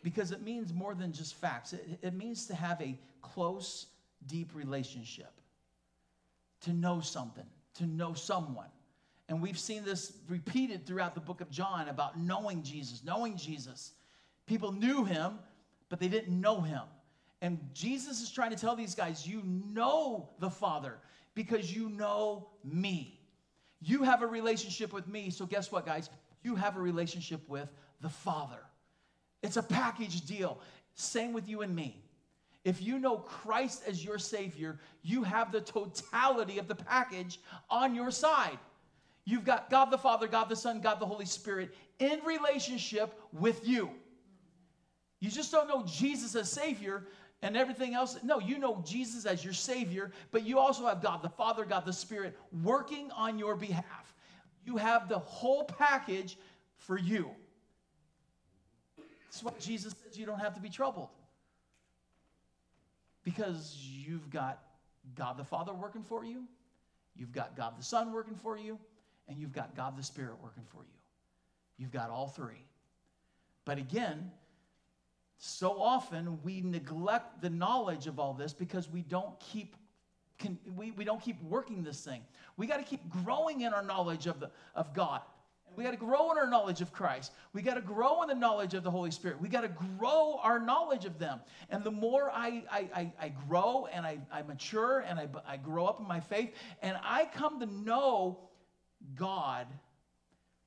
because 0.03 0.33
it 0.33 0.43
means 0.43 0.73
more 0.73 0.95
than 0.95 1.13
just 1.13 1.35
facts, 1.35 1.73
it, 1.73 1.99
it 2.03 2.15
means 2.15 2.47
to 2.47 2.55
have 2.55 2.81
a 2.81 2.99
close, 3.23 3.87
deep 4.27 4.51
relationship, 4.55 5.33
to 6.63 6.73
know 6.73 7.01
something, 7.01 7.47
to 7.75 7.87
know 7.87 8.15
someone. 8.15 8.69
And 9.29 9.41
we've 9.41 9.59
seen 9.59 9.85
this 9.85 10.13
repeated 10.29 10.87
throughout 10.87 11.15
the 11.15 11.21
book 11.21 11.41
of 11.41 11.51
John 11.51 11.89
about 11.89 12.19
knowing 12.19 12.63
Jesus, 12.63 13.03
knowing 13.05 13.37
Jesus. 13.37 13.93
People 14.47 14.73
knew 14.73 15.05
him, 15.05 15.39
but 15.89 16.01
they 16.01 16.09
didn't 16.09 16.39
know 16.41 16.61
him. 16.61 16.83
And 17.43 17.59
Jesus 17.73 18.21
is 18.21 18.31
trying 18.31 18.51
to 18.51 18.57
tell 18.57 18.77
these 18.77 18.95
guys, 18.95 19.27
you 19.27 19.43
know 19.45 20.29
the 20.41 20.51
Father 20.51 20.99
because 21.35 21.75
you 21.75 21.89
know 21.89 22.49
me. 22.65 23.21
You 23.81 24.03
have 24.03 24.23
a 24.23 24.27
relationship 24.27 24.93
with 24.93 25.09
me. 25.09 25.31
So, 25.31 25.47
guess 25.47 25.73
what, 25.73 25.87
guys? 25.87 26.11
You 26.43 26.55
have 26.55 26.77
a 26.77 26.81
relationship 26.81 27.41
with 27.49 27.69
the 28.01 28.09
Father. 28.09 28.61
It's 29.43 29.57
a 29.57 29.63
package 29.63 30.27
deal. 30.27 30.61
Same 30.95 31.33
with 31.33 31.49
you 31.49 31.63
and 31.63 31.75
me. 31.75 32.03
If 32.65 32.83
you 32.83 32.99
know 32.99 33.17
Christ 33.17 33.83
as 33.87 34.05
your 34.05 34.19
Savior, 34.19 34.79
you 35.03 35.23
have 35.23 35.51
the 35.51 35.63
totality 35.63 36.59
of 36.59 36.69
the 36.69 36.75
package 36.75 37.41
on 37.71 37.95
your 37.95 38.11
side. 38.11 38.59
You've 39.25 39.45
got 39.45 39.71
God 39.71 39.87
the 39.87 39.99
Father, 39.99 40.27
God 40.27 40.49
the 40.49 40.57
Son, 40.57 40.81
God 40.81 41.01
the 41.01 41.07
Holy 41.07 41.25
Spirit 41.25 41.75
in 41.99 42.21
relationship 42.25 43.19
with 43.33 43.67
you. 43.67 43.91
You 45.21 45.31
just 45.31 45.53
don't 45.53 45.69
know 45.69 45.85
Jesus 45.87 46.35
as 46.35 46.51
Savior, 46.51 47.07
and 47.43 47.57
everything 47.57 47.95
else. 47.95 48.19
No, 48.23 48.39
you 48.39 48.59
know 48.59 48.83
Jesus 48.87 49.27
as 49.27 49.45
your 49.45 49.55
Savior, 49.55 50.13
but 50.31 50.45
you 50.45 50.59
also 50.59 50.87
have 50.87 51.03
God 51.03 51.23
the 51.23 51.29
Father, 51.29 51.65
God 51.65 51.87
the 51.87 51.93
Spirit 51.93 52.37
working 52.63 53.11
on 53.13 53.39
your 53.39 53.57
behalf. 53.57 54.15
You 54.65 54.77
have 54.77 55.09
the 55.09 55.19
whole 55.19 55.65
package 55.65 56.37
for 56.77 56.99
you. 56.99 57.31
That's 59.25 59.43
why 59.43 59.53
Jesus 59.61 59.95
says 60.05 60.19
you 60.19 60.27
don't 60.27 60.41
have 60.41 60.55
to 60.55 60.61
be 60.61 60.69
troubled. 60.69 61.09
Because 63.23 63.77
you've 63.79 64.29
got 64.31 64.63
God 65.15 65.37
the 65.37 65.45
Father 65.45 65.73
working 65.73 66.03
for 66.03 66.25
you, 66.25 66.45
you've 67.17 67.33
got 67.33 67.57
God 67.57 67.79
the 67.79 67.85
Son 67.85 68.13
working 68.13 68.35
for 68.35 68.59
you, 68.59 68.79
and 69.29 69.39
you've 69.39 69.53
got 69.53 69.77
God 69.77 69.97
the 69.97 70.03
Spirit 70.03 70.35
working 70.43 70.65
for 70.69 70.83
you. 70.83 70.99
You've 71.79 71.93
got 71.93 72.11
all 72.11 72.29
three. 72.29 72.67
But 73.65 73.79
again, 73.79 74.31
so 75.43 75.81
often 75.81 76.39
we 76.43 76.61
neglect 76.61 77.41
the 77.41 77.49
knowledge 77.49 78.07
of 78.07 78.19
all 78.19 78.35
this 78.35 78.53
because 78.53 78.91
we 78.91 79.01
don't 79.01 79.41
keep 79.41 79.75
can, 80.39 80.59
we, 80.77 80.91
we 80.91 81.05
don't 81.05 81.21
keep 81.21 81.43
working 81.43 81.83
this 81.83 82.03
thing. 82.03 82.23
We 82.57 82.67
got 82.67 82.77
to 82.77 82.83
keep 82.83 83.09
growing 83.09 83.63
in 83.63 83.73
our 83.75 83.83
knowledge 83.83 84.27
of, 84.27 84.41
the, 84.41 84.51
of 84.75 84.95
God. 84.95 85.21
We 85.77 85.85
got 85.85 85.91
to 85.93 85.97
grow 85.97 86.31
in 86.33 86.39
our 86.39 86.47
knowledge 86.47 86.81
of 86.81 86.93
Christ. 86.93 87.33
We 87.53 87.63
got 87.63 87.75
to 87.75 87.81
grow 87.81 88.23
in 88.23 88.29
the 88.29 88.35
knowledge 88.35 88.75
of 88.75 88.83
the 88.83 88.91
Holy 88.91 89.11
Spirit. 89.11 89.41
We 89.41 89.49
got 89.49 89.63
to 89.63 89.69
grow 89.99 90.39
our 90.43 90.59
knowledge 90.59 91.05
of 91.05 91.19
them. 91.19 91.41
And 91.69 91.85
the 91.85 91.91
more 91.91 92.31
I, 92.31 92.63
I, 92.71 92.89
I, 92.95 93.13
I 93.21 93.29
grow 93.49 93.87
and 93.93 94.07
I, 94.07 94.19
I 94.33 94.43
mature 94.43 95.01
and 95.01 95.19
I, 95.19 95.29
I 95.47 95.57
grow 95.59 95.87
up 95.87 96.01
in 96.01 96.09
my 96.09 96.21
faith 96.21 96.55
and 96.83 96.99
I 97.03 97.27
come 97.35 97.61
to 97.61 97.67
know 97.67 98.41
God, 99.15 99.67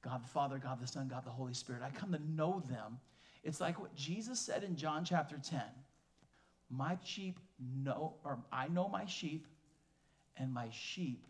God 0.03 0.23
the 0.23 0.29
Father, 0.29 0.57
God 0.57 0.79
the 0.79 0.87
Son, 0.87 1.07
God 1.07 1.25
the 1.25 1.31
Holy 1.31 1.53
Spirit, 1.53 1.81
I 1.83 1.89
come 1.89 2.11
to 2.11 2.21
know 2.31 2.63
them 2.69 2.99
it's 3.43 3.59
like 3.59 3.79
what 3.79 3.93
Jesus 3.95 4.39
said 4.39 4.63
in 4.63 4.75
John 4.75 5.03
chapter 5.03 5.37
10 5.37 5.61
My 6.69 6.97
sheep 7.03 7.39
know, 7.59 8.15
or 8.23 8.39
I 8.51 8.67
know 8.67 8.87
my 8.87 9.05
sheep, 9.05 9.47
and 10.37 10.53
my 10.53 10.69
sheep 10.71 11.25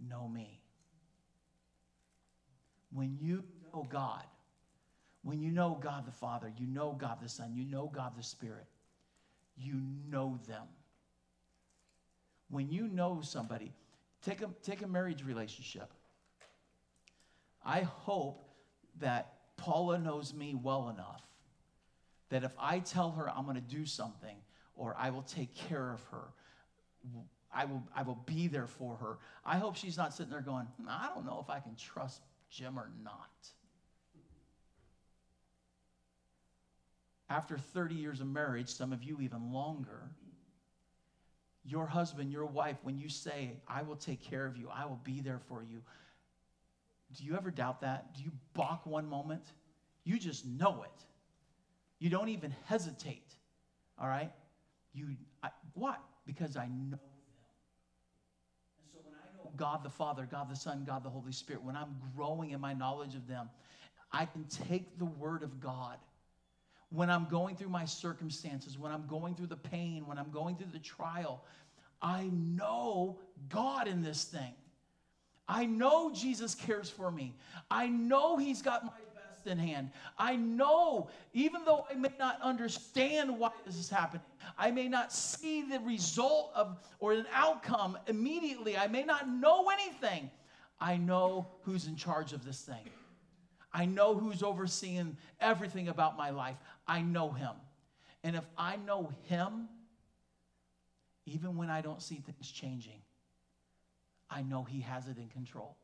know 0.00 0.28
me. 0.28 0.60
When 2.92 3.18
you 3.20 3.44
know 3.72 3.86
God, 3.90 4.24
when 5.22 5.40
you 5.40 5.50
know 5.50 5.78
God 5.80 6.06
the 6.06 6.12
Father, 6.12 6.52
you 6.56 6.66
know 6.66 6.96
God 6.98 7.18
the 7.20 7.28
Son, 7.28 7.52
you 7.54 7.64
know 7.64 7.90
God 7.92 8.12
the 8.16 8.22
Spirit, 8.22 8.66
you 9.56 9.74
know 10.08 10.38
them. 10.46 10.66
When 12.48 12.70
you 12.70 12.86
know 12.86 13.20
somebody, 13.22 13.72
take 14.24 14.40
a, 14.40 14.48
take 14.62 14.82
a 14.82 14.86
marriage 14.86 15.24
relationship. 15.24 15.90
I 17.64 17.80
hope 17.80 18.48
that 19.00 19.35
Paula 19.56 19.98
knows 19.98 20.34
me 20.34 20.54
well 20.54 20.88
enough 20.88 21.22
that 22.28 22.44
if 22.44 22.52
I 22.58 22.80
tell 22.80 23.12
her 23.12 23.30
I'm 23.30 23.44
going 23.44 23.56
to 23.56 23.60
do 23.62 23.86
something 23.86 24.36
or 24.74 24.94
I 24.98 25.10
will 25.10 25.22
take 25.22 25.54
care 25.54 25.92
of 25.92 26.02
her, 26.10 26.24
I 27.54 27.64
will, 27.64 27.82
I 27.94 28.02
will 28.02 28.22
be 28.26 28.48
there 28.48 28.66
for 28.66 28.96
her. 28.96 29.18
I 29.44 29.56
hope 29.56 29.76
she's 29.76 29.96
not 29.96 30.12
sitting 30.12 30.30
there 30.30 30.40
going, 30.40 30.66
I 30.88 31.08
don't 31.14 31.24
know 31.24 31.40
if 31.42 31.48
I 31.48 31.60
can 31.60 31.74
trust 31.76 32.20
Jim 32.50 32.78
or 32.78 32.90
not. 33.02 33.30
After 37.28 37.56
30 37.58 37.94
years 37.94 38.20
of 38.20 38.28
marriage, 38.28 38.68
some 38.68 38.92
of 38.92 39.02
you 39.02 39.20
even 39.20 39.52
longer, 39.52 40.10
your 41.64 41.86
husband, 41.86 42.30
your 42.30 42.46
wife, 42.46 42.76
when 42.82 42.98
you 42.98 43.08
say, 43.08 43.56
I 43.66 43.82
will 43.82 43.96
take 43.96 44.20
care 44.20 44.46
of 44.46 44.56
you, 44.56 44.68
I 44.72 44.84
will 44.84 45.00
be 45.02 45.20
there 45.20 45.40
for 45.48 45.62
you, 45.62 45.82
do 47.14 47.24
you 47.24 47.36
ever 47.36 47.50
doubt 47.50 47.80
that? 47.82 48.14
Do 48.14 48.22
you 48.22 48.32
balk 48.54 48.86
one 48.86 49.08
moment? 49.08 49.42
You 50.04 50.18
just 50.18 50.46
know 50.46 50.82
it. 50.82 51.04
You 51.98 52.10
don't 52.10 52.28
even 52.28 52.54
hesitate. 52.64 53.34
All 53.98 54.08
right? 54.08 54.32
You 54.92 55.16
I, 55.42 55.50
what? 55.74 56.00
Because 56.26 56.56
I 56.56 56.66
know 56.66 56.96
them. 56.96 57.00
And 58.78 58.88
so 58.92 58.98
when 59.04 59.14
I 59.14 59.36
know 59.36 59.50
God 59.56 59.82
the 59.82 59.90
Father, 59.90 60.28
God 60.30 60.50
the 60.50 60.56
Son, 60.56 60.84
God 60.86 61.04
the 61.04 61.10
Holy 61.10 61.32
Spirit, 61.32 61.62
when 61.62 61.76
I'm 61.76 61.96
growing 62.14 62.50
in 62.50 62.60
my 62.60 62.74
knowledge 62.74 63.14
of 63.14 63.26
them, 63.26 63.48
I 64.12 64.26
can 64.26 64.44
take 64.44 64.98
the 64.98 65.04
word 65.04 65.42
of 65.42 65.60
God 65.60 65.98
when 66.90 67.10
I'm 67.10 67.26
going 67.28 67.56
through 67.56 67.68
my 67.68 67.84
circumstances, 67.84 68.78
when 68.78 68.92
I'm 68.92 69.06
going 69.06 69.34
through 69.34 69.48
the 69.48 69.56
pain, 69.56 70.06
when 70.06 70.18
I'm 70.18 70.30
going 70.30 70.56
through 70.56 70.70
the 70.72 70.78
trial, 70.78 71.44
I 72.00 72.30
know 72.32 73.18
God 73.48 73.88
in 73.88 74.02
this 74.02 74.24
thing. 74.24 74.52
I 75.48 75.66
know 75.66 76.10
Jesus 76.12 76.54
cares 76.54 76.90
for 76.90 77.10
me. 77.10 77.34
I 77.70 77.88
know 77.88 78.36
He's 78.36 78.62
got 78.62 78.84
my 78.84 78.90
best 79.14 79.46
in 79.46 79.58
hand. 79.58 79.90
I 80.18 80.36
know, 80.36 81.08
even 81.32 81.64
though 81.64 81.86
I 81.90 81.94
may 81.94 82.12
not 82.18 82.40
understand 82.42 83.38
why 83.38 83.52
this 83.64 83.76
is 83.76 83.88
happening, 83.88 84.22
I 84.58 84.70
may 84.70 84.88
not 84.88 85.12
see 85.12 85.62
the 85.62 85.78
result 85.80 86.50
of 86.54 86.78
or 86.98 87.12
an 87.12 87.26
outcome 87.32 87.96
immediately, 88.06 88.76
I 88.76 88.88
may 88.88 89.04
not 89.04 89.28
know 89.28 89.70
anything. 89.70 90.30
I 90.80 90.96
know 90.96 91.48
who's 91.62 91.86
in 91.86 91.96
charge 91.96 92.32
of 92.32 92.44
this 92.44 92.60
thing. 92.60 92.90
I 93.72 93.86
know 93.86 94.14
who's 94.14 94.42
overseeing 94.42 95.16
everything 95.40 95.88
about 95.88 96.16
my 96.16 96.30
life. 96.30 96.56
I 96.86 97.02
know 97.02 97.30
Him. 97.30 97.52
And 98.24 98.36
if 98.36 98.44
I 98.58 98.76
know 98.76 99.12
Him, 99.24 99.68
even 101.26 101.56
when 101.56 101.70
I 101.70 101.80
don't 101.80 102.02
see 102.02 102.16
things 102.16 102.50
changing, 102.50 103.00
I 104.30 104.42
know 104.42 104.64
He 104.64 104.80
has 104.80 105.08
it 105.08 105.18
in 105.18 105.28
control. 105.28 105.76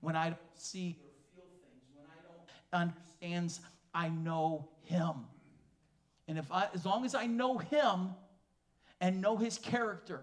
When 0.00 0.16
I 0.16 0.26
don't 0.30 0.38
see 0.56 0.98
or 1.00 1.10
feel 1.34 1.44
things, 1.62 1.82
when 1.94 2.06
I 2.06 2.80
don't 2.80 2.92
understand, 3.22 3.58
I 3.94 4.08
know 4.08 4.68
Him. 4.82 5.12
And 6.28 6.38
if 6.38 6.50
I, 6.52 6.68
as 6.74 6.84
long 6.84 7.04
as 7.04 7.14
I 7.14 7.26
know 7.26 7.58
Him 7.58 8.10
and 9.00 9.20
know 9.20 9.36
His 9.36 9.58
character, 9.58 10.22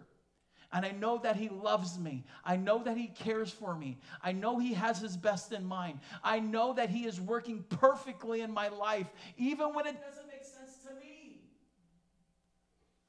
and 0.74 0.86
I 0.86 0.92
know 0.92 1.18
that 1.18 1.36
He 1.36 1.50
loves 1.50 2.00
me. 2.00 2.24
I 2.46 2.56
know 2.56 2.84
that 2.84 2.96
He 2.96 3.08
cares 3.08 3.52
for 3.52 3.76
me. 3.76 3.98
I 4.24 4.32
know 4.32 4.60
He 4.60 4.74
has 4.74 5.00
His 5.00 5.18
best 5.18 5.52
in 5.52 5.66
mind. 5.66 6.00
I 6.24 6.39
know 6.39 6.74
that 6.74 6.89
He 6.89 7.06
is 7.06 7.20
working 7.20 7.64
perfectly 7.70 8.42
in 8.42 8.52
my 8.52 8.70
life, 8.70 9.08
even 9.38 9.74
when 9.74 9.88
it 9.88 10.02
doesn't 10.02 10.28
make 10.28 10.46
sense 10.46 10.78
to 10.88 10.94
me. 11.00 11.42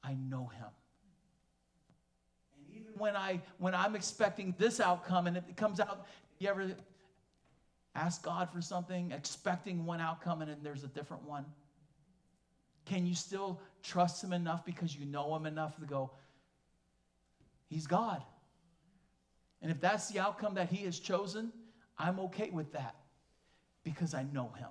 I 0.03 0.15
know 0.15 0.47
Him 0.47 0.67
when 3.03 3.17
I 3.17 3.41
when 3.57 3.75
I'm 3.75 3.95
expecting 3.97 4.55
this 4.57 4.79
outcome 4.79 5.27
and 5.27 5.35
it 5.35 5.57
comes 5.57 5.81
out, 5.81 6.07
you 6.39 6.47
ever 6.47 6.71
ask 7.95 8.23
God 8.23 8.49
for 8.49 8.61
something, 8.61 9.11
expecting 9.11 9.85
one 9.85 9.99
outcome 9.99 10.41
and 10.41 10.49
then 10.49 10.59
there's 10.63 10.85
a 10.85 10.87
different 10.87 11.23
one? 11.27 11.43
Can 12.85 13.05
you 13.05 13.13
still 13.13 13.59
trust 13.81 14.23
him 14.23 14.31
enough 14.31 14.65
because 14.65 14.95
you 14.95 15.05
know 15.05 15.35
him 15.35 15.45
enough 15.45 15.75
to 15.79 15.85
go, 15.85 16.11
He's 17.67 17.87
God. 17.87 18.23
And 19.61 19.69
if 19.69 19.81
that's 19.81 20.07
the 20.09 20.19
outcome 20.19 20.53
that 20.53 20.69
he 20.69 20.85
has 20.85 20.99
chosen, 20.99 21.51
I'm 21.97 22.19
okay 22.21 22.51
with 22.51 22.71
that 22.73 22.95
because 23.83 24.13
I 24.13 24.23
know 24.31 24.51
him. 24.57 24.69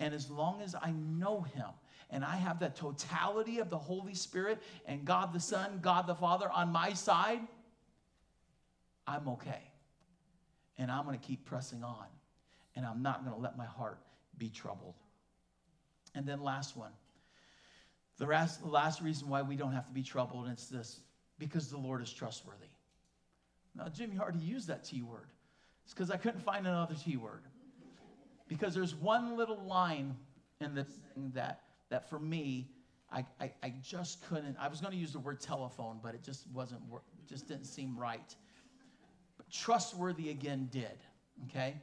And 0.00 0.12
as 0.12 0.28
long 0.28 0.60
as 0.62 0.74
I 0.74 0.90
know 0.92 1.42
him, 1.42 1.66
and 2.10 2.24
I 2.24 2.36
have 2.36 2.58
the 2.58 2.70
totality 2.70 3.58
of 3.58 3.68
the 3.70 3.78
Holy 3.78 4.14
Spirit 4.14 4.58
and 4.86 5.04
God 5.04 5.32
the 5.32 5.40
Son, 5.40 5.80
God 5.82 6.06
the 6.06 6.14
Father 6.14 6.50
on 6.50 6.72
my 6.72 6.92
side, 6.94 7.40
I'm 9.06 9.28
okay. 9.28 9.62
And 10.78 10.90
I'm 10.90 11.04
going 11.04 11.18
to 11.18 11.26
keep 11.26 11.44
pressing 11.44 11.82
on. 11.82 12.06
And 12.76 12.86
I'm 12.86 13.02
not 13.02 13.24
going 13.24 13.34
to 13.34 13.42
let 13.42 13.58
my 13.58 13.64
heart 13.66 13.98
be 14.36 14.48
troubled. 14.48 14.94
And 16.14 16.26
then, 16.26 16.42
last 16.42 16.76
one. 16.76 16.92
The 18.18 18.26
last, 18.26 18.62
the 18.62 18.68
last 18.68 19.00
reason 19.00 19.28
why 19.28 19.42
we 19.42 19.56
don't 19.56 19.72
have 19.72 19.86
to 19.86 19.92
be 19.92 20.02
troubled, 20.02 20.44
and 20.44 20.52
it's 20.52 20.66
this 20.66 21.00
because 21.38 21.68
the 21.68 21.76
Lord 21.76 22.02
is 22.02 22.12
trustworthy. 22.12 22.66
Now, 23.74 23.88
Jimmy 23.88 24.16
Hardy 24.16 24.38
used 24.38 24.68
that 24.68 24.84
T 24.84 25.02
word. 25.02 25.28
It's 25.84 25.94
because 25.94 26.10
I 26.10 26.16
couldn't 26.16 26.40
find 26.40 26.66
another 26.66 26.94
T 26.94 27.16
word. 27.16 27.42
Because 28.48 28.74
there's 28.74 28.94
one 28.94 29.36
little 29.36 29.62
line 29.64 30.16
in 30.60 30.74
this 30.74 30.88
thing 31.14 31.32
that 31.34 31.60
that 31.90 32.08
for 32.08 32.18
me, 32.18 32.68
I, 33.10 33.24
I, 33.40 33.52
I 33.62 33.74
just 33.82 34.26
couldn't. 34.28 34.56
I 34.60 34.68
was 34.68 34.80
going 34.80 34.92
to 34.92 34.98
use 34.98 35.12
the 35.12 35.18
word 35.18 35.40
telephone, 35.40 36.00
but 36.02 36.14
it 36.14 36.22
just 36.22 36.46
wasn't, 36.52 36.82
just 37.26 37.48
didn't 37.48 37.64
seem 37.64 37.96
right. 37.98 38.34
But 39.36 39.50
trustworthy 39.50 40.30
again 40.30 40.68
did, 40.70 40.98
okay? 41.46 41.76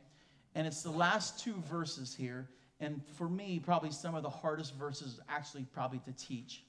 And 0.53 0.67
it's 0.67 0.83
the 0.83 0.91
last 0.91 1.43
two 1.43 1.55
verses 1.69 2.13
here. 2.13 2.49
And 2.79 3.01
for 3.17 3.27
me, 3.27 3.59
probably 3.59 3.91
some 3.91 4.15
of 4.15 4.23
the 4.23 4.29
hardest 4.29 4.75
verses 4.75 5.19
actually 5.29 5.65
probably 5.73 5.99
to 5.99 6.11
teach. 6.11 6.63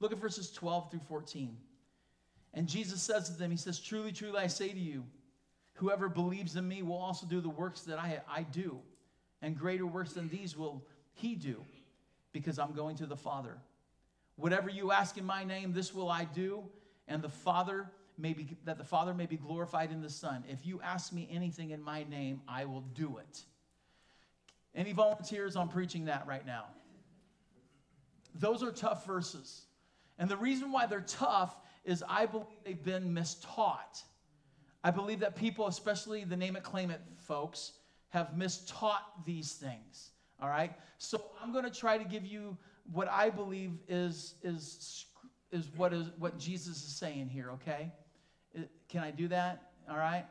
Look 0.00 0.12
at 0.12 0.18
verses 0.18 0.52
12 0.52 0.90
through 0.90 1.00
14. 1.08 1.56
And 2.54 2.68
Jesus 2.68 3.02
says 3.02 3.28
to 3.30 3.38
them, 3.38 3.50
He 3.50 3.56
says, 3.56 3.80
Truly, 3.80 4.12
truly, 4.12 4.38
I 4.38 4.46
say 4.46 4.68
to 4.68 4.78
you, 4.78 5.04
whoever 5.74 6.08
believes 6.08 6.56
in 6.56 6.68
me 6.68 6.82
will 6.82 6.96
also 6.96 7.26
do 7.26 7.40
the 7.40 7.48
works 7.48 7.82
that 7.82 7.98
I, 7.98 8.20
I 8.28 8.42
do, 8.42 8.78
and 9.42 9.58
greater 9.58 9.86
works 9.86 10.12
than 10.12 10.28
these 10.28 10.56
will 10.56 10.86
he 11.14 11.34
do 11.34 11.64
because 12.36 12.58
I'm 12.58 12.74
going 12.74 12.96
to 12.96 13.06
the 13.06 13.16
Father. 13.16 13.56
Whatever 14.34 14.68
you 14.68 14.92
ask 14.92 15.16
in 15.16 15.24
my 15.24 15.42
name, 15.42 15.72
this 15.72 15.94
will 15.94 16.10
I 16.10 16.24
do, 16.24 16.64
and 17.08 17.22
the 17.22 17.30
Father 17.30 17.90
may 18.18 18.34
be 18.34 18.58
that 18.66 18.76
the 18.76 18.84
Father 18.84 19.14
may 19.14 19.24
be 19.24 19.38
glorified 19.38 19.90
in 19.90 20.02
the 20.02 20.10
Son. 20.10 20.44
If 20.46 20.66
you 20.66 20.78
ask 20.82 21.14
me 21.14 21.26
anything 21.32 21.70
in 21.70 21.82
my 21.82 22.04
name, 22.04 22.42
I 22.46 22.66
will 22.66 22.82
do 22.82 23.16
it. 23.16 23.40
Any 24.74 24.92
volunteers 24.92 25.56
on 25.56 25.70
preaching 25.70 26.04
that 26.04 26.26
right 26.26 26.44
now? 26.44 26.66
Those 28.34 28.62
are 28.62 28.70
tough 28.70 29.06
verses. 29.06 29.62
And 30.18 30.28
the 30.28 30.36
reason 30.36 30.70
why 30.70 30.84
they're 30.84 31.00
tough 31.00 31.56
is 31.86 32.04
I 32.06 32.26
believe 32.26 32.48
they've 32.66 32.84
been 32.84 33.14
mistaught. 33.14 34.02
I 34.84 34.90
believe 34.90 35.20
that 35.20 35.36
people, 35.36 35.68
especially 35.68 36.24
the 36.24 36.36
name 36.36 36.54
it, 36.54 36.62
claim 36.62 36.90
it 36.90 37.00
folks, 37.16 37.72
have 38.10 38.32
mistaught 38.36 39.24
these 39.24 39.54
things. 39.54 40.10
All 40.40 40.48
right? 40.48 40.72
So 40.98 41.22
I'm 41.42 41.52
going 41.52 41.64
to 41.64 41.70
try 41.70 41.98
to 41.98 42.04
give 42.04 42.26
you 42.26 42.56
what 42.92 43.08
I 43.08 43.30
believe 43.30 43.72
is, 43.88 44.34
is, 44.42 45.06
is, 45.50 45.68
what, 45.76 45.92
is 45.92 46.06
what 46.18 46.38
Jesus 46.38 46.76
is 46.76 46.94
saying 46.94 47.28
here, 47.28 47.50
okay? 47.52 47.92
Can 48.88 49.02
I 49.02 49.10
do 49.10 49.28
that? 49.28 49.70
All 49.90 49.96
right? 49.96 50.24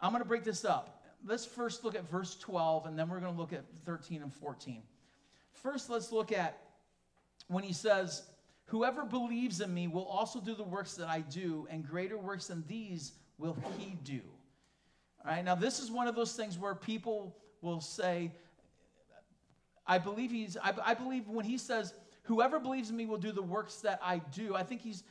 I'm 0.00 0.10
going 0.12 0.22
to 0.22 0.28
break 0.28 0.44
this 0.44 0.64
up. 0.64 1.02
Let's 1.26 1.44
first 1.44 1.84
look 1.84 1.94
at 1.94 2.08
verse 2.08 2.36
12, 2.36 2.86
and 2.86 2.98
then 2.98 3.08
we're 3.08 3.20
going 3.20 3.34
to 3.34 3.38
look 3.38 3.52
at 3.52 3.64
13 3.84 4.22
and 4.22 4.32
14. 4.32 4.82
First, 5.52 5.90
let's 5.90 6.12
look 6.12 6.30
at 6.30 6.58
when 7.48 7.64
he 7.64 7.72
says, 7.72 8.22
Whoever 8.68 9.04
believes 9.04 9.62
in 9.62 9.72
me 9.72 9.88
will 9.88 10.04
also 10.04 10.40
do 10.40 10.54
the 10.54 10.62
works 10.62 10.94
that 10.96 11.08
I 11.08 11.20
do, 11.20 11.66
and 11.70 11.86
greater 11.86 12.18
works 12.18 12.48
than 12.48 12.64
these 12.68 13.12
will 13.38 13.56
he 13.78 13.96
do. 14.04 14.20
All 15.24 15.32
right, 15.32 15.42
now 15.42 15.54
this 15.54 15.80
is 15.80 15.90
one 15.90 16.06
of 16.06 16.14
those 16.14 16.34
things 16.34 16.58
where 16.58 16.74
people 16.74 17.34
will 17.62 17.80
say, 17.80 18.30
I 19.88 19.98
believe 19.98 20.30
he's, 20.30 20.56
I, 20.62 20.72
I 20.84 20.94
believe 20.94 21.26
when 21.26 21.46
he 21.46 21.58
says, 21.58 21.94
whoever 22.22 22.60
believes 22.60 22.90
in 22.90 22.96
me 22.96 23.06
will 23.06 23.16
do 23.16 23.32
the 23.32 23.42
works 23.42 23.76
that 23.76 23.98
I 24.02 24.18
do, 24.34 24.54
I 24.54 24.62
think 24.62 24.82
he's 24.82 25.02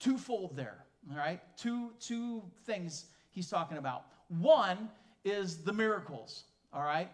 twofold 0.00 0.56
there, 0.56 0.84
all 1.10 1.16
right? 1.16 1.40
Two, 1.56 1.90
two 2.00 2.42
things 2.64 3.04
he's 3.30 3.48
talking 3.48 3.76
about. 3.76 4.06
One 4.28 4.88
is 5.24 5.58
the 5.58 5.72
miracles, 5.72 6.44
all 6.72 6.82
right? 6.82 7.10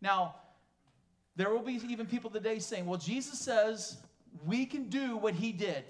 Now, 0.00 0.36
there 1.36 1.50
will 1.50 1.62
be 1.62 1.80
even 1.88 2.06
people 2.06 2.30
today 2.30 2.60
saying, 2.60 2.86
well, 2.86 2.98
Jesus 2.98 3.38
says 3.38 3.98
we 4.46 4.64
can 4.64 4.88
do 4.88 5.16
what 5.16 5.34
he 5.34 5.52
did. 5.52 5.84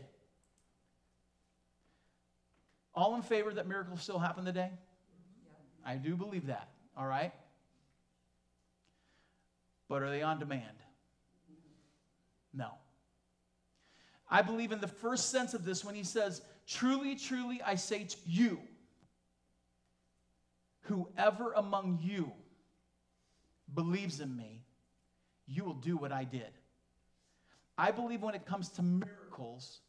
All 2.94 3.14
in 3.14 3.22
favor 3.22 3.52
that 3.52 3.68
miracles 3.68 4.02
still 4.02 4.18
happen 4.18 4.44
today? 4.44 4.70
I 5.84 5.96
do 5.96 6.16
believe 6.16 6.46
that, 6.46 6.68
all 6.96 7.06
right? 7.06 7.32
But 9.90 10.04
are 10.04 10.08
they 10.08 10.22
on 10.22 10.38
demand? 10.38 10.62
No. 12.54 12.70
I 14.30 14.40
believe 14.40 14.70
in 14.70 14.80
the 14.80 14.86
first 14.86 15.30
sense 15.30 15.52
of 15.52 15.64
this 15.64 15.84
when 15.84 15.96
he 15.96 16.04
says, 16.04 16.42
Truly, 16.66 17.16
truly, 17.16 17.60
I 17.60 17.74
say 17.74 18.04
to 18.04 18.16
you, 18.24 18.60
whoever 20.82 21.52
among 21.54 21.98
you 22.00 22.30
believes 23.74 24.20
in 24.20 24.36
me, 24.36 24.62
you 25.48 25.64
will 25.64 25.74
do 25.74 25.96
what 25.96 26.12
I 26.12 26.22
did. 26.22 26.52
I 27.76 27.90
believe 27.90 28.22
when 28.22 28.36
it 28.36 28.46
comes 28.46 28.68
to 28.70 28.82
miracles, 28.82 29.80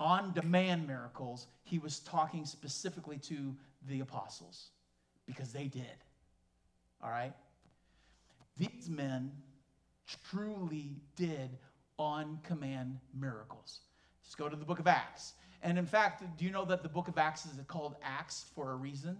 on 0.00 0.32
demand 0.32 0.86
miracles, 0.86 1.48
he 1.64 1.78
was 1.78 1.98
talking 1.98 2.46
specifically 2.46 3.18
to 3.18 3.54
the 3.88 4.00
apostles 4.00 4.70
because 5.26 5.52
they 5.52 5.66
did. 5.66 5.84
All 7.02 7.10
right? 7.10 7.34
These 8.56 8.88
men 8.88 9.32
truly 10.30 10.96
did 11.16 11.58
on 11.98 12.38
command 12.42 12.98
miracles. 13.18 13.80
Just 14.24 14.38
go 14.38 14.48
to 14.48 14.56
the 14.56 14.64
book 14.64 14.78
of 14.78 14.86
Acts. 14.86 15.34
And 15.62 15.78
in 15.78 15.86
fact, 15.86 16.22
do 16.36 16.44
you 16.44 16.50
know 16.50 16.64
that 16.64 16.82
the 16.82 16.88
book 16.88 17.08
of 17.08 17.18
Acts 17.18 17.46
is 17.46 17.52
called 17.66 17.96
Acts 18.02 18.46
for 18.54 18.72
a 18.72 18.76
reason? 18.76 19.18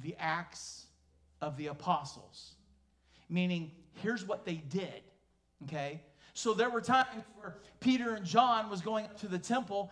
The 0.00 0.14
Acts 0.18 0.86
of 1.40 1.56
the 1.56 1.68
Apostles. 1.68 2.54
Meaning, 3.28 3.70
here's 4.02 4.24
what 4.26 4.44
they 4.44 4.56
did, 4.56 5.02
okay? 5.64 6.00
So 6.34 6.52
there 6.52 6.70
were 6.70 6.80
times 6.80 7.24
where 7.36 7.56
Peter 7.80 8.14
and 8.14 8.24
John 8.24 8.68
was 8.68 8.80
going 8.80 9.06
up 9.06 9.18
to 9.20 9.28
the 9.28 9.38
temple 9.38 9.90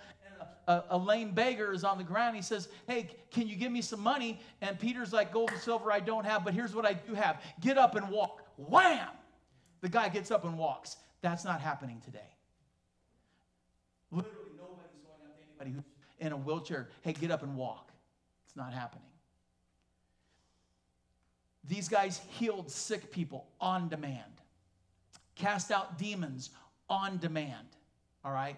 a, 0.69 0.83
a, 0.91 0.99
lame 0.99 1.33
beggar 1.33 1.73
is 1.73 1.85
on 1.85 1.99
the 1.99 2.05
ground. 2.05 2.37
He 2.37 2.43
says, 2.43 2.69
Hey, 2.87 3.11
can 3.31 3.49
you 3.49 3.57
give 3.57 3.73
me 3.73 3.83
some 3.83 4.01
money? 4.01 4.41
And 4.61 4.79
Peter's 4.79 5.13
like, 5.13 5.33
Gold 5.33 5.51
and 5.51 5.61
silver 5.61 5.91
I 5.91 6.01
don't 6.01 6.25
have, 6.25 6.45
but 6.45 6.55
here's 6.55 6.75
what 6.75 6.87
I 6.87 6.95
do 6.95 7.15
have. 7.15 7.43
Get 7.61 7.79
up 7.79 7.95
and 7.95 8.09
walk. 8.09 8.43
Wham! 8.57 9.09
The 9.81 9.89
guy 9.89 10.09
gets 10.09 10.31
up 10.31 10.45
and 10.45 10.57
walks. 10.57 10.97
That's 11.21 11.45
not 11.45 11.61
happening 11.61 12.01
today. 12.05 12.21
Literally, 14.11 14.37
nobody's 14.57 15.01
going 15.03 15.21
up 15.25 15.37
to 15.37 15.43
anybody 15.49 15.71
who's 15.71 15.85
in 16.19 16.33
a 16.33 16.37
wheelchair, 16.37 16.89
hey, 17.03 17.13
get 17.13 17.31
up 17.31 17.43
and 17.43 17.57
walk. 17.57 17.91
It's 18.47 18.55
not 18.55 18.73
happening. 18.73 19.03
These 21.65 21.89
guys 21.89 22.21
healed 22.31 22.71
sick 22.71 23.11
people 23.11 23.47
on 23.61 23.89
demand, 23.89 24.41
cast 25.35 25.71
out 25.71 25.99
demons 25.99 26.51
on 26.89 27.19
demand. 27.19 27.67
All 28.25 28.33
right? 28.33 28.57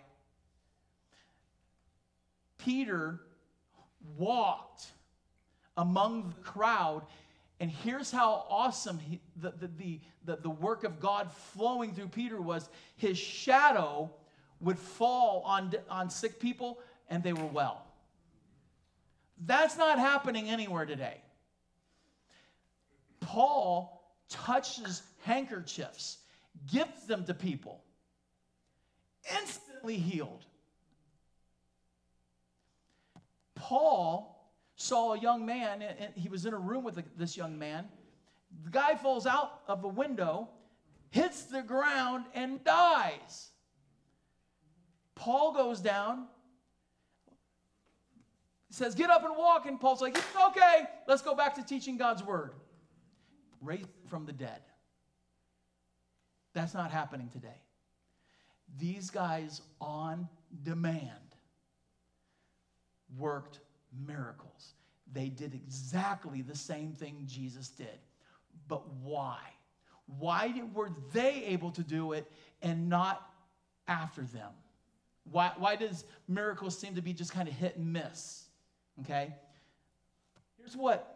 Peter 2.64 3.20
walked 4.16 4.86
among 5.76 6.28
the 6.28 6.42
crowd, 6.42 7.02
and 7.60 7.70
here's 7.70 8.10
how 8.10 8.46
awesome 8.48 8.98
he, 8.98 9.20
the, 9.36 9.52
the, 9.60 10.00
the, 10.24 10.36
the, 10.36 10.50
work 10.50 10.84
of 10.84 11.00
God 11.00 11.30
flowing 11.32 11.94
through 11.94 12.08
Peter 12.08 12.40
was 12.40 12.68
his 12.96 13.18
shadow 13.18 14.10
would 14.60 14.78
fall 14.78 15.42
on, 15.44 15.74
on 15.90 16.08
sick 16.10 16.40
people, 16.40 16.78
and 17.10 17.22
they 17.22 17.32
were 17.32 17.46
well. 17.46 17.84
That's 19.44 19.76
not 19.76 19.98
happening 19.98 20.48
anywhere 20.48 20.86
today. 20.86 21.18
Paul 23.20 24.02
touches 24.28 25.02
handkerchiefs, 25.22 26.18
gives 26.72 27.06
them 27.06 27.24
to 27.24 27.34
people, 27.34 27.82
instantly 29.40 29.96
healed. 29.96 30.44
Paul 33.64 34.52
saw 34.76 35.14
a 35.14 35.18
young 35.18 35.46
man, 35.46 35.80
and 35.80 36.12
he 36.14 36.28
was 36.28 36.44
in 36.44 36.52
a 36.52 36.58
room 36.58 36.84
with 36.84 37.02
this 37.16 37.34
young 37.34 37.58
man. 37.58 37.86
The 38.62 38.70
guy 38.70 38.94
falls 38.94 39.26
out 39.26 39.62
of 39.68 39.84
a 39.84 39.88
window, 39.88 40.50
hits 41.08 41.44
the 41.44 41.62
ground, 41.62 42.26
and 42.34 42.62
dies. 42.62 43.52
Paul 45.14 45.54
goes 45.54 45.80
down, 45.80 46.26
says, 48.68 48.94
Get 48.94 49.08
up 49.08 49.24
and 49.24 49.34
walk. 49.34 49.64
And 49.64 49.80
Paul's 49.80 50.02
like, 50.02 50.18
Okay, 50.48 50.84
let's 51.08 51.22
go 51.22 51.34
back 51.34 51.54
to 51.54 51.64
teaching 51.64 51.96
God's 51.96 52.22
word. 52.22 52.52
Raised 53.62 53.88
from 54.10 54.26
the 54.26 54.32
dead. 54.32 54.60
That's 56.52 56.74
not 56.74 56.90
happening 56.90 57.30
today. 57.30 57.62
These 58.76 59.08
guys 59.08 59.62
on 59.80 60.28
demand 60.62 61.23
worked 63.18 63.60
miracles. 64.06 64.74
They 65.12 65.28
did 65.28 65.54
exactly 65.54 66.42
the 66.42 66.56
same 66.56 66.92
thing 66.92 67.24
Jesus 67.26 67.68
did. 67.68 67.98
But 68.68 68.88
why? 69.02 69.38
Why 70.18 70.62
were 70.72 70.90
they 71.12 71.44
able 71.46 71.70
to 71.72 71.82
do 71.82 72.12
it 72.12 72.30
and 72.62 72.88
not 72.88 73.26
after 73.88 74.22
them? 74.22 74.50
Why, 75.30 75.52
why 75.56 75.76
does 75.76 76.04
miracles 76.28 76.78
seem 76.78 76.94
to 76.96 77.02
be 77.02 77.12
just 77.12 77.32
kind 77.32 77.48
of 77.48 77.54
hit 77.54 77.76
and 77.76 77.92
miss? 77.92 78.44
Okay? 79.00 79.32
Here's 80.58 80.76
what 80.76 81.14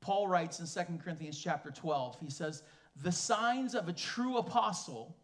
Paul 0.00 0.28
writes 0.28 0.60
in 0.60 0.66
2 0.86 0.98
Corinthians 1.02 1.38
chapter 1.38 1.70
12. 1.70 2.18
He 2.20 2.30
says, 2.30 2.62
The 3.02 3.12
signs 3.12 3.74
of 3.74 3.88
a 3.88 3.92
true 3.92 4.38
apostle 4.38 5.16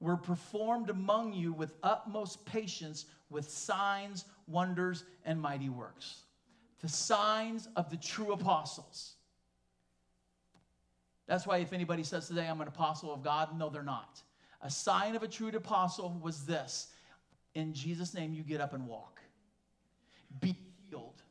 were 0.00 0.16
performed 0.16 0.90
among 0.90 1.32
you 1.32 1.52
with 1.52 1.74
utmost 1.82 2.44
patience, 2.46 3.06
with 3.30 3.48
signs, 3.48 4.24
wonders, 4.46 5.04
and 5.24 5.40
mighty 5.40 5.68
works. 5.68 6.22
The 6.80 6.88
signs 6.88 7.68
of 7.76 7.90
the 7.90 7.96
true 7.96 8.32
apostles. 8.32 9.14
That's 11.26 11.46
why, 11.46 11.58
if 11.58 11.72
anybody 11.72 12.02
says 12.02 12.26
today, 12.26 12.48
I'm 12.48 12.60
an 12.60 12.68
apostle 12.68 13.14
of 13.14 13.22
God, 13.22 13.56
no, 13.56 13.68
they're 13.68 13.82
not. 13.82 14.20
A 14.62 14.70
sign 14.70 15.14
of 15.14 15.22
a 15.22 15.28
true 15.28 15.48
apostle 15.48 16.18
was 16.20 16.44
this 16.44 16.88
In 17.54 17.72
Jesus' 17.72 18.14
name, 18.14 18.34
you 18.34 18.42
get 18.42 18.60
up 18.60 18.74
and 18.74 18.86
walk. 18.86 19.20
Be 20.40 20.56
healed. 20.88 21.22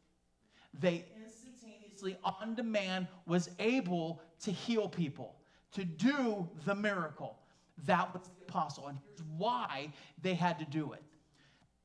They 0.79 1.05
instantaneously, 1.21 2.17
on 2.23 2.55
demand, 2.55 3.07
was 3.25 3.49
able 3.59 4.21
to 4.43 4.51
heal 4.51 4.87
people, 4.87 5.35
to 5.73 5.83
do 5.83 6.47
the 6.65 6.75
miracle. 6.75 7.37
That 7.85 8.13
was 8.13 8.23
the 8.23 8.45
apostle. 8.47 8.87
And 8.87 8.97
here's 9.05 9.27
why 9.37 9.91
they 10.21 10.33
had 10.33 10.59
to 10.59 10.65
do 10.65 10.93
it. 10.93 11.03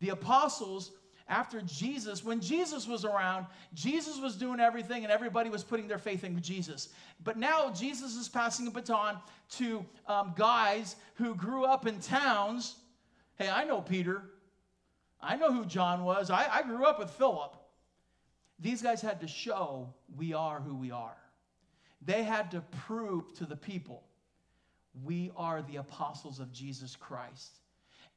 The 0.01 0.11
apostles, 0.11 0.93
after 1.29 1.63
Jesus, 1.63 2.25
when 2.25 2.41
Jesus 2.41 2.87
was 2.87 3.05
around, 3.05 3.47
Jesus 3.73 4.19
was 4.21 4.37
doing 4.37 4.61
everything 4.61 5.05
and 5.05 5.13
everybody 5.13 5.51
was 5.51 5.65
putting 5.65 5.89
their 5.89 5.99
faith 5.99 6.25
in 6.25 6.41
Jesus. 6.43 6.91
But 7.23 7.39
now 7.39 7.71
Jesus 7.71 8.17
is 8.17 8.29
passing 8.29 8.67
a 8.67 8.71
baton 8.71 9.17
to 9.57 9.85
um, 10.07 10.35
guys 10.37 10.97
who 11.15 11.35
grew 11.35 11.65
up 11.65 11.87
in 11.87 11.99
towns. 12.01 12.77
Hey, 13.37 13.49
I 13.49 13.65
know 13.65 13.81
Peter. 13.81 14.23
I 15.21 15.37
know 15.37 15.53
who 15.53 15.65
John 15.65 16.05
was. 16.05 16.31
I, 16.31 16.47
I 16.53 16.63
grew 16.63 16.85
up 16.85 16.99
with 16.99 17.11
Philip. 17.11 17.57
These 18.59 18.83
guys 18.83 19.01
had 19.01 19.21
to 19.21 19.29
show 19.29 19.93
we 20.17 20.35
are 20.35 20.61
who 20.61 20.77
we 20.77 20.91
are. 20.91 21.17
They 22.05 22.23
had 22.23 22.51
to 22.51 22.61
prove 22.87 23.33
to 23.35 23.47
the 23.47 23.57
people 23.57 24.05
we 25.03 25.33
are 25.37 25.63
the 25.63 25.77
apostles 25.77 26.39
of 26.39 26.53
Jesus 26.53 26.95
Christ. 26.95 27.59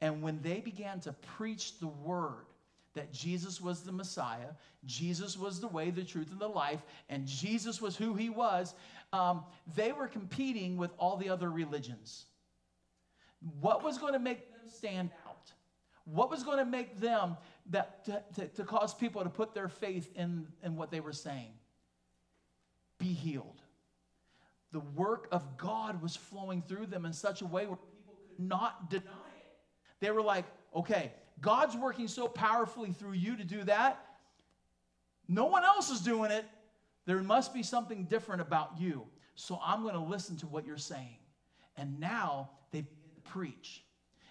And 0.01 0.21
when 0.21 0.41
they 0.41 0.59
began 0.59 0.99
to 1.01 1.13
preach 1.13 1.79
the 1.79 1.87
word 1.87 2.45
that 2.93 3.11
Jesus 3.11 3.61
was 3.61 3.81
the 3.81 3.91
Messiah, 3.91 4.49
Jesus 4.85 5.37
was 5.37 5.59
the 5.59 5.67
way, 5.67 5.89
the 5.89 6.03
truth, 6.03 6.31
and 6.31 6.39
the 6.39 6.47
life, 6.47 6.81
and 7.09 7.27
Jesus 7.27 7.81
was 7.81 7.95
who 7.95 8.13
he 8.13 8.29
was, 8.29 8.73
um, 9.13 9.43
they 9.75 9.91
were 9.91 10.07
competing 10.07 10.77
with 10.77 10.91
all 10.97 11.17
the 11.17 11.29
other 11.29 11.49
religions. 11.49 12.25
What 13.59 13.83
was 13.83 13.97
going 13.97 14.13
to 14.13 14.19
make 14.19 14.51
them 14.51 14.67
stand 14.67 15.11
out? 15.27 15.51
What 16.05 16.29
was 16.29 16.43
going 16.43 16.57
to 16.57 16.65
make 16.65 16.99
them 16.99 17.37
that 17.69 18.05
to, 18.05 18.23
to, 18.35 18.47
to 18.47 18.63
cause 18.63 18.93
people 18.93 19.23
to 19.23 19.29
put 19.29 19.53
their 19.53 19.69
faith 19.69 20.09
in, 20.15 20.47
in 20.63 20.75
what 20.75 20.89
they 20.89 20.99
were 20.99 21.13
saying? 21.13 21.51
Be 22.97 23.13
healed 23.13 23.61
the 24.71 24.79
work 24.79 25.27
of 25.31 25.57
God 25.57 26.01
was 26.01 26.15
flowing 26.15 26.61
through 26.61 26.87
them 26.87 27.05
in 27.05 27.13
such 27.13 27.41
a 27.41 27.45
way 27.45 27.65
where 27.65 27.77
people 27.77 28.15
could 28.27 28.45
not 28.45 28.89
deny. 28.89 29.03
They 29.99 30.11
were 30.11 30.21
like, 30.21 30.45
okay, 30.75 31.11
God's 31.41 31.75
working 31.75 32.07
so 32.07 32.27
powerfully 32.27 32.91
through 32.91 33.13
you 33.13 33.35
to 33.35 33.43
do 33.43 33.63
that. 33.63 34.03
No 35.27 35.45
one 35.45 35.63
else 35.63 35.89
is 35.89 36.01
doing 36.01 36.31
it. 36.31 36.45
There 37.05 37.21
must 37.21 37.53
be 37.53 37.63
something 37.63 38.05
different 38.05 38.41
about 38.41 38.79
you. 38.79 39.05
So 39.35 39.59
I'm 39.63 39.83
going 39.83 39.93
to 39.93 39.99
listen 39.99 40.35
to 40.37 40.47
what 40.47 40.65
you're 40.65 40.77
saying. 40.77 41.17
And 41.77 41.99
now 41.99 42.49
they 42.71 42.85
preach. 43.23 43.83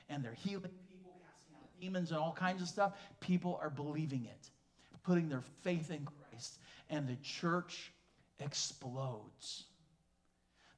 And 0.09 0.25
they're 0.25 0.35
healing 0.35 0.71
people, 0.89 1.13
casting 1.25 1.55
out 1.57 1.81
demons, 1.81 2.11
and 2.11 2.19
all 2.19 2.33
kinds 2.33 2.63
of 2.63 2.69
stuff. 2.69 2.93
People 3.21 3.59
are 3.63 3.71
believing 3.71 4.25
it, 4.25 4.51
putting 5.03 5.29
their 5.29 5.43
faith 5.63 5.91
in 5.91 6.05
Christ. 6.05 6.59
And 6.91 7.09
the 7.09 7.17
church 7.17 7.93
explodes 8.41 9.65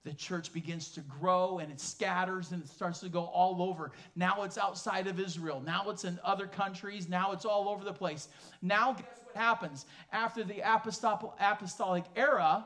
the 0.04 0.12
church 0.14 0.52
begins 0.52 0.90
to 0.92 1.00
grow 1.02 1.58
and 1.58 1.70
it 1.70 1.80
scatters 1.80 2.52
and 2.52 2.62
it 2.62 2.68
starts 2.68 3.00
to 3.00 3.08
go 3.08 3.24
all 3.24 3.62
over. 3.62 3.90
Now 4.16 4.42
it's 4.42 4.56
outside 4.56 5.06
of 5.06 5.20
Israel. 5.20 5.60
Now 5.64 5.90
it's 5.90 6.04
in 6.04 6.18
other 6.24 6.46
countries. 6.46 7.08
Now 7.08 7.32
it's 7.32 7.44
all 7.44 7.68
over 7.68 7.84
the 7.84 7.92
place. 7.92 8.28
Now, 8.62 8.92
guess 8.92 9.06
what 9.24 9.36
happens? 9.36 9.86
After 10.12 10.44
the 10.44 10.60
apostolic 10.60 12.04
era, 12.16 12.64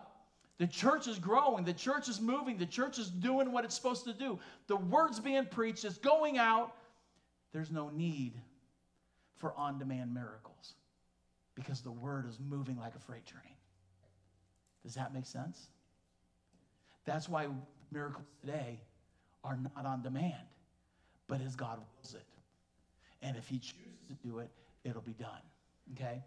the 0.59 0.67
church 0.67 1.09
is 1.09 1.19
growing, 1.19 1.65
the 1.65 1.73
church 1.73 2.09
is 2.09 2.21
moving, 2.21 2.57
the 2.57 2.67
church 2.67 2.99
is 2.99 3.09
doing 3.09 3.51
what 3.51 3.65
it's 3.65 3.75
supposed 3.75 4.05
to 4.05 4.13
do. 4.13 4.39
The 4.69 4.77
word's 4.77 5.19
being 5.19 5.47
preached, 5.47 5.85
it's 5.85 5.99
going 5.99 6.39
out. 6.39 6.75
There's 7.53 7.71
no 7.71 7.91
need 7.91 8.35
for 9.37 9.53
on 9.55 9.79
demand 9.79 10.15
miracles 10.15 10.75
because 11.55 11.81
the 11.81 11.91
word 11.91 12.29
is 12.29 12.39
moving 12.39 12.79
like 12.79 12.95
a 12.95 13.01
freight 13.01 13.27
train. 13.27 13.55
Does 14.85 14.95
that 14.95 15.13
make 15.13 15.27
sense? 15.27 15.69
That's 17.05 17.29
why 17.29 17.49
miracles 17.91 18.27
today 18.41 18.81
are 19.45 19.57
not 19.57 19.87
on 19.87 20.03
demand, 20.03 20.47
but 21.27 21.41
as 21.41 21.57
God 21.57 21.79
wills 21.79 22.15
it. 22.15 22.27
And 23.23 23.37
if 23.37 23.49
He 23.49 23.59
chooses 23.59 24.07
to 24.09 24.15
do 24.27 24.39
it, 24.39 24.51
it'll 24.85 25.03
be 25.03 25.15
done. 25.15 25.43
Okay? 25.93 26.23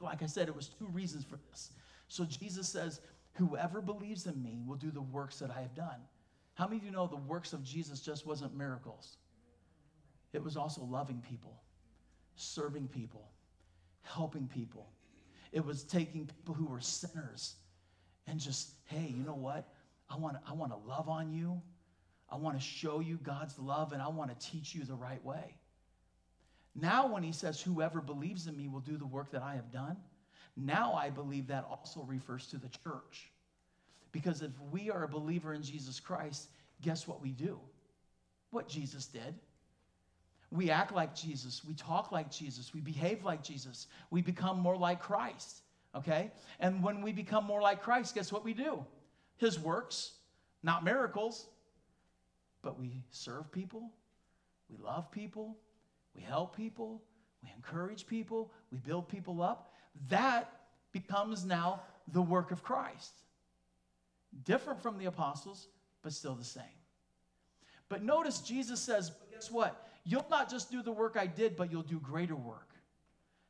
Like 0.00 0.22
I 0.22 0.26
said, 0.26 0.48
it 0.48 0.54
was 0.54 0.68
two 0.68 0.86
reasons 0.86 1.24
for 1.24 1.38
this. 1.50 1.70
So 2.08 2.24
Jesus 2.24 2.68
says, 2.68 3.00
Whoever 3.34 3.80
believes 3.80 4.26
in 4.26 4.42
me 4.42 4.62
will 4.66 4.76
do 4.76 4.90
the 4.90 5.00
works 5.00 5.38
that 5.38 5.50
I 5.50 5.60
have 5.60 5.74
done. 5.74 6.00
How 6.54 6.66
many 6.66 6.78
of 6.78 6.84
you 6.84 6.90
know 6.90 7.06
the 7.06 7.16
works 7.16 7.52
of 7.52 7.62
Jesus 7.62 8.00
just 8.00 8.26
wasn't 8.26 8.56
miracles? 8.56 9.18
It 10.32 10.42
was 10.42 10.56
also 10.56 10.82
loving 10.82 11.22
people, 11.28 11.62
serving 12.34 12.88
people, 12.88 13.30
helping 14.02 14.48
people. 14.48 14.88
It 15.52 15.64
was 15.64 15.84
taking 15.84 16.26
people 16.26 16.52
who 16.52 16.66
were 16.66 16.80
sinners 16.80 17.54
and 18.26 18.40
just, 18.40 18.72
hey, 18.86 19.14
you 19.16 19.22
know 19.22 19.36
what? 19.36 19.68
I 20.10 20.16
want 20.16 20.36
to 20.36 20.40
I 20.48 20.52
want 20.54 20.72
to 20.72 20.78
love 20.88 21.08
on 21.08 21.32
you. 21.32 21.60
I 22.30 22.36
want 22.36 22.58
to 22.58 22.62
show 22.62 23.00
you 23.00 23.18
God's 23.22 23.58
love 23.58 23.92
and 23.92 24.02
I 24.02 24.08
want 24.08 24.38
to 24.38 24.50
teach 24.50 24.74
you 24.74 24.84
the 24.84 24.94
right 24.94 25.24
way. 25.24 25.56
Now, 26.74 27.12
when 27.12 27.22
he 27.22 27.32
says, 27.32 27.60
Whoever 27.60 28.00
believes 28.00 28.46
in 28.46 28.56
me 28.56 28.68
will 28.68 28.80
do 28.80 28.96
the 28.96 29.06
work 29.06 29.30
that 29.32 29.42
I 29.42 29.54
have 29.54 29.72
done, 29.72 29.96
now 30.56 30.92
I 30.94 31.10
believe 31.10 31.46
that 31.48 31.66
also 31.68 32.02
refers 32.02 32.46
to 32.48 32.58
the 32.58 32.68
church. 32.68 33.30
Because 34.12 34.42
if 34.42 34.52
we 34.70 34.90
are 34.90 35.04
a 35.04 35.08
believer 35.08 35.54
in 35.54 35.62
Jesus 35.62 36.00
Christ, 36.00 36.48
guess 36.82 37.06
what 37.06 37.20
we 37.20 37.30
do? 37.30 37.58
What 38.50 38.68
Jesus 38.68 39.06
did. 39.06 39.34
We 40.50 40.70
act 40.70 40.94
like 40.94 41.14
Jesus. 41.14 41.62
We 41.64 41.74
talk 41.74 42.10
like 42.10 42.30
Jesus. 42.30 42.72
We 42.72 42.80
behave 42.80 43.24
like 43.24 43.42
Jesus. 43.42 43.86
We 44.10 44.22
become 44.22 44.58
more 44.58 44.76
like 44.76 45.00
Christ. 45.00 45.62
Okay? 45.94 46.30
And 46.58 46.82
when 46.82 47.02
we 47.02 47.12
become 47.12 47.44
more 47.44 47.60
like 47.60 47.82
Christ, 47.82 48.14
guess 48.14 48.32
what 48.32 48.44
we 48.44 48.54
do? 48.54 48.84
His 49.38 49.58
works, 49.58 50.12
not 50.62 50.84
miracles, 50.84 51.46
but 52.62 52.78
we 52.78 53.02
serve 53.10 53.50
people, 53.50 53.90
we 54.68 54.76
love 54.76 55.10
people, 55.10 55.56
we 56.14 56.22
help 56.22 56.56
people, 56.56 57.02
we 57.42 57.50
encourage 57.56 58.06
people, 58.06 58.52
we 58.70 58.78
build 58.78 59.08
people 59.08 59.40
up. 59.40 59.72
That 60.08 60.52
becomes 60.92 61.44
now 61.44 61.80
the 62.12 62.22
work 62.22 62.50
of 62.50 62.62
Christ. 62.62 63.12
Different 64.44 64.82
from 64.82 64.98
the 64.98 65.06
apostles, 65.06 65.68
but 66.02 66.12
still 66.12 66.34
the 66.34 66.44
same. 66.44 66.64
But 67.88 68.02
notice 68.02 68.40
Jesus 68.40 68.80
says, 68.80 69.12
guess 69.32 69.50
what? 69.50 69.88
You'll 70.04 70.26
not 70.30 70.50
just 70.50 70.70
do 70.70 70.82
the 70.82 70.92
work 70.92 71.16
I 71.18 71.26
did, 71.26 71.56
but 71.56 71.70
you'll 71.70 71.82
do 71.82 72.00
greater 72.00 72.36
work. 72.36 72.70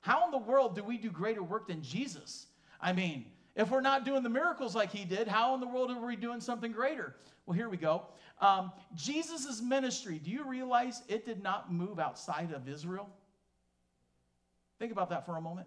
How 0.00 0.24
in 0.26 0.30
the 0.30 0.38
world 0.38 0.76
do 0.76 0.84
we 0.84 0.98
do 0.98 1.10
greater 1.10 1.42
work 1.42 1.66
than 1.66 1.82
Jesus? 1.82 2.46
I 2.80 2.92
mean, 2.92 3.26
if 3.58 3.72
we're 3.72 3.80
not 3.80 4.04
doing 4.04 4.22
the 4.22 4.28
miracles 4.28 4.76
like 4.76 4.92
he 4.92 5.04
did, 5.04 5.26
how 5.26 5.52
in 5.52 5.60
the 5.60 5.66
world 5.66 5.90
are 5.90 6.06
we 6.06 6.14
doing 6.14 6.40
something 6.40 6.70
greater? 6.70 7.16
Well, 7.44 7.56
here 7.56 7.68
we 7.68 7.76
go. 7.76 8.04
Um, 8.40 8.70
Jesus' 8.94 9.60
ministry, 9.60 10.20
do 10.20 10.30
you 10.30 10.48
realize 10.48 11.02
it 11.08 11.26
did 11.26 11.42
not 11.42 11.72
move 11.72 11.98
outside 11.98 12.52
of 12.52 12.68
Israel? 12.68 13.10
Think 14.78 14.92
about 14.92 15.10
that 15.10 15.26
for 15.26 15.36
a 15.36 15.40
moment. 15.40 15.66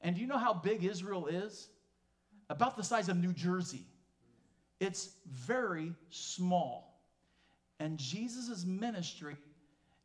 And 0.00 0.14
do 0.14 0.20
you 0.20 0.28
know 0.28 0.38
how 0.38 0.54
big 0.54 0.84
Israel 0.84 1.26
is? 1.26 1.70
About 2.50 2.76
the 2.76 2.84
size 2.84 3.08
of 3.08 3.16
New 3.16 3.32
Jersey. 3.32 3.82
It's 4.78 5.08
very 5.28 5.92
small. 6.10 7.00
And 7.80 7.98
Jesus' 7.98 8.64
ministry 8.64 9.36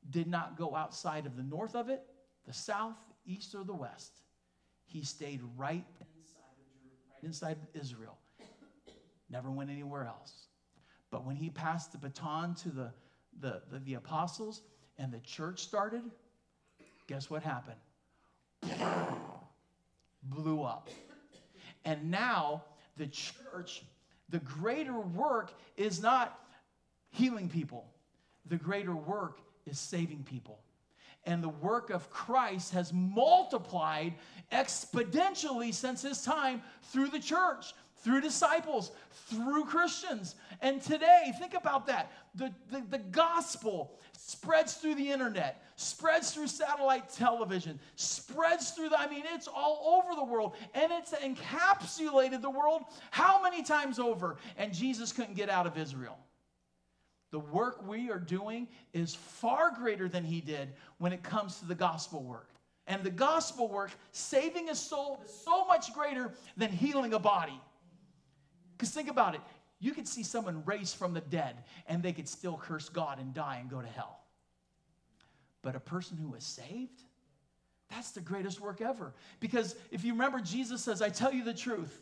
did 0.10 0.26
not 0.26 0.58
go 0.58 0.76
outside 0.76 1.28
of 1.28 1.38
the 1.38 1.44
north 1.44 1.76
of 1.76 1.90
it, 1.90 2.02
the 2.48 2.54
south, 2.54 2.98
east, 3.28 3.54
or 3.54 3.64
the 3.64 3.76
west. 3.76 4.14
He 4.88 5.04
stayed 5.04 5.42
right 5.56 5.86
inside, 7.24 7.58
Israel. 7.74 8.18
Never 9.30 9.52
went 9.52 9.70
anywhere 9.70 10.06
else. 10.06 10.48
But 11.12 11.26
when 11.26 11.36
he 11.36 11.50
passed 11.50 11.92
the 11.92 11.98
baton 11.98 12.56
to 12.56 12.70
the, 12.70 12.92
the, 13.40 13.62
the, 13.72 13.80
the 13.80 13.94
apostles 13.96 14.62
and 14.98 15.12
the 15.12 15.20
church 15.20 15.62
started, 15.62 16.04
guess 17.08 17.30
what 17.30 17.44
happened? 17.44 17.80
Blew 20.24 20.64
up. 20.64 20.90
And 21.86 22.12
now 22.12 22.64
the 22.98 23.08
church, 23.08 23.84
the 24.30 24.40
greater 24.40 25.00
work 25.00 25.52
is 25.78 26.02
not 26.02 26.40
healing 27.12 27.50
people, 27.50 27.86
the 28.46 28.58
greater 28.58 28.96
work 28.96 29.40
is 29.66 29.80
saving 29.80 30.24
people. 30.24 30.60
And 31.26 31.44
the 31.44 31.50
work 31.50 31.90
of 31.90 32.10
Christ 32.10 32.74
has 32.74 32.94
multiplied 32.94 34.16
exponentially 34.52 35.74
since 35.74 36.02
his 36.02 36.24
time 36.24 36.62
through 36.84 37.10
the 37.10 37.20
church 37.20 37.74
through 38.04 38.22
disciples, 38.22 38.92
through 39.28 39.66
Christians. 39.66 40.36
And 40.62 40.82
today, 40.82 41.34
think 41.38 41.54
about 41.54 41.88
that. 41.88 42.12
The, 42.36 42.54
the, 42.72 42.84
the, 42.90 42.98
gospel 42.98 43.98
spreads 44.18 44.76
through 44.76 44.96
the 44.96 45.10
internet, 45.10 45.64
spreads 45.76 46.32
through 46.32 46.48
satellite 46.48 47.10
television, 47.10 47.80
spreads 47.96 48.72
through 48.72 48.90
the, 48.90 49.00
I 49.00 49.10
mean, 49.10 49.24
it's 49.34 49.48
all 49.48 50.02
over 50.04 50.16
the 50.16 50.24
world. 50.24 50.56
And 50.74 50.92
it's 50.92 51.12
encapsulated 51.12 52.42
the 52.42 52.50
world 52.50 52.84
how 53.12 53.42
many 53.42 53.64
times 53.64 54.00
over? 54.00 54.38
And 54.58 54.74
Jesus 54.74 55.12
couldn't 55.12 55.36
get 55.36 55.50
out 55.50 55.68
of 55.68 55.78
Israel. 55.78 56.18
The 57.32 57.40
work 57.40 57.88
we 57.88 58.10
are 58.10 58.20
doing 58.20 58.68
is 58.94 59.14
far 59.14 59.72
greater 59.72 60.10
than 60.10 60.24
he 60.24 60.42
did 60.42 60.70
when 60.98 61.14
it 61.14 61.22
comes 61.22 61.60
to 61.60 61.66
the 61.66 61.76
gospel 61.76 62.24
work. 62.24 62.50
And 62.88 63.04
the 63.04 63.12
gospel 63.12 63.68
work, 63.68 63.92
saving 64.12 64.70
a 64.70 64.76
soul, 64.76 65.22
is 65.24 65.32
so 65.32 65.66
much 65.66 65.94
greater 65.94 66.34
than 66.58 66.72
healing 66.72 67.14
a 67.14 67.20
body. 67.20 67.60
Because 68.76 68.90
think 68.92 69.10
about 69.10 69.36
it 69.36 69.42
you 69.80 69.94
could 69.94 70.08
see 70.08 70.24
someone 70.24 70.62
raised 70.66 70.98
from 70.98 71.14
the 71.14 71.22
dead 71.22 71.64
and 71.88 72.04
they 72.04 72.12
could 72.12 72.28
still 72.28 72.58
curse 72.58 72.90
God 72.90 73.20
and 73.20 73.34
die 73.34 73.58
and 73.62 73.70
go 73.70 73.82
to 73.82 73.88
hell. 73.88 74.20
But 75.62 75.76
a 75.76 75.80
person 75.80 76.18
who 76.18 76.36
is 76.36 76.44
saved, 76.44 77.02
that's 77.90 78.12
the 78.12 78.22
greatest 78.22 78.60
work 78.60 78.82
ever. 78.82 79.14
Because 79.40 79.76
if 79.92 80.04
you 80.04 80.14
remember, 80.14 80.40
Jesus 80.42 80.84
says, 80.84 81.02
I 81.02 81.10
tell 81.10 81.34
you 81.34 81.44
the 81.44 81.54
truth. 81.54 82.02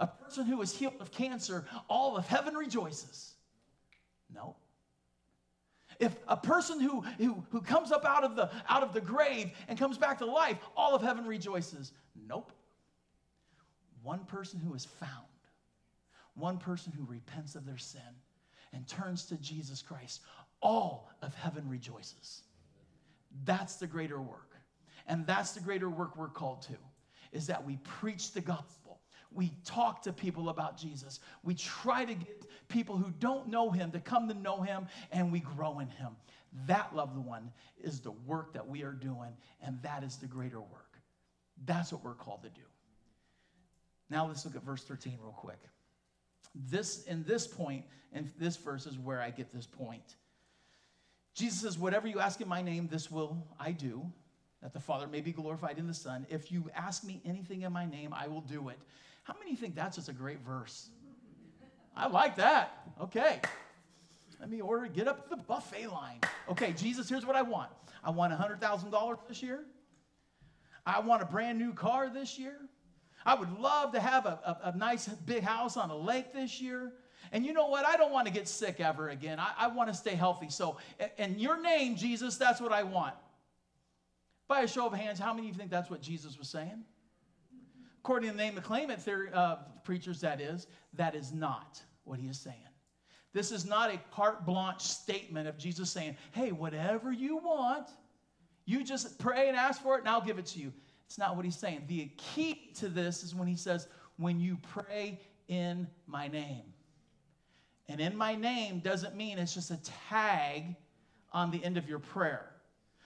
A 0.00 0.06
person 0.06 0.46
who 0.46 0.60
is 0.62 0.74
healed 0.74 0.94
of 1.00 1.10
cancer, 1.10 1.66
all 1.88 2.16
of 2.16 2.26
heaven 2.26 2.54
rejoices. 2.54 3.34
No. 4.34 4.56
If 5.98 6.16
a 6.28 6.36
person 6.36 6.80
who, 6.80 7.00
who, 7.18 7.44
who 7.50 7.60
comes 7.60 7.90
up 7.90 8.04
out 8.04 8.22
of, 8.24 8.36
the, 8.36 8.50
out 8.68 8.82
of 8.82 8.92
the 8.92 9.00
grave 9.00 9.50
and 9.66 9.78
comes 9.78 9.98
back 9.98 10.18
to 10.18 10.26
life, 10.26 10.58
all 10.76 10.94
of 10.94 11.02
heaven 11.02 11.26
rejoices. 11.26 11.92
Nope. 12.28 12.52
One 14.02 14.24
person 14.24 14.60
who 14.60 14.74
is 14.74 14.84
found 14.84 15.26
one 16.38 16.56
person 16.56 16.92
who 16.96 17.04
repents 17.04 17.54
of 17.54 17.66
their 17.66 17.78
sin 17.78 18.00
and 18.72 18.86
turns 18.86 19.24
to 19.26 19.36
Jesus 19.36 19.82
Christ, 19.82 20.20
all 20.62 21.10
of 21.22 21.34
heaven 21.34 21.68
rejoices. 21.68 22.42
That's 23.44 23.76
the 23.76 23.86
greater 23.86 24.20
work. 24.20 24.54
And 25.06 25.26
that's 25.26 25.52
the 25.52 25.60
greater 25.60 25.88
work 25.88 26.16
we're 26.16 26.28
called 26.28 26.62
to, 26.62 26.76
is 27.32 27.46
that 27.46 27.64
we 27.64 27.78
preach 27.78 28.32
the 28.32 28.40
gospel. 28.40 29.00
We 29.32 29.52
talk 29.64 30.02
to 30.02 30.12
people 30.12 30.48
about 30.48 30.76
Jesus. 30.76 31.20
We 31.42 31.54
try 31.54 32.04
to 32.04 32.14
get 32.14 32.37
people 32.68 32.96
who 32.96 33.10
don't 33.18 33.48
know 33.48 33.70
him 33.70 33.90
to 33.92 34.00
come 34.00 34.28
to 34.28 34.34
know 34.34 34.62
him, 34.62 34.86
and 35.10 35.32
we 35.32 35.40
grow 35.40 35.80
in 35.80 35.88
him. 35.88 36.16
That, 36.66 36.94
loved 36.94 37.16
one, 37.16 37.50
is 37.82 38.00
the 38.00 38.10
work 38.10 38.52
that 38.54 38.66
we 38.66 38.82
are 38.82 38.92
doing, 38.92 39.36
and 39.62 39.80
that 39.82 40.02
is 40.02 40.16
the 40.16 40.26
greater 40.26 40.60
work. 40.60 40.98
That's 41.66 41.92
what 41.92 42.04
we're 42.04 42.14
called 42.14 42.42
to 42.44 42.50
do. 42.50 42.62
Now 44.10 44.26
let's 44.26 44.44
look 44.44 44.56
at 44.56 44.62
verse 44.62 44.84
13 44.84 45.18
real 45.20 45.32
quick. 45.32 45.58
This, 46.54 47.04
in 47.04 47.24
this 47.24 47.46
point, 47.46 47.84
and 48.12 48.30
this 48.38 48.56
verse 48.56 48.86
is 48.86 48.98
where 48.98 49.20
I 49.20 49.30
get 49.30 49.52
this 49.52 49.66
point. 49.66 50.16
Jesus 51.34 51.60
says, 51.60 51.78
Whatever 51.78 52.08
you 52.08 52.20
ask 52.20 52.40
in 52.40 52.48
my 52.48 52.62
name, 52.62 52.88
this 52.90 53.10
will 53.10 53.36
I 53.60 53.72
do, 53.72 54.02
that 54.62 54.72
the 54.72 54.80
Father 54.80 55.06
may 55.06 55.20
be 55.20 55.32
glorified 55.32 55.78
in 55.78 55.86
the 55.86 55.94
Son. 55.94 56.26
If 56.30 56.50
you 56.50 56.70
ask 56.74 57.04
me 57.04 57.20
anything 57.24 57.62
in 57.62 57.72
my 57.72 57.84
name, 57.84 58.12
I 58.12 58.28
will 58.28 58.40
do 58.40 58.70
it. 58.70 58.78
How 59.22 59.34
many 59.38 59.54
think 59.54 59.74
that's 59.74 59.96
just 59.96 60.08
a 60.08 60.12
great 60.12 60.40
verse? 60.40 60.88
I 61.98 62.06
like 62.06 62.36
that. 62.36 62.70
Okay. 63.00 63.40
Let 64.40 64.48
me 64.48 64.60
order, 64.60 64.86
get 64.86 65.08
up 65.08 65.24
to 65.24 65.30
the 65.30 65.42
buffet 65.42 65.88
line. 65.88 66.20
Okay, 66.48 66.72
Jesus, 66.72 67.08
here's 67.08 67.26
what 67.26 67.34
I 67.34 67.42
want 67.42 67.70
I 68.04 68.10
want 68.10 68.32
$100,000 68.32 69.18
this 69.28 69.42
year. 69.42 69.64
I 70.86 71.00
want 71.00 71.22
a 71.22 71.26
brand 71.26 71.58
new 71.58 71.74
car 71.74 72.08
this 72.08 72.38
year. 72.38 72.56
I 73.26 73.34
would 73.34 73.58
love 73.58 73.92
to 73.92 74.00
have 74.00 74.26
a, 74.26 74.58
a, 74.64 74.70
a, 74.70 74.76
nice 74.76 75.08
big 75.08 75.42
house 75.42 75.76
on 75.76 75.90
a 75.90 75.96
lake 75.96 76.32
this 76.32 76.62
year. 76.62 76.92
And 77.32 77.44
you 77.44 77.52
know 77.52 77.66
what? 77.66 77.84
I 77.84 77.96
don't 77.96 78.12
want 78.12 78.26
to 78.28 78.32
get 78.32 78.48
sick 78.48 78.80
ever 78.80 79.08
again. 79.08 79.40
I, 79.40 79.52
I 79.58 79.66
want 79.66 79.90
to 79.90 79.94
stay 79.94 80.14
healthy. 80.14 80.48
So, 80.48 80.78
in 81.18 81.38
your 81.38 81.60
name, 81.60 81.96
Jesus, 81.96 82.36
that's 82.36 82.60
what 82.60 82.72
I 82.72 82.84
want. 82.84 83.14
By 84.46 84.60
a 84.60 84.68
show 84.68 84.86
of 84.86 84.94
hands, 84.94 85.18
how 85.18 85.34
many 85.34 85.48
of 85.48 85.54
you 85.54 85.58
think 85.58 85.70
that's 85.70 85.90
what 85.90 86.00
Jesus 86.00 86.38
was 86.38 86.48
saying? 86.48 86.84
According 87.98 88.30
to 88.30 88.36
the 88.36 88.42
name 88.42 88.56
of 88.56 88.62
claimant 88.62 89.02
theory, 89.02 89.28
uh, 89.34 89.56
preachers, 89.84 90.20
that 90.20 90.40
is, 90.40 90.68
that 90.94 91.14
is 91.14 91.32
not 91.32 91.82
what 92.08 92.18
he 92.18 92.26
is 92.26 92.38
saying. 92.38 92.56
This 93.32 93.52
is 93.52 93.66
not 93.66 93.92
a 93.92 94.00
carte 94.10 94.46
blanche 94.46 94.80
statement 94.80 95.48
of 95.48 95.58
Jesus 95.58 95.90
saying, 95.90 96.16
hey, 96.32 96.50
whatever 96.50 97.12
you 97.12 97.36
want, 97.36 97.88
you 98.64 98.82
just 98.82 99.18
pray 99.18 99.48
and 99.48 99.56
ask 99.56 99.82
for 99.82 99.96
it, 99.96 100.00
and 100.00 100.08
I'll 100.08 100.20
give 100.20 100.38
it 100.38 100.46
to 100.46 100.58
you. 100.58 100.72
It's 101.06 101.18
not 101.18 101.36
what 101.36 101.44
he's 101.44 101.56
saying. 101.56 101.84
The 101.86 102.10
key 102.16 102.70
to 102.76 102.88
this 102.88 103.22
is 103.22 103.34
when 103.34 103.48
he 103.48 103.56
says, 103.56 103.88
when 104.16 104.40
you 104.40 104.58
pray 104.72 105.20
in 105.48 105.86
my 106.06 106.28
name. 106.28 106.64
And 107.88 108.00
in 108.00 108.16
my 108.16 108.34
name 108.34 108.80
doesn't 108.80 109.16
mean 109.16 109.38
it's 109.38 109.54
just 109.54 109.70
a 109.70 109.80
tag 110.10 110.76
on 111.32 111.50
the 111.50 111.64
end 111.64 111.78
of 111.78 111.88
your 111.88 111.98
prayer. 111.98 112.50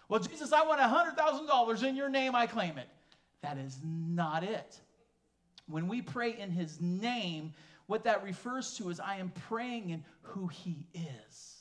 Well, 0.09 0.21
Jesus, 0.21 0.53
I 0.53 0.65
want 0.65 0.81
$100,000 0.81 1.83
in 1.89 1.97
your 1.97 2.09
name, 2.09 2.35
I 2.35 2.47
claim 2.47 2.77
it. 2.79 2.89
That 3.43 3.59
is 3.59 3.79
not 3.85 4.43
it. 4.43 4.79
When 5.67 5.87
we 5.89 6.03
pray 6.03 6.37
in 6.39 6.51
his 6.51 6.81
name, 6.81 7.55
what 7.93 8.05
that 8.05 8.25
refers 8.25 8.73
to 8.79 8.89
is 8.89 8.99
I 8.99 9.17
am 9.17 9.31
praying 9.49 9.91
in 9.91 10.03
who 10.23 10.47
he 10.47 10.87
is. 10.95 11.59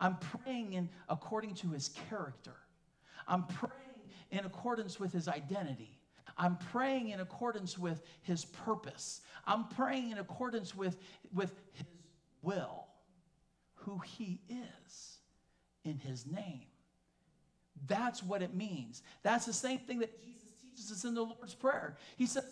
I'm 0.00 0.16
praying 0.16 0.72
in 0.72 0.88
according 1.08 1.54
to 1.54 1.68
his 1.68 1.90
character. 2.08 2.56
I'm 3.28 3.44
praying 3.44 4.02
in 4.32 4.40
accordance 4.40 4.98
with 4.98 5.12
his 5.12 5.28
identity. 5.28 6.00
I'm 6.36 6.56
praying 6.72 7.10
in 7.10 7.20
accordance 7.20 7.78
with 7.78 8.02
his 8.22 8.46
purpose. 8.46 9.20
I'm 9.46 9.68
praying 9.68 10.10
in 10.10 10.18
accordance 10.18 10.74
with, 10.74 10.96
with 11.32 11.54
his 11.72 11.86
will, 12.42 12.86
who 13.74 13.98
he 13.98 14.40
is 14.48 15.18
in 15.84 15.98
his 15.98 16.26
name. 16.26 16.66
That's 17.86 18.24
what 18.24 18.42
it 18.42 18.54
means. 18.54 19.04
That's 19.22 19.46
the 19.46 19.52
same 19.52 19.78
thing 19.78 20.00
that 20.00 20.20
Jesus 20.20 20.48
teaches 20.60 20.90
us 20.90 21.04
in 21.04 21.14
the 21.14 21.22
Lord's 21.22 21.54
Prayer. 21.54 21.96
He 22.16 22.26
says, 22.26 22.42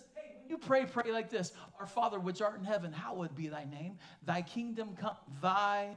you 0.50 0.58
pray, 0.58 0.84
pray 0.84 1.12
like 1.12 1.30
this 1.30 1.52
Our 1.78 1.86
Father, 1.86 2.18
which 2.18 2.42
art 2.42 2.58
in 2.58 2.64
heaven, 2.64 2.92
hallowed 2.92 3.34
be 3.34 3.48
thy 3.48 3.64
name. 3.64 3.98
Thy 4.24 4.42
kingdom 4.42 4.96
come, 4.98 5.16
thy 5.42 5.96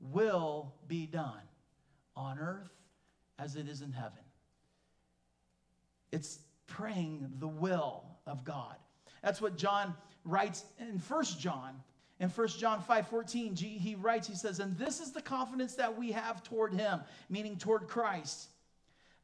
will 0.00 0.74
be 0.86 1.06
done 1.06 1.42
on 2.16 2.38
earth 2.38 2.70
as 3.38 3.56
it 3.56 3.68
is 3.68 3.82
in 3.82 3.92
heaven. 3.92 4.18
It's 6.12 6.38
praying 6.66 7.30
the 7.38 7.48
will 7.48 8.04
of 8.26 8.44
God. 8.44 8.76
That's 9.22 9.40
what 9.40 9.56
John 9.56 9.94
writes 10.24 10.64
in 10.78 10.98
First 10.98 11.40
John. 11.40 11.82
In 12.20 12.28
1 12.28 12.48
John 12.48 12.82
5 12.82 13.08
14, 13.08 13.54
he 13.54 13.94
writes, 13.94 14.26
he 14.26 14.34
says, 14.34 14.58
And 14.58 14.76
this 14.76 15.00
is 15.00 15.12
the 15.12 15.22
confidence 15.22 15.74
that 15.74 15.96
we 15.96 16.10
have 16.12 16.42
toward 16.42 16.74
him, 16.74 17.00
meaning 17.30 17.56
toward 17.56 17.86
Christ, 17.86 18.48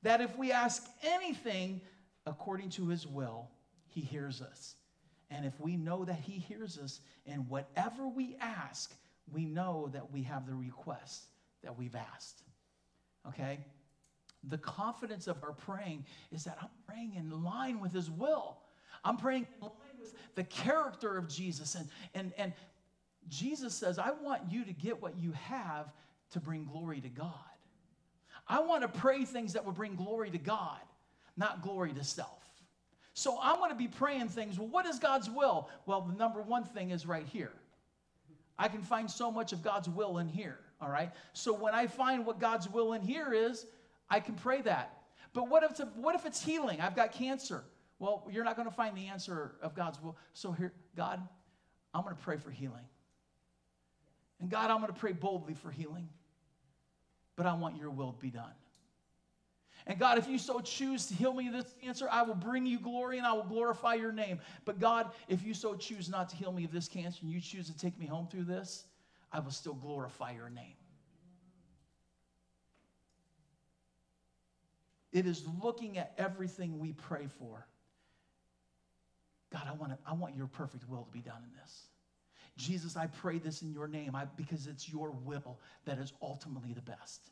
that 0.03 0.21
if 0.21 0.37
we 0.37 0.53
ask 0.53 0.87
anything 1.03 1.81
according 2.25 2.71
to 2.71 2.87
his 2.87 3.07
will, 3.07 3.49
he 3.95 4.01
hears 4.01 4.43
us. 4.43 4.75
And 5.31 5.47
if 5.47 5.59
we 5.61 5.77
know 5.77 6.05
that 6.05 6.19
he 6.21 6.33
hears 6.33 6.79
us 6.79 7.01
and 7.27 7.49
whatever 7.49 8.07
we 8.09 8.37
ask, 8.41 8.93
we 9.33 9.45
know 9.45 9.89
that 9.93 10.13
we 10.13 10.23
have 10.23 10.47
the 10.47 10.55
request 10.55 11.25
that 11.63 11.79
we've 11.79 11.95
asked. 11.95 12.43
Okay? 13.29 13.61
The 14.49 14.59
confidence 14.59 15.27
of 15.29 15.43
our 15.43 15.53
praying 15.53 16.05
is 16.31 16.45
that 16.45 16.59
I'm 16.61 16.69
praying 16.87 17.15
in 17.15 17.43
line 17.43 17.81
with 17.81 17.93
his 17.93 18.11
will. 18.11 18.59
I'm 19.05 19.17
praying 19.17 19.47
in 19.57 19.63
line 19.63 19.73
with 19.99 20.15
the 20.35 20.45
character 20.45 21.17
of 21.17 21.29
Jesus. 21.29 21.75
And, 21.77 21.89
and, 22.15 22.33
and 22.37 22.53
Jesus 23.29 23.75
says, 23.75 23.99
I 23.99 24.11
want 24.11 24.43
you 24.51 24.65
to 24.65 24.73
get 24.73 25.01
what 25.01 25.17
you 25.19 25.33
have 25.33 25.93
to 26.33 26.41
bring 26.41 26.65
glory 26.65 27.01
to 27.01 27.09
God. 27.09 27.33
I 28.47 28.61
want 28.61 28.83
to 28.83 28.89
pray 28.89 29.25
things 29.25 29.55
that 29.55 29.65
will 29.65 29.73
bring 29.73 29.95
glory 29.95 30.31
to 30.31 30.39
God, 30.39 30.81
not 31.37 31.63
glory 31.63 31.93
to 31.95 32.05
self. 32.05 32.44
So 33.15 33.39
I'm 33.41 33.57
going 33.57 33.71
to 33.71 33.77
be 33.77 33.89
praying 33.89 34.29
things. 34.29 34.59
Well, 34.59 34.69
what 34.69 34.87
is 34.87 34.99
God's 34.99 35.31
will? 35.31 35.71
Well, 35.87 36.03
the 36.03 36.15
number 36.15 36.43
one 36.43 36.65
thing 36.65 36.91
is 36.91 37.07
right 37.07 37.27
here. 37.27 37.53
I 38.59 38.69
can 38.69 38.83
find 38.83 39.11
so 39.11 39.31
much 39.31 39.53
of 39.53 39.63
God's 39.63 39.89
will 39.89 40.19
in 40.19 40.29
here, 40.29 40.59
all 40.81 40.91
right? 40.91 41.13
So 41.33 41.53
when 41.53 41.75
I 41.75 41.87
find 41.87 42.27
what 42.27 42.41
God's 42.41 42.69
will 42.69 42.93
in 42.93 43.03
here 43.03 43.33
is, 43.33 43.67
I 44.11 44.21
can 44.21 44.35
pray 44.35 44.63
that. 44.63 44.99
But 45.33 45.49
what 45.49 45.63
if 45.63 45.73
it's, 45.73 45.81
what 45.97 46.15
if 46.15 46.27
it's 46.27 46.43
healing? 46.43 46.81
I've 46.81 46.95
got 46.95 47.13
cancer. 47.13 47.65
Well, 47.99 48.29
you're 48.31 48.45
not 48.45 48.57
going 48.57 48.69
to 48.69 48.75
find 48.75 48.97
the 48.97 49.07
answer 49.07 49.57
of 49.63 49.75
God's 49.75 50.01
will. 50.03 50.17
So 50.33 50.53
here, 50.53 50.73
God, 50.97 51.21
I'm 51.93 52.03
going 52.03 52.15
to 52.15 52.23
pray 52.23 52.37
for 52.37 52.51
healing. 52.51 52.85
And 54.41 54.51
God, 54.51 54.71
I'm 54.71 54.79
going 54.79 54.93
to 54.93 54.99
pray 54.99 55.13
boldly 55.13 55.55
for 55.55 55.71
healing. 55.71 56.09
But 57.37 57.47
I 57.47 57.55
want 57.55 57.77
your 57.77 57.91
will 57.91 58.13
to 58.13 58.21
be 58.21 58.31
done. 58.31 58.53
And 59.87 59.99
God, 59.99 60.17
if 60.17 60.27
you 60.27 60.39
so 60.39 60.61
choose 60.61 61.07
to 61.07 61.15
heal 61.15 61.35
me 61.35 61.49
of 61.49 61.53
this 61.53 61.75
cancer, 61.83 62.09
I 62.11 62.23
will 62.23 62.35
bring 62.35 62.65
you 62.65 62.79
glory 62.79 63.19
and 63.19 63.27
I 63.27 63.35
will 63.35 63.45
glorify 63.45 63.95
your 63.95 64.13
name. 64.13 64.41
But 64.65 64.81
God, 64.81 65.11
if 65.29 65.45
you 65.45 65.53
so 65.53 65.75
choose 65.75 66.09
not 66.09 66.31
to 66.31 66.37
heal 66.37 66.53
me 66.53 66.65
of 66.65 66.73
this 66.73 66.89
cancer 66.89 67.21
and 67.23 67.31
you 67.31 67.41
choose 67.41 67.69
to 67.69 67.77
take 67.77 67.99
me 67.99 68.07
home 68.07 68.27
through 68.27 68.45
this, 68.45 68.85
I 69.31 69.41
will 69.41 69.51
still 69.51 69.75
glorify 69.75 70.33
your 70.33 70.49
name. 70.49 70.77
It 75.13 75.27
is 75.27 75.45
looking 75.63 75.99
at 75.99 76.13
everything 76.19 76.79
we 76.79 76.93
pray 76.93 77.27
for. 77.39 77.67
God, 79.53 79.63
I 79.69 79.73
want, 79.73 79.93
to, 79.93 79.99
I 80.07 80.15
want 80.15 80.35
your 80.35 80.47
perfect 80.47 80.89
will 80.89 81.05
to 81.05 81.11
be 81.13 81.21
done 81.21 81.43
in 81.45 81.51
this. 81.61 81.87
Jesus, 82.57 82.97
I 82.97 83.07
pray 83.07 83.39
this 83.39 83.63
in 83.63 83.73
your 83.73 83.87
name 83.87 84.17
I, 84.17 84.25
because 84.25 84.67
it's 84.67 84.89
your 84.89 85.11
will 85.11 85.59
that 85.85 85.99
is 85.99 86.13
ultimately 86.23 86.73
the 86.73 86.83
best. 86.83 87.31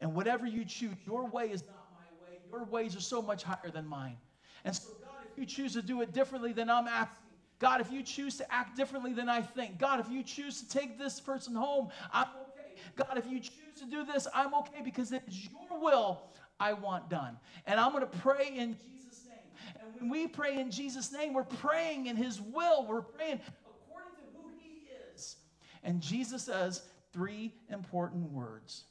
And 0.00 0.14
whatever 0.14 0.46
you 0.46 0.64
choose, 0.64 0.94
your 1.06 1.26
way 1.26 1.50
is 1.50 1.62
not 1.62 1.86
my 1.92 2.30
way. 2.30 2.38
Your 2.50 2.64
ways 2.64 2.96
are 2.96 3.00
so 3.00 3.20
much 3.20 3.42
higher 3.42 3.70
than 3.72 3.86
mine. 3.86 4.16
And 4.64 4.74
so, 4.74 4.88
God, 5.02 5.26
if 5.30 5.38
you 5.38 5.46
choose 5.46 5.74
to 5.74 5.82
do 5.82 6.00
it 6.00 6.12
differently 6.12 6.52
than 6.52 6.70
I'm 6.70 6.88
asking, 6.88 7.16
God, 7.58 7.82
if 7.82 7.92
you 7.92 8.02
choose 8.02 8.38
to 8.38 8.52
act 8.52 8.76
differently 8.76 9.12
than 9.12 9.28
I 9.28 9.42
think, 9.42 9.78
God, 9.78 10.00
if 10.00 10.10
you 10.10 10.22
choose 10.22 10.62
to 10.62 10.68
take 10.68 10.98
this 10.98 11.20
person 11.20 11.54
home, 11.54 11.88
I'm 12.12 12.26
okay. 12.26 12.80
God, 12.96 13.18
if 13.18 13.26
you 13.30 13.38
choose 13.38 13.52
to 13.80 13.84
do 13.84 14.04
this, 14.04 14.26
I'm 14.34 14.54
okay 14.54 14.80
because 14.82 15.12
it 15.12 15.22
is 15.28 15.44
your 15.44 15.80
will 15.80 16.22
I 16.58 16.72
want 16.72 17.10
done. 17.10 17.36
And 17.66 17.78
I'm 17.78 17.92
going 17.92 18.02
to 18.02 18.18
pray 18.18 18.52
in 18.56 18.76
Jesus' 18.76 19.26
name. 19.26 19.82
And 20.00 20.00
when 20.00 20.10
we 20.10 20.26
pray 20.26 20.58
in 20.58 20.70
Jesus' 20.70 21.12
name, 21.12 21.34
we're 21.34 21.44
praying 21.44 22.06
in 22.06 22.16
His 22.16 22.40
will. 22.40 22.86
We're 22.86 23.02
praying 23.02 23.40
according 23.66 24.16
to 24.16 24.38
who 24.38 24.48
He 24.58 24.88
is. 25.14 25.36
And 25.84 26.00
Jesus 26.00 26.44
says 26.44 26.82
three 27.12 27.52
important 27.68 28.32
words 28.32 28.84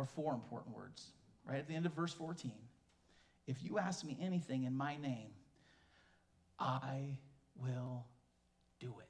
or 0.00 0.06
four 0.06 0.32
important 0.32 0.74
words, 0.74 1.12
right 1.46 1.58
at 1.58 1.68
the 1.68 1.74
end 1.74 1.86
of 1.86 1.92
verse 1.92 2.12
14. 2.12 2.52
If 3.46 3.62
you 3.62 3.78
ask 3.78 4.04
me 4.04 4.16
anything 4.20 4.64
in 4.64 4.74
my 4.74 4.96
name, 4.96 5.30
I 6.58 7.18
will 7.56 8.06
do 8.78 8.94
it. 9.00 9.06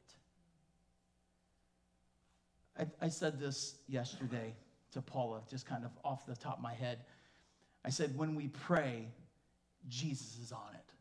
I, 3.01 3.07
I, 3.07 3.09
said 3.09 3.39
this 3.39 3.77
yesterday 3.87 4.55
to 4.93 5.03
Paula, 5.03 5.43
just 5.51 5.67
kind 5.67 5.85
of 5.85 5.91
off 6.05 6.27
the 6.27 6.35
top 6.35 6.57
of 6.57 6.63
my 6.63 6.73
head. 6.73 7.01
I 7.85 7.91
said, 7.91 8.17
when 8.17 8.35
we 8.35 8.49
pray, 8.49 9.09
Jesus 9.89 10.39
is 10.43 10.53
on 10.53 10.75
it. 10.75 10.93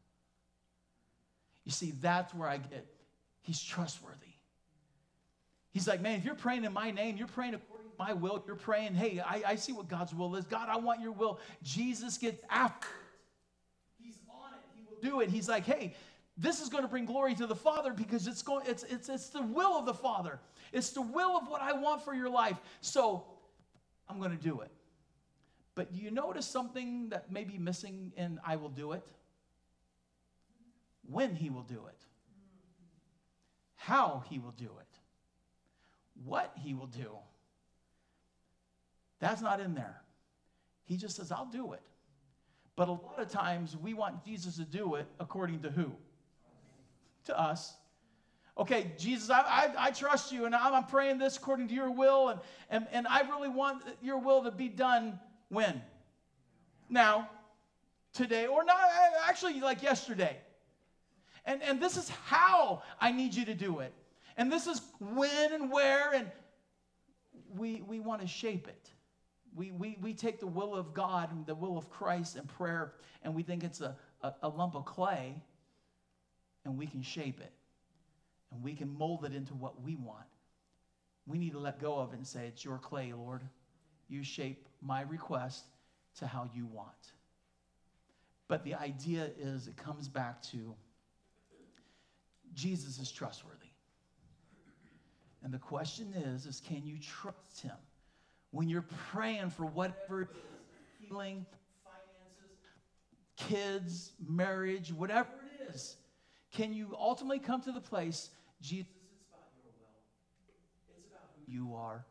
You 1.63 1.71
see, 1.71 1.93
that's 1.99 2.33
where 2.33 2.49
I 2.49 2.57
get, 2.57 2.85
he's 3.41 3.61
trustworthy. 3.61 4.33
He's 5.71 5.87
like, 5.87 6.01
man, 6.01 6.17
if 6.17 6.25
you're 6.25 6.35
praying 6.35 6.65
in 6.65 6.73
my 6.73 6.91
name, 6.91 7.17
you're 7.17 7.27
praying 7.27 7.53
my 7.99 8.13
will. 8.13 8.41
You're 8.47 8.55
praying, 8.55 8.95
hey, 8.95 9.19
I, 9.19 9.43
I 9.45 9.55
see 9.55 9.73
what 9.73 9.89
God's 9.89 10.15
will 10.15 10.35
is. 10.37 10.45
God, 10.45 10.69
I 10.69 10.77
want 10.77 11.01
your 11.01 11.11
will. 11.11 11.39
Jesus 11.61 12.17
gets 12.17 12.41
after 12.49 12.87
it. 12.87 14.03
He's 14.03 14.19
on 14.29 14.53
it. 14.53 14.59
He 14.73 14.83
will 14.89 15.11
do 15.11 15.19
it. 15.19 15.29
He's 15.29 15.49
like, 15.49 15.65
hey, 15.65 15.93
this 16.37 16.61
is 16.61 16.69
going 16.69 16.83
to 16.83 16.87
bring 16.87 17.05
glory 17.05 17.35
to 17.35 17.45
the 17.45 17.55
Father 17.55 17.91
because 17.91 18.25
it's 18.25 18.41
going, 18.41 18.65
it's, 18.65 18.83
it's, 18.83 19.09
it's 19.09 19.29
the 19.29 19.41
will 19.41 19.77
of 19.77 19.85
the 19.85 19.93
Father. 19.93 20.39
It's 20.71 20.91
the 20.91 21.01
will 21.01 21.37
of 21.37 21.49
what 21.49 21.61
I 21.61 21.73
want 21.73 22.01
for 22.03 22.13
your 22.13 22.29
life. 22.29 22.57
So 22.79 23.25
I'm 24.07 24.17
going 24.19 24.31
to 24.35 24.41
do 24.41 24.61
it. 24.61 24.71
But 25.75 25.91
do 25.91 25.99
you 25.99 26.09
notice 26.09 26.45
something 26.45 27.09
that 27.09 27.31
may 27.31 27.43
be 27.43 27.57
missing 27.57 28.13
in 28.15 28.39
I 28.45 28.55
will 28.55 28.69
do 28.69 28.93
it? 28.93 29.03
When 31.09 31.35
he 31.35 31.49
will 31.49 31.63
do 31.63 31.81
it. 31.87 31.99
How 33.75 34.23
he 34.29 34.39
will 34.39 34.51
do 34.51 34.65
it. 34.79 34.99
What 36.23 36.53
he 36.55 36.73
will 36.73 36.87
do. 36.87 37.17
That's 39.19 39.41
not 39.41 39.59
in 39.59 39.75
there. 39.75 40.01
He 40.85 40.97
just 40.97 41.15
says, 41.15 41.31
I'll 41.31 41.49
do 41.51 41.73
it. 41.73 41.81
But 42.75 42.87
a 42.87 42.93
lot 42.93 43.19
of 43.19 43.29
times 43.29 43.75
we 43.75 43.93
want 43.93 44.23
Jesus 44.23 44.55
to 44.55 44.63
do 44.63 44.95
it 44.95 45.05
according 45.19 45.61
to 45.63 45.69
who? 45.69 45.91
To 47.25 47.39
us. 47.39 47.73
Okay, 48.57 48.91
Jesus, 48.97 49.29
I, 49.29 49.41
I, 49.41 49.85
I 49.87 49.91
trust 49.91 50.31
you, 50.31 50.45
and 50.45 50.53
I'm, 50.53 50.73
I'm, 50.73 50.85
praying 50.85 51.17
this 51.17 51.37
according 51.37 51.69
to 51.69 51.73
your 51.73 51.91
will, 51.91 52.29
and, 52.29 52.39
and, 52.69 52.87
and 52.91 53.07
I 53.07 53.21
really 53.21 53.47
want 53.47 53.83
your 54.01 54.17
will 54.17 54.43
to 54.43 54.51
be 54.51 54.67
done 54.67 55.17
when? 55.47 55.81
Now, 56.89 57.29
today, 58.13 58.47
or 58.47 58.63
not 58.65 58.77
actually 59.27 59.59
like 59.61 59.81
yesterday. 59.81 60.37
And, 61.45 61.63
and 61.63 61.81
this 61.81 61.95
is 61.95 62.09
how 62.25 62.83
I 62.99 63.11
need 63.11 63.33
you 63.33 63.45
to 63.45 63.55
do 63.55 63.79
it. 63.79 63.93
And 64.37 64.51
this 64.51 64.67
is 64.67 64.81
when 64.99 65.53
and 65.53 65.71
where, 65.71 66.13
and 66.13 66.29
we, 67.57 67.81
we 67.87 67.99
want 67.99 68.21
to 68.21 68.27
shape 68.27 68.67
it. 68.67 68.89
We, 69.55 69.71
we, 69.71 69.97
we 70.01 70.13
take 70.13 70.39
the 70.39 70.47
will 70.47 70.75
of 70.75 70.93
God 70.93 71.31
and 71.31 71.45
the 71.45 71.55
will 71.55 71.77
of 71.77 71.89
Christ 71.89 72.35
and 72.35 72.47
prayer, 72.47 72.93
and 73.23 73.33
we 73.33 73.43
think 73.43 73.63
it's 73.63 73.81
a, 73.81 73.95
a, 74.21 74.33
a 74.43 74.49
lump 74.49 74.75
of 74.75 74.85
clay, 74.85 75.35
and 76.65 76.77
we 76.77 76.85
can 76.85 77.01
shape 77.01 77.39
it. 77.39 77.51
And 78.51 78.63
we 78.63 78.73
can 78.73 78.97
mold 78.97 79.25
it 79.25 79.33
into 79.33 79.53
what 79.53 79.81
we 79.81 79.95
want. 79.95 80.25
We 81.27 81.37
need 81.37 81.51
to 81.51 81.59
let 81.59 81.79
go 81.79 81.97
of 81.99 82.13
it 82.13 82.17
and 82.17 82.25
say, 82.25 82.47
It's 82.47 82.65
your 82.65 82.79
clay, 82.79 83.13
Lord. 83.13 83.43
You 84.07 84.23
shape 84.23 84.67
my 84.81 85.01
request 85.01 85.65
to 86.17 86.25
how 86.25 86.49
you 86.55 86.65
want. 86.65 87.13
But 88.47 88.63
the 88.63 88.73
idea 88.73 89.29
is 89.39 89.67
it 89.67 89.77
comes 89.77 90.07
back 90.07 90.41
to 90.43 90.73
Jesus 92.55 92.97
is 92.99 93.11
trustworthy. 93.11 93.67
And 95.43 95.53
the 95.53 95.59
question 95.59 96.13
is, 96.13 96.45
is 96.45 96.59
can 96.59 96.85
you 96.85 96.97
trust 96.99 97.61
him? 97.61 97.77
When 98.51 98.69
you're 98.69 98.85
praying 99.11 99.49
for 99.49 99.65
whatever 99.65 100.23
it 100.23 100.29
is 100.31 101.07
healing, 101.07 101.45
finances, 101.83 102.57
kids, 103.37 104.11
marriage, 104.27 104.91
whatever 104.91 105.29
it 105.45 105.73
is, 105.73 105.97
can 106.51 106.73
you 106.73 106.95
ultimately 106.99 107.39
come 107.39 107.61
to 107.61 107.71
the 107.71 107.81
place, 107.81 108.29
Jesus, 108.61 108.87
it's 109.11 109.27
about 109.29 109.49
your 109.63 109.71
will. 109.79 110.95
It's 110.97 111.05
about 111.05 111.29
who 111.35 111.51
you 111.51 111.75
are. 111.75 112.05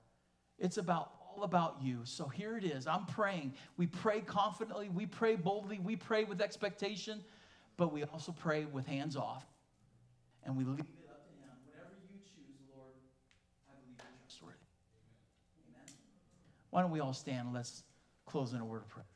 It's 0.58 0.76
about 0.78 1.12
all 1.20 1.44
about 1.44 1.76
you. 1.82 2.00
So 2.04 2.26
here 2.26 2.56
it 2.56 2.64
is. 2.64 2.86
I'm 2.86 3.06
praying. 3.06 3.54
We 3.76 3.86
pray 3.86 4.20
confidently, 4.20 4.88
we 4.88 5.06
pray 5.06 5.36
boldly, 5.36 5.78
we 5.78 5.96
pray 5.96 6.24
with 6.24 6.40
expectation, 6.40 7.22
but 7.76 7.92
we 7.92 8.04
also 8.04 8.32
pray 8.32 8.64
with 8.64 8.86
hands 8.86 9.16
off. 9.16 9.44
And 10.44 10.56
we 10.56 10.64
leave 10.64 10.84
Why 16.70 16.82
don't 16.82 16.90
we 16.90 17.00
all 17.00 17.12
stand? 17.12 17.52
Let's 17.52 17.82
close 18.26 18.52
in 18.52 18.60
a 18.60 18.64
word 18.64 18.82
of 18.82 18.88
prayer. 18.88 19.06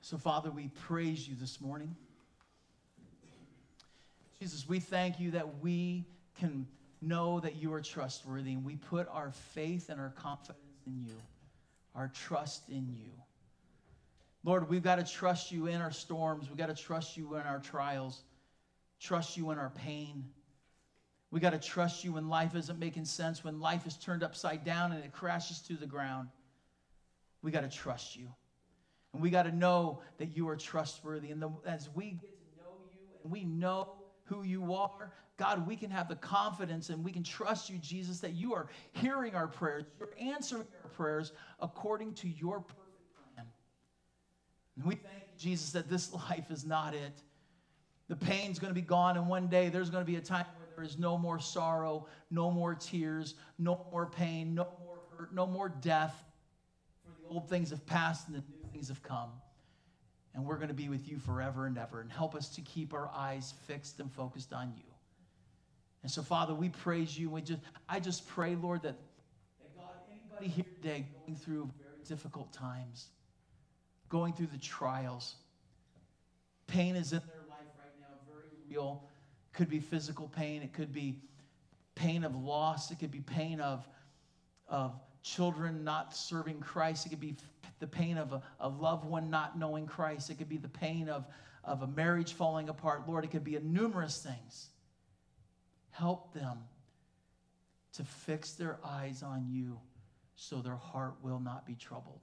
So, 0.00 0.16
Father, 0.16 0.50
we 0.50 0.68
praise 0.68 1.28
you 1.28 1.34
this 1.38 1.60
morning. 1.60 1.94
Jesus, 4.40 4.66
we 4.66 4.80
thank 4.80 5.20
you 5.20 5.32
that 5.32 5.60
we 5.60 6.06
can 6.38 6.66
know 7.02 7.40
that 7.40 7.56
you 7.56 7.74
are 7.74 7.82
trustworthy 7.82 8.52
and 8.52 8.64
we 8.64 8.76
put 8.76 9.06
our 9.08 9.32
faith 9.32 9.90
and 9.90 10.00
our 10.00 10.10
confidence 10.10 10.64
in 10.86 11.04
you, 11.04 11.14
our 11.94 12.10
trust 12.14 12.68
in 12.68 12.88
you. 12.88 13.10
Lord, 14.44 14.70
we've 14.70 14.82
got 14.82 14.96
to 14.96 15.04
trust 15.04 15.52
you 15.52 15.66
in 15.66 15.82
our 15.82 15.92
storms. 15.92 16.48
We've 16.48 16.56
got 16.56 16.74
to 16.74 16.82
trust 16.82 17.16
you 17.16 17.34
in 17.34 17.42
our 17.42 17.58
trials, 17.58 18.22
trust 19.00 19.36
you 19.36 19.50
in 19.50 19.58
our 19.58 19.70
pain. 19.70 20.24
We 21.30 21.40
got 21.40 21.50
to 21.50 21.58
trust 21.58 22.04
you 22.04 22.12
when 22.12 22.28
life 22.28 22.54
isn't 22.54 22.78
making 22.78 23.04
sense, 23.04 23.44
when 23.44 23.60
life 23.60 23.86
is 23.86 23.96
turned 23.96 24.22
upside 24.22 24.64
down 24.64 24.92
and 24.92 25.04
it 25.04 25.12
crashes 25.12 25.60
to 25.62 25.74
the 25.74 25.86
ground. 25.86 26.28
We 27.42 27.50
got 27.50 27.60
to 27.60 27.68
trust 27.68 28.16
you. 28.16 28.28
And 29.12 29.22
we 29.22 29.30
got 29.30 29.44
to 29.44 29.52
know 29.52 30.00
that 30.18 30.36
you 30.36 30.48
are 30.48 30.56
trustworthy. 30.56 31.30
And 31.30 31.40
the, 31.40 31.50
as 31.66 31.88
we 31.94 32.12
get 32.12 32.20
to 32.20 32.62
know 32.62 32.72
you 32.92 33.00
and 33.22 33.32
we 33.32 33.44
know 33.44 33.92
who 34.24 34.42
you 34.42 34.74
are, 34.74 35.12
God, 35.36 35.66
we 35.66 35.76
can 35.76 35.90
have 35.90 36.08
the 36.08 36.16
confidence 36.16 36.90
and 36.90 37.04
we 37.04 37.12
can 37.12 37.22
trust 37.22 37.70
you, 37.70 37.78
Jesus, 37.78 38.20
that 38.20 38.32
you 38.32 38.54
are 38.54 38.68
hearing 38.92 39.34
our 39.34 39.46
prayers, 39.46 39.84
you're 39.98 40.10
answering 40.20 40.66
our 40.82 40.90
prayers 40.90 41.32
according 41.60 42.14
to 42.14 42.28
your 42.28 42.60
perfect 42.60 43.34
plan. 43.34 43.46
And 44.76 44.84
we 44.84 44.96
thank 44.96 45.14
you, 45.14 45.38
Jesus, 45.38 45.72
that 45.72 45.88
this 45.88 46.12
life 46.30 46.50
is 46.50 46.64
not 46.64 46.94
it. 46.94 47.22
The 48.08 48.16
pain's 48.16 48.58
going 48.58 48.70
to 48.70 48.74
be 48.74 48.86
gone, 48.86 49.16
and 49.16 49.28
one 49.28 49.48
day 49.48 49.68
there's 49.68 49.90
going 49.90 50.04
to 50.04 50.10
be 50.10 50.16
a 50.16 50.20
time 50.20 50.46
where 50.56 50.68
there 50.76 50.84
is 50.84 50.98
no 50.98 51.18
more 51.18 51.38
sorrow, 51.38 52.06
no 52.30 52.50
more 52.50 52.74
tears, 52.74 53.34
no 53.58 53.86
more 53.92 54.06
pain, 54.06 54.54
no 54.54 54.66
more 54.82 54.98
hurt, 55.16 55.34
no 55.34 55.46
more 55.46 55.68
death. 55.68 56.14
For 57.04 57.10
the 57.22 57.34
old 57.34 57.48
things 57.48 57.70
have 57.70 57.84
passed 57.86 58.28
and 58.28 58.36
the 58.36 58.40
new 58.40 58.70
things 58.72 58.88
have 58.88 59.02
come 59.02 59.30
and 60.38 60.46
we're 60.46 60.54
going 60.54 60.68
to 60.68 60.74
be 60.74 60.88
with 60.88 61.08
you 61.08 61.18
forever 61.18 61.66
and 61.66 61.76
ever. 61.76 62.00
And 62.00 62.12
help 62.12 62.36
us 62.36 62.48
to 62.50 62.60
keep 62.60 62.94
our 62.94 63.10
eyes 63.12 63.54
fixed 63.66 63.98
and 63.98 64.08
focused 64.12 64.52
on 64.52 64.72
you. 64.76 64.84
And 66.04 66.10
so, 66.10 66.22
Father, 66.22 66.54
we 66.54 66.68
praise 66.68 67.18
you. 67.18 67.28
We 67.28 67.42
just, 67.42 67.60
I 67.88 67.98
just 67.98 68.24
pray, 68.28 68.54
Lord, 68.54 68.82
that, 68.82 68.94
that 69.60 69.76
God, 69.76 69.86
anybody 70.08 70.46
here 70.46 70.64
today 70.80 71.06
going 71.26 71.36
through 71.36 71.68
very 71.82 72.04
difficult 72.06 72.52
times, 72.52 73.08
going 74.08 74.32
through 74.32 74.46
the 74.52 74.58
trials, 74.58 75.34
pain 76.68 76.94
is 76.94 77.12
in 77.12 77.20
their 77.26 77.37
real. 78.70 79.04
Could 79.52 79.68
be 79.68 79.80
physical 79.80 80.28
pain. 80.28 80.62
It 80.62 80.72
could 80.72 80.92
be 80.92 81.20
pain 81.94 82.24
of 82.24 82.34
loss. 82.36 82.90
It 82.90 82.98
could 82.98 83.10
be 83.10 83.20
pain 83.20 83.60
of, 83.60 83.86
of 84.68 84.94
children 85.22 85.84
not 85.84 86.14
serving 86.14 86.60
Christ. 86.60 87.06
It 87.06 87.10
could 87.10 87.20
be 87.20 87.36
the 87.80 87.86
pain 87.86 88.18
of 88.18 88.32
a, 88.32 88.42
a 88.60 88.68
loved 88.68 89.04
one 89.04 89.30
not 89.30 89.58
knowing 89.58 89.86
Christ. 89.86 90.30
It 90.30 90.38
could 90.38 90.48
be 90.48 90.56
the 90.58 90.68
pain 90.68 91.08
of, 91.08 91.26
of 91.64 91.82
a 91.82 91.86
marriage 91.86 92.32
falling 92.32 92.68
apart. 92.68 93.08
Lord, 93.08 93.24
it 93.24 93.30
could 93.30 93.44
be 93.44 93.56
a 93.56 93.60
numerous 93.60 94.22
things. 94.22 94.68
Help 95.90 96.32
them 96.32 96.58
to 97.94 98.04
fix 98.04 98.52
their 98.52 98.78
eyes 98.84 99.22
on 99.22 99.46
you 99.50 99.78
so 100.36 100.62
their 100.62 100.76
heart 100.76 101.14
will 101.22 101.40
not 101.40 101.66
be 101.66 101.74
troubled. 101.74 102.20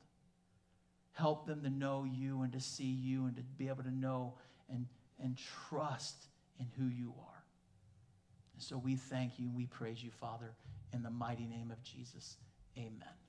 Help 1.11 1.45
them 1.45 1.61
to 1.63 1.69
know 1.69 2.05
you 2.09 2.41
and 2.41 2.53
to 2.53 2.59
see 2.59 2.83
you 2.83 3.25
and 3.25 3.35
to 3.35 3.41
be 3.57 3.67
able 3.67 3.83
to 3.83 3.93
know 3.93 4.33
and, 4.69 4.85
and 5.21 5.37
trust 5.69 6.27
in 6.59 6.67
who 6.77 6.87
you 6.87 7.13
are. 7.19 7.43
And 8.53 8.63
so 8.63 8.77
we 8.77 8.95
thank 8.95 9.37
you 9.39 9.47
and 9.47 9.55
we 9.55 9.65
praise 9.65 10.03
you, 10.03 10.11
Father, 10.11 10.53
in 10.93 11.03
the 11.03 11.09
mighty 11.09 11.45
name 11.45 11.71
of 11.71 11.83
Jesus. 11.83 12.37
Amen. 12.77 13.24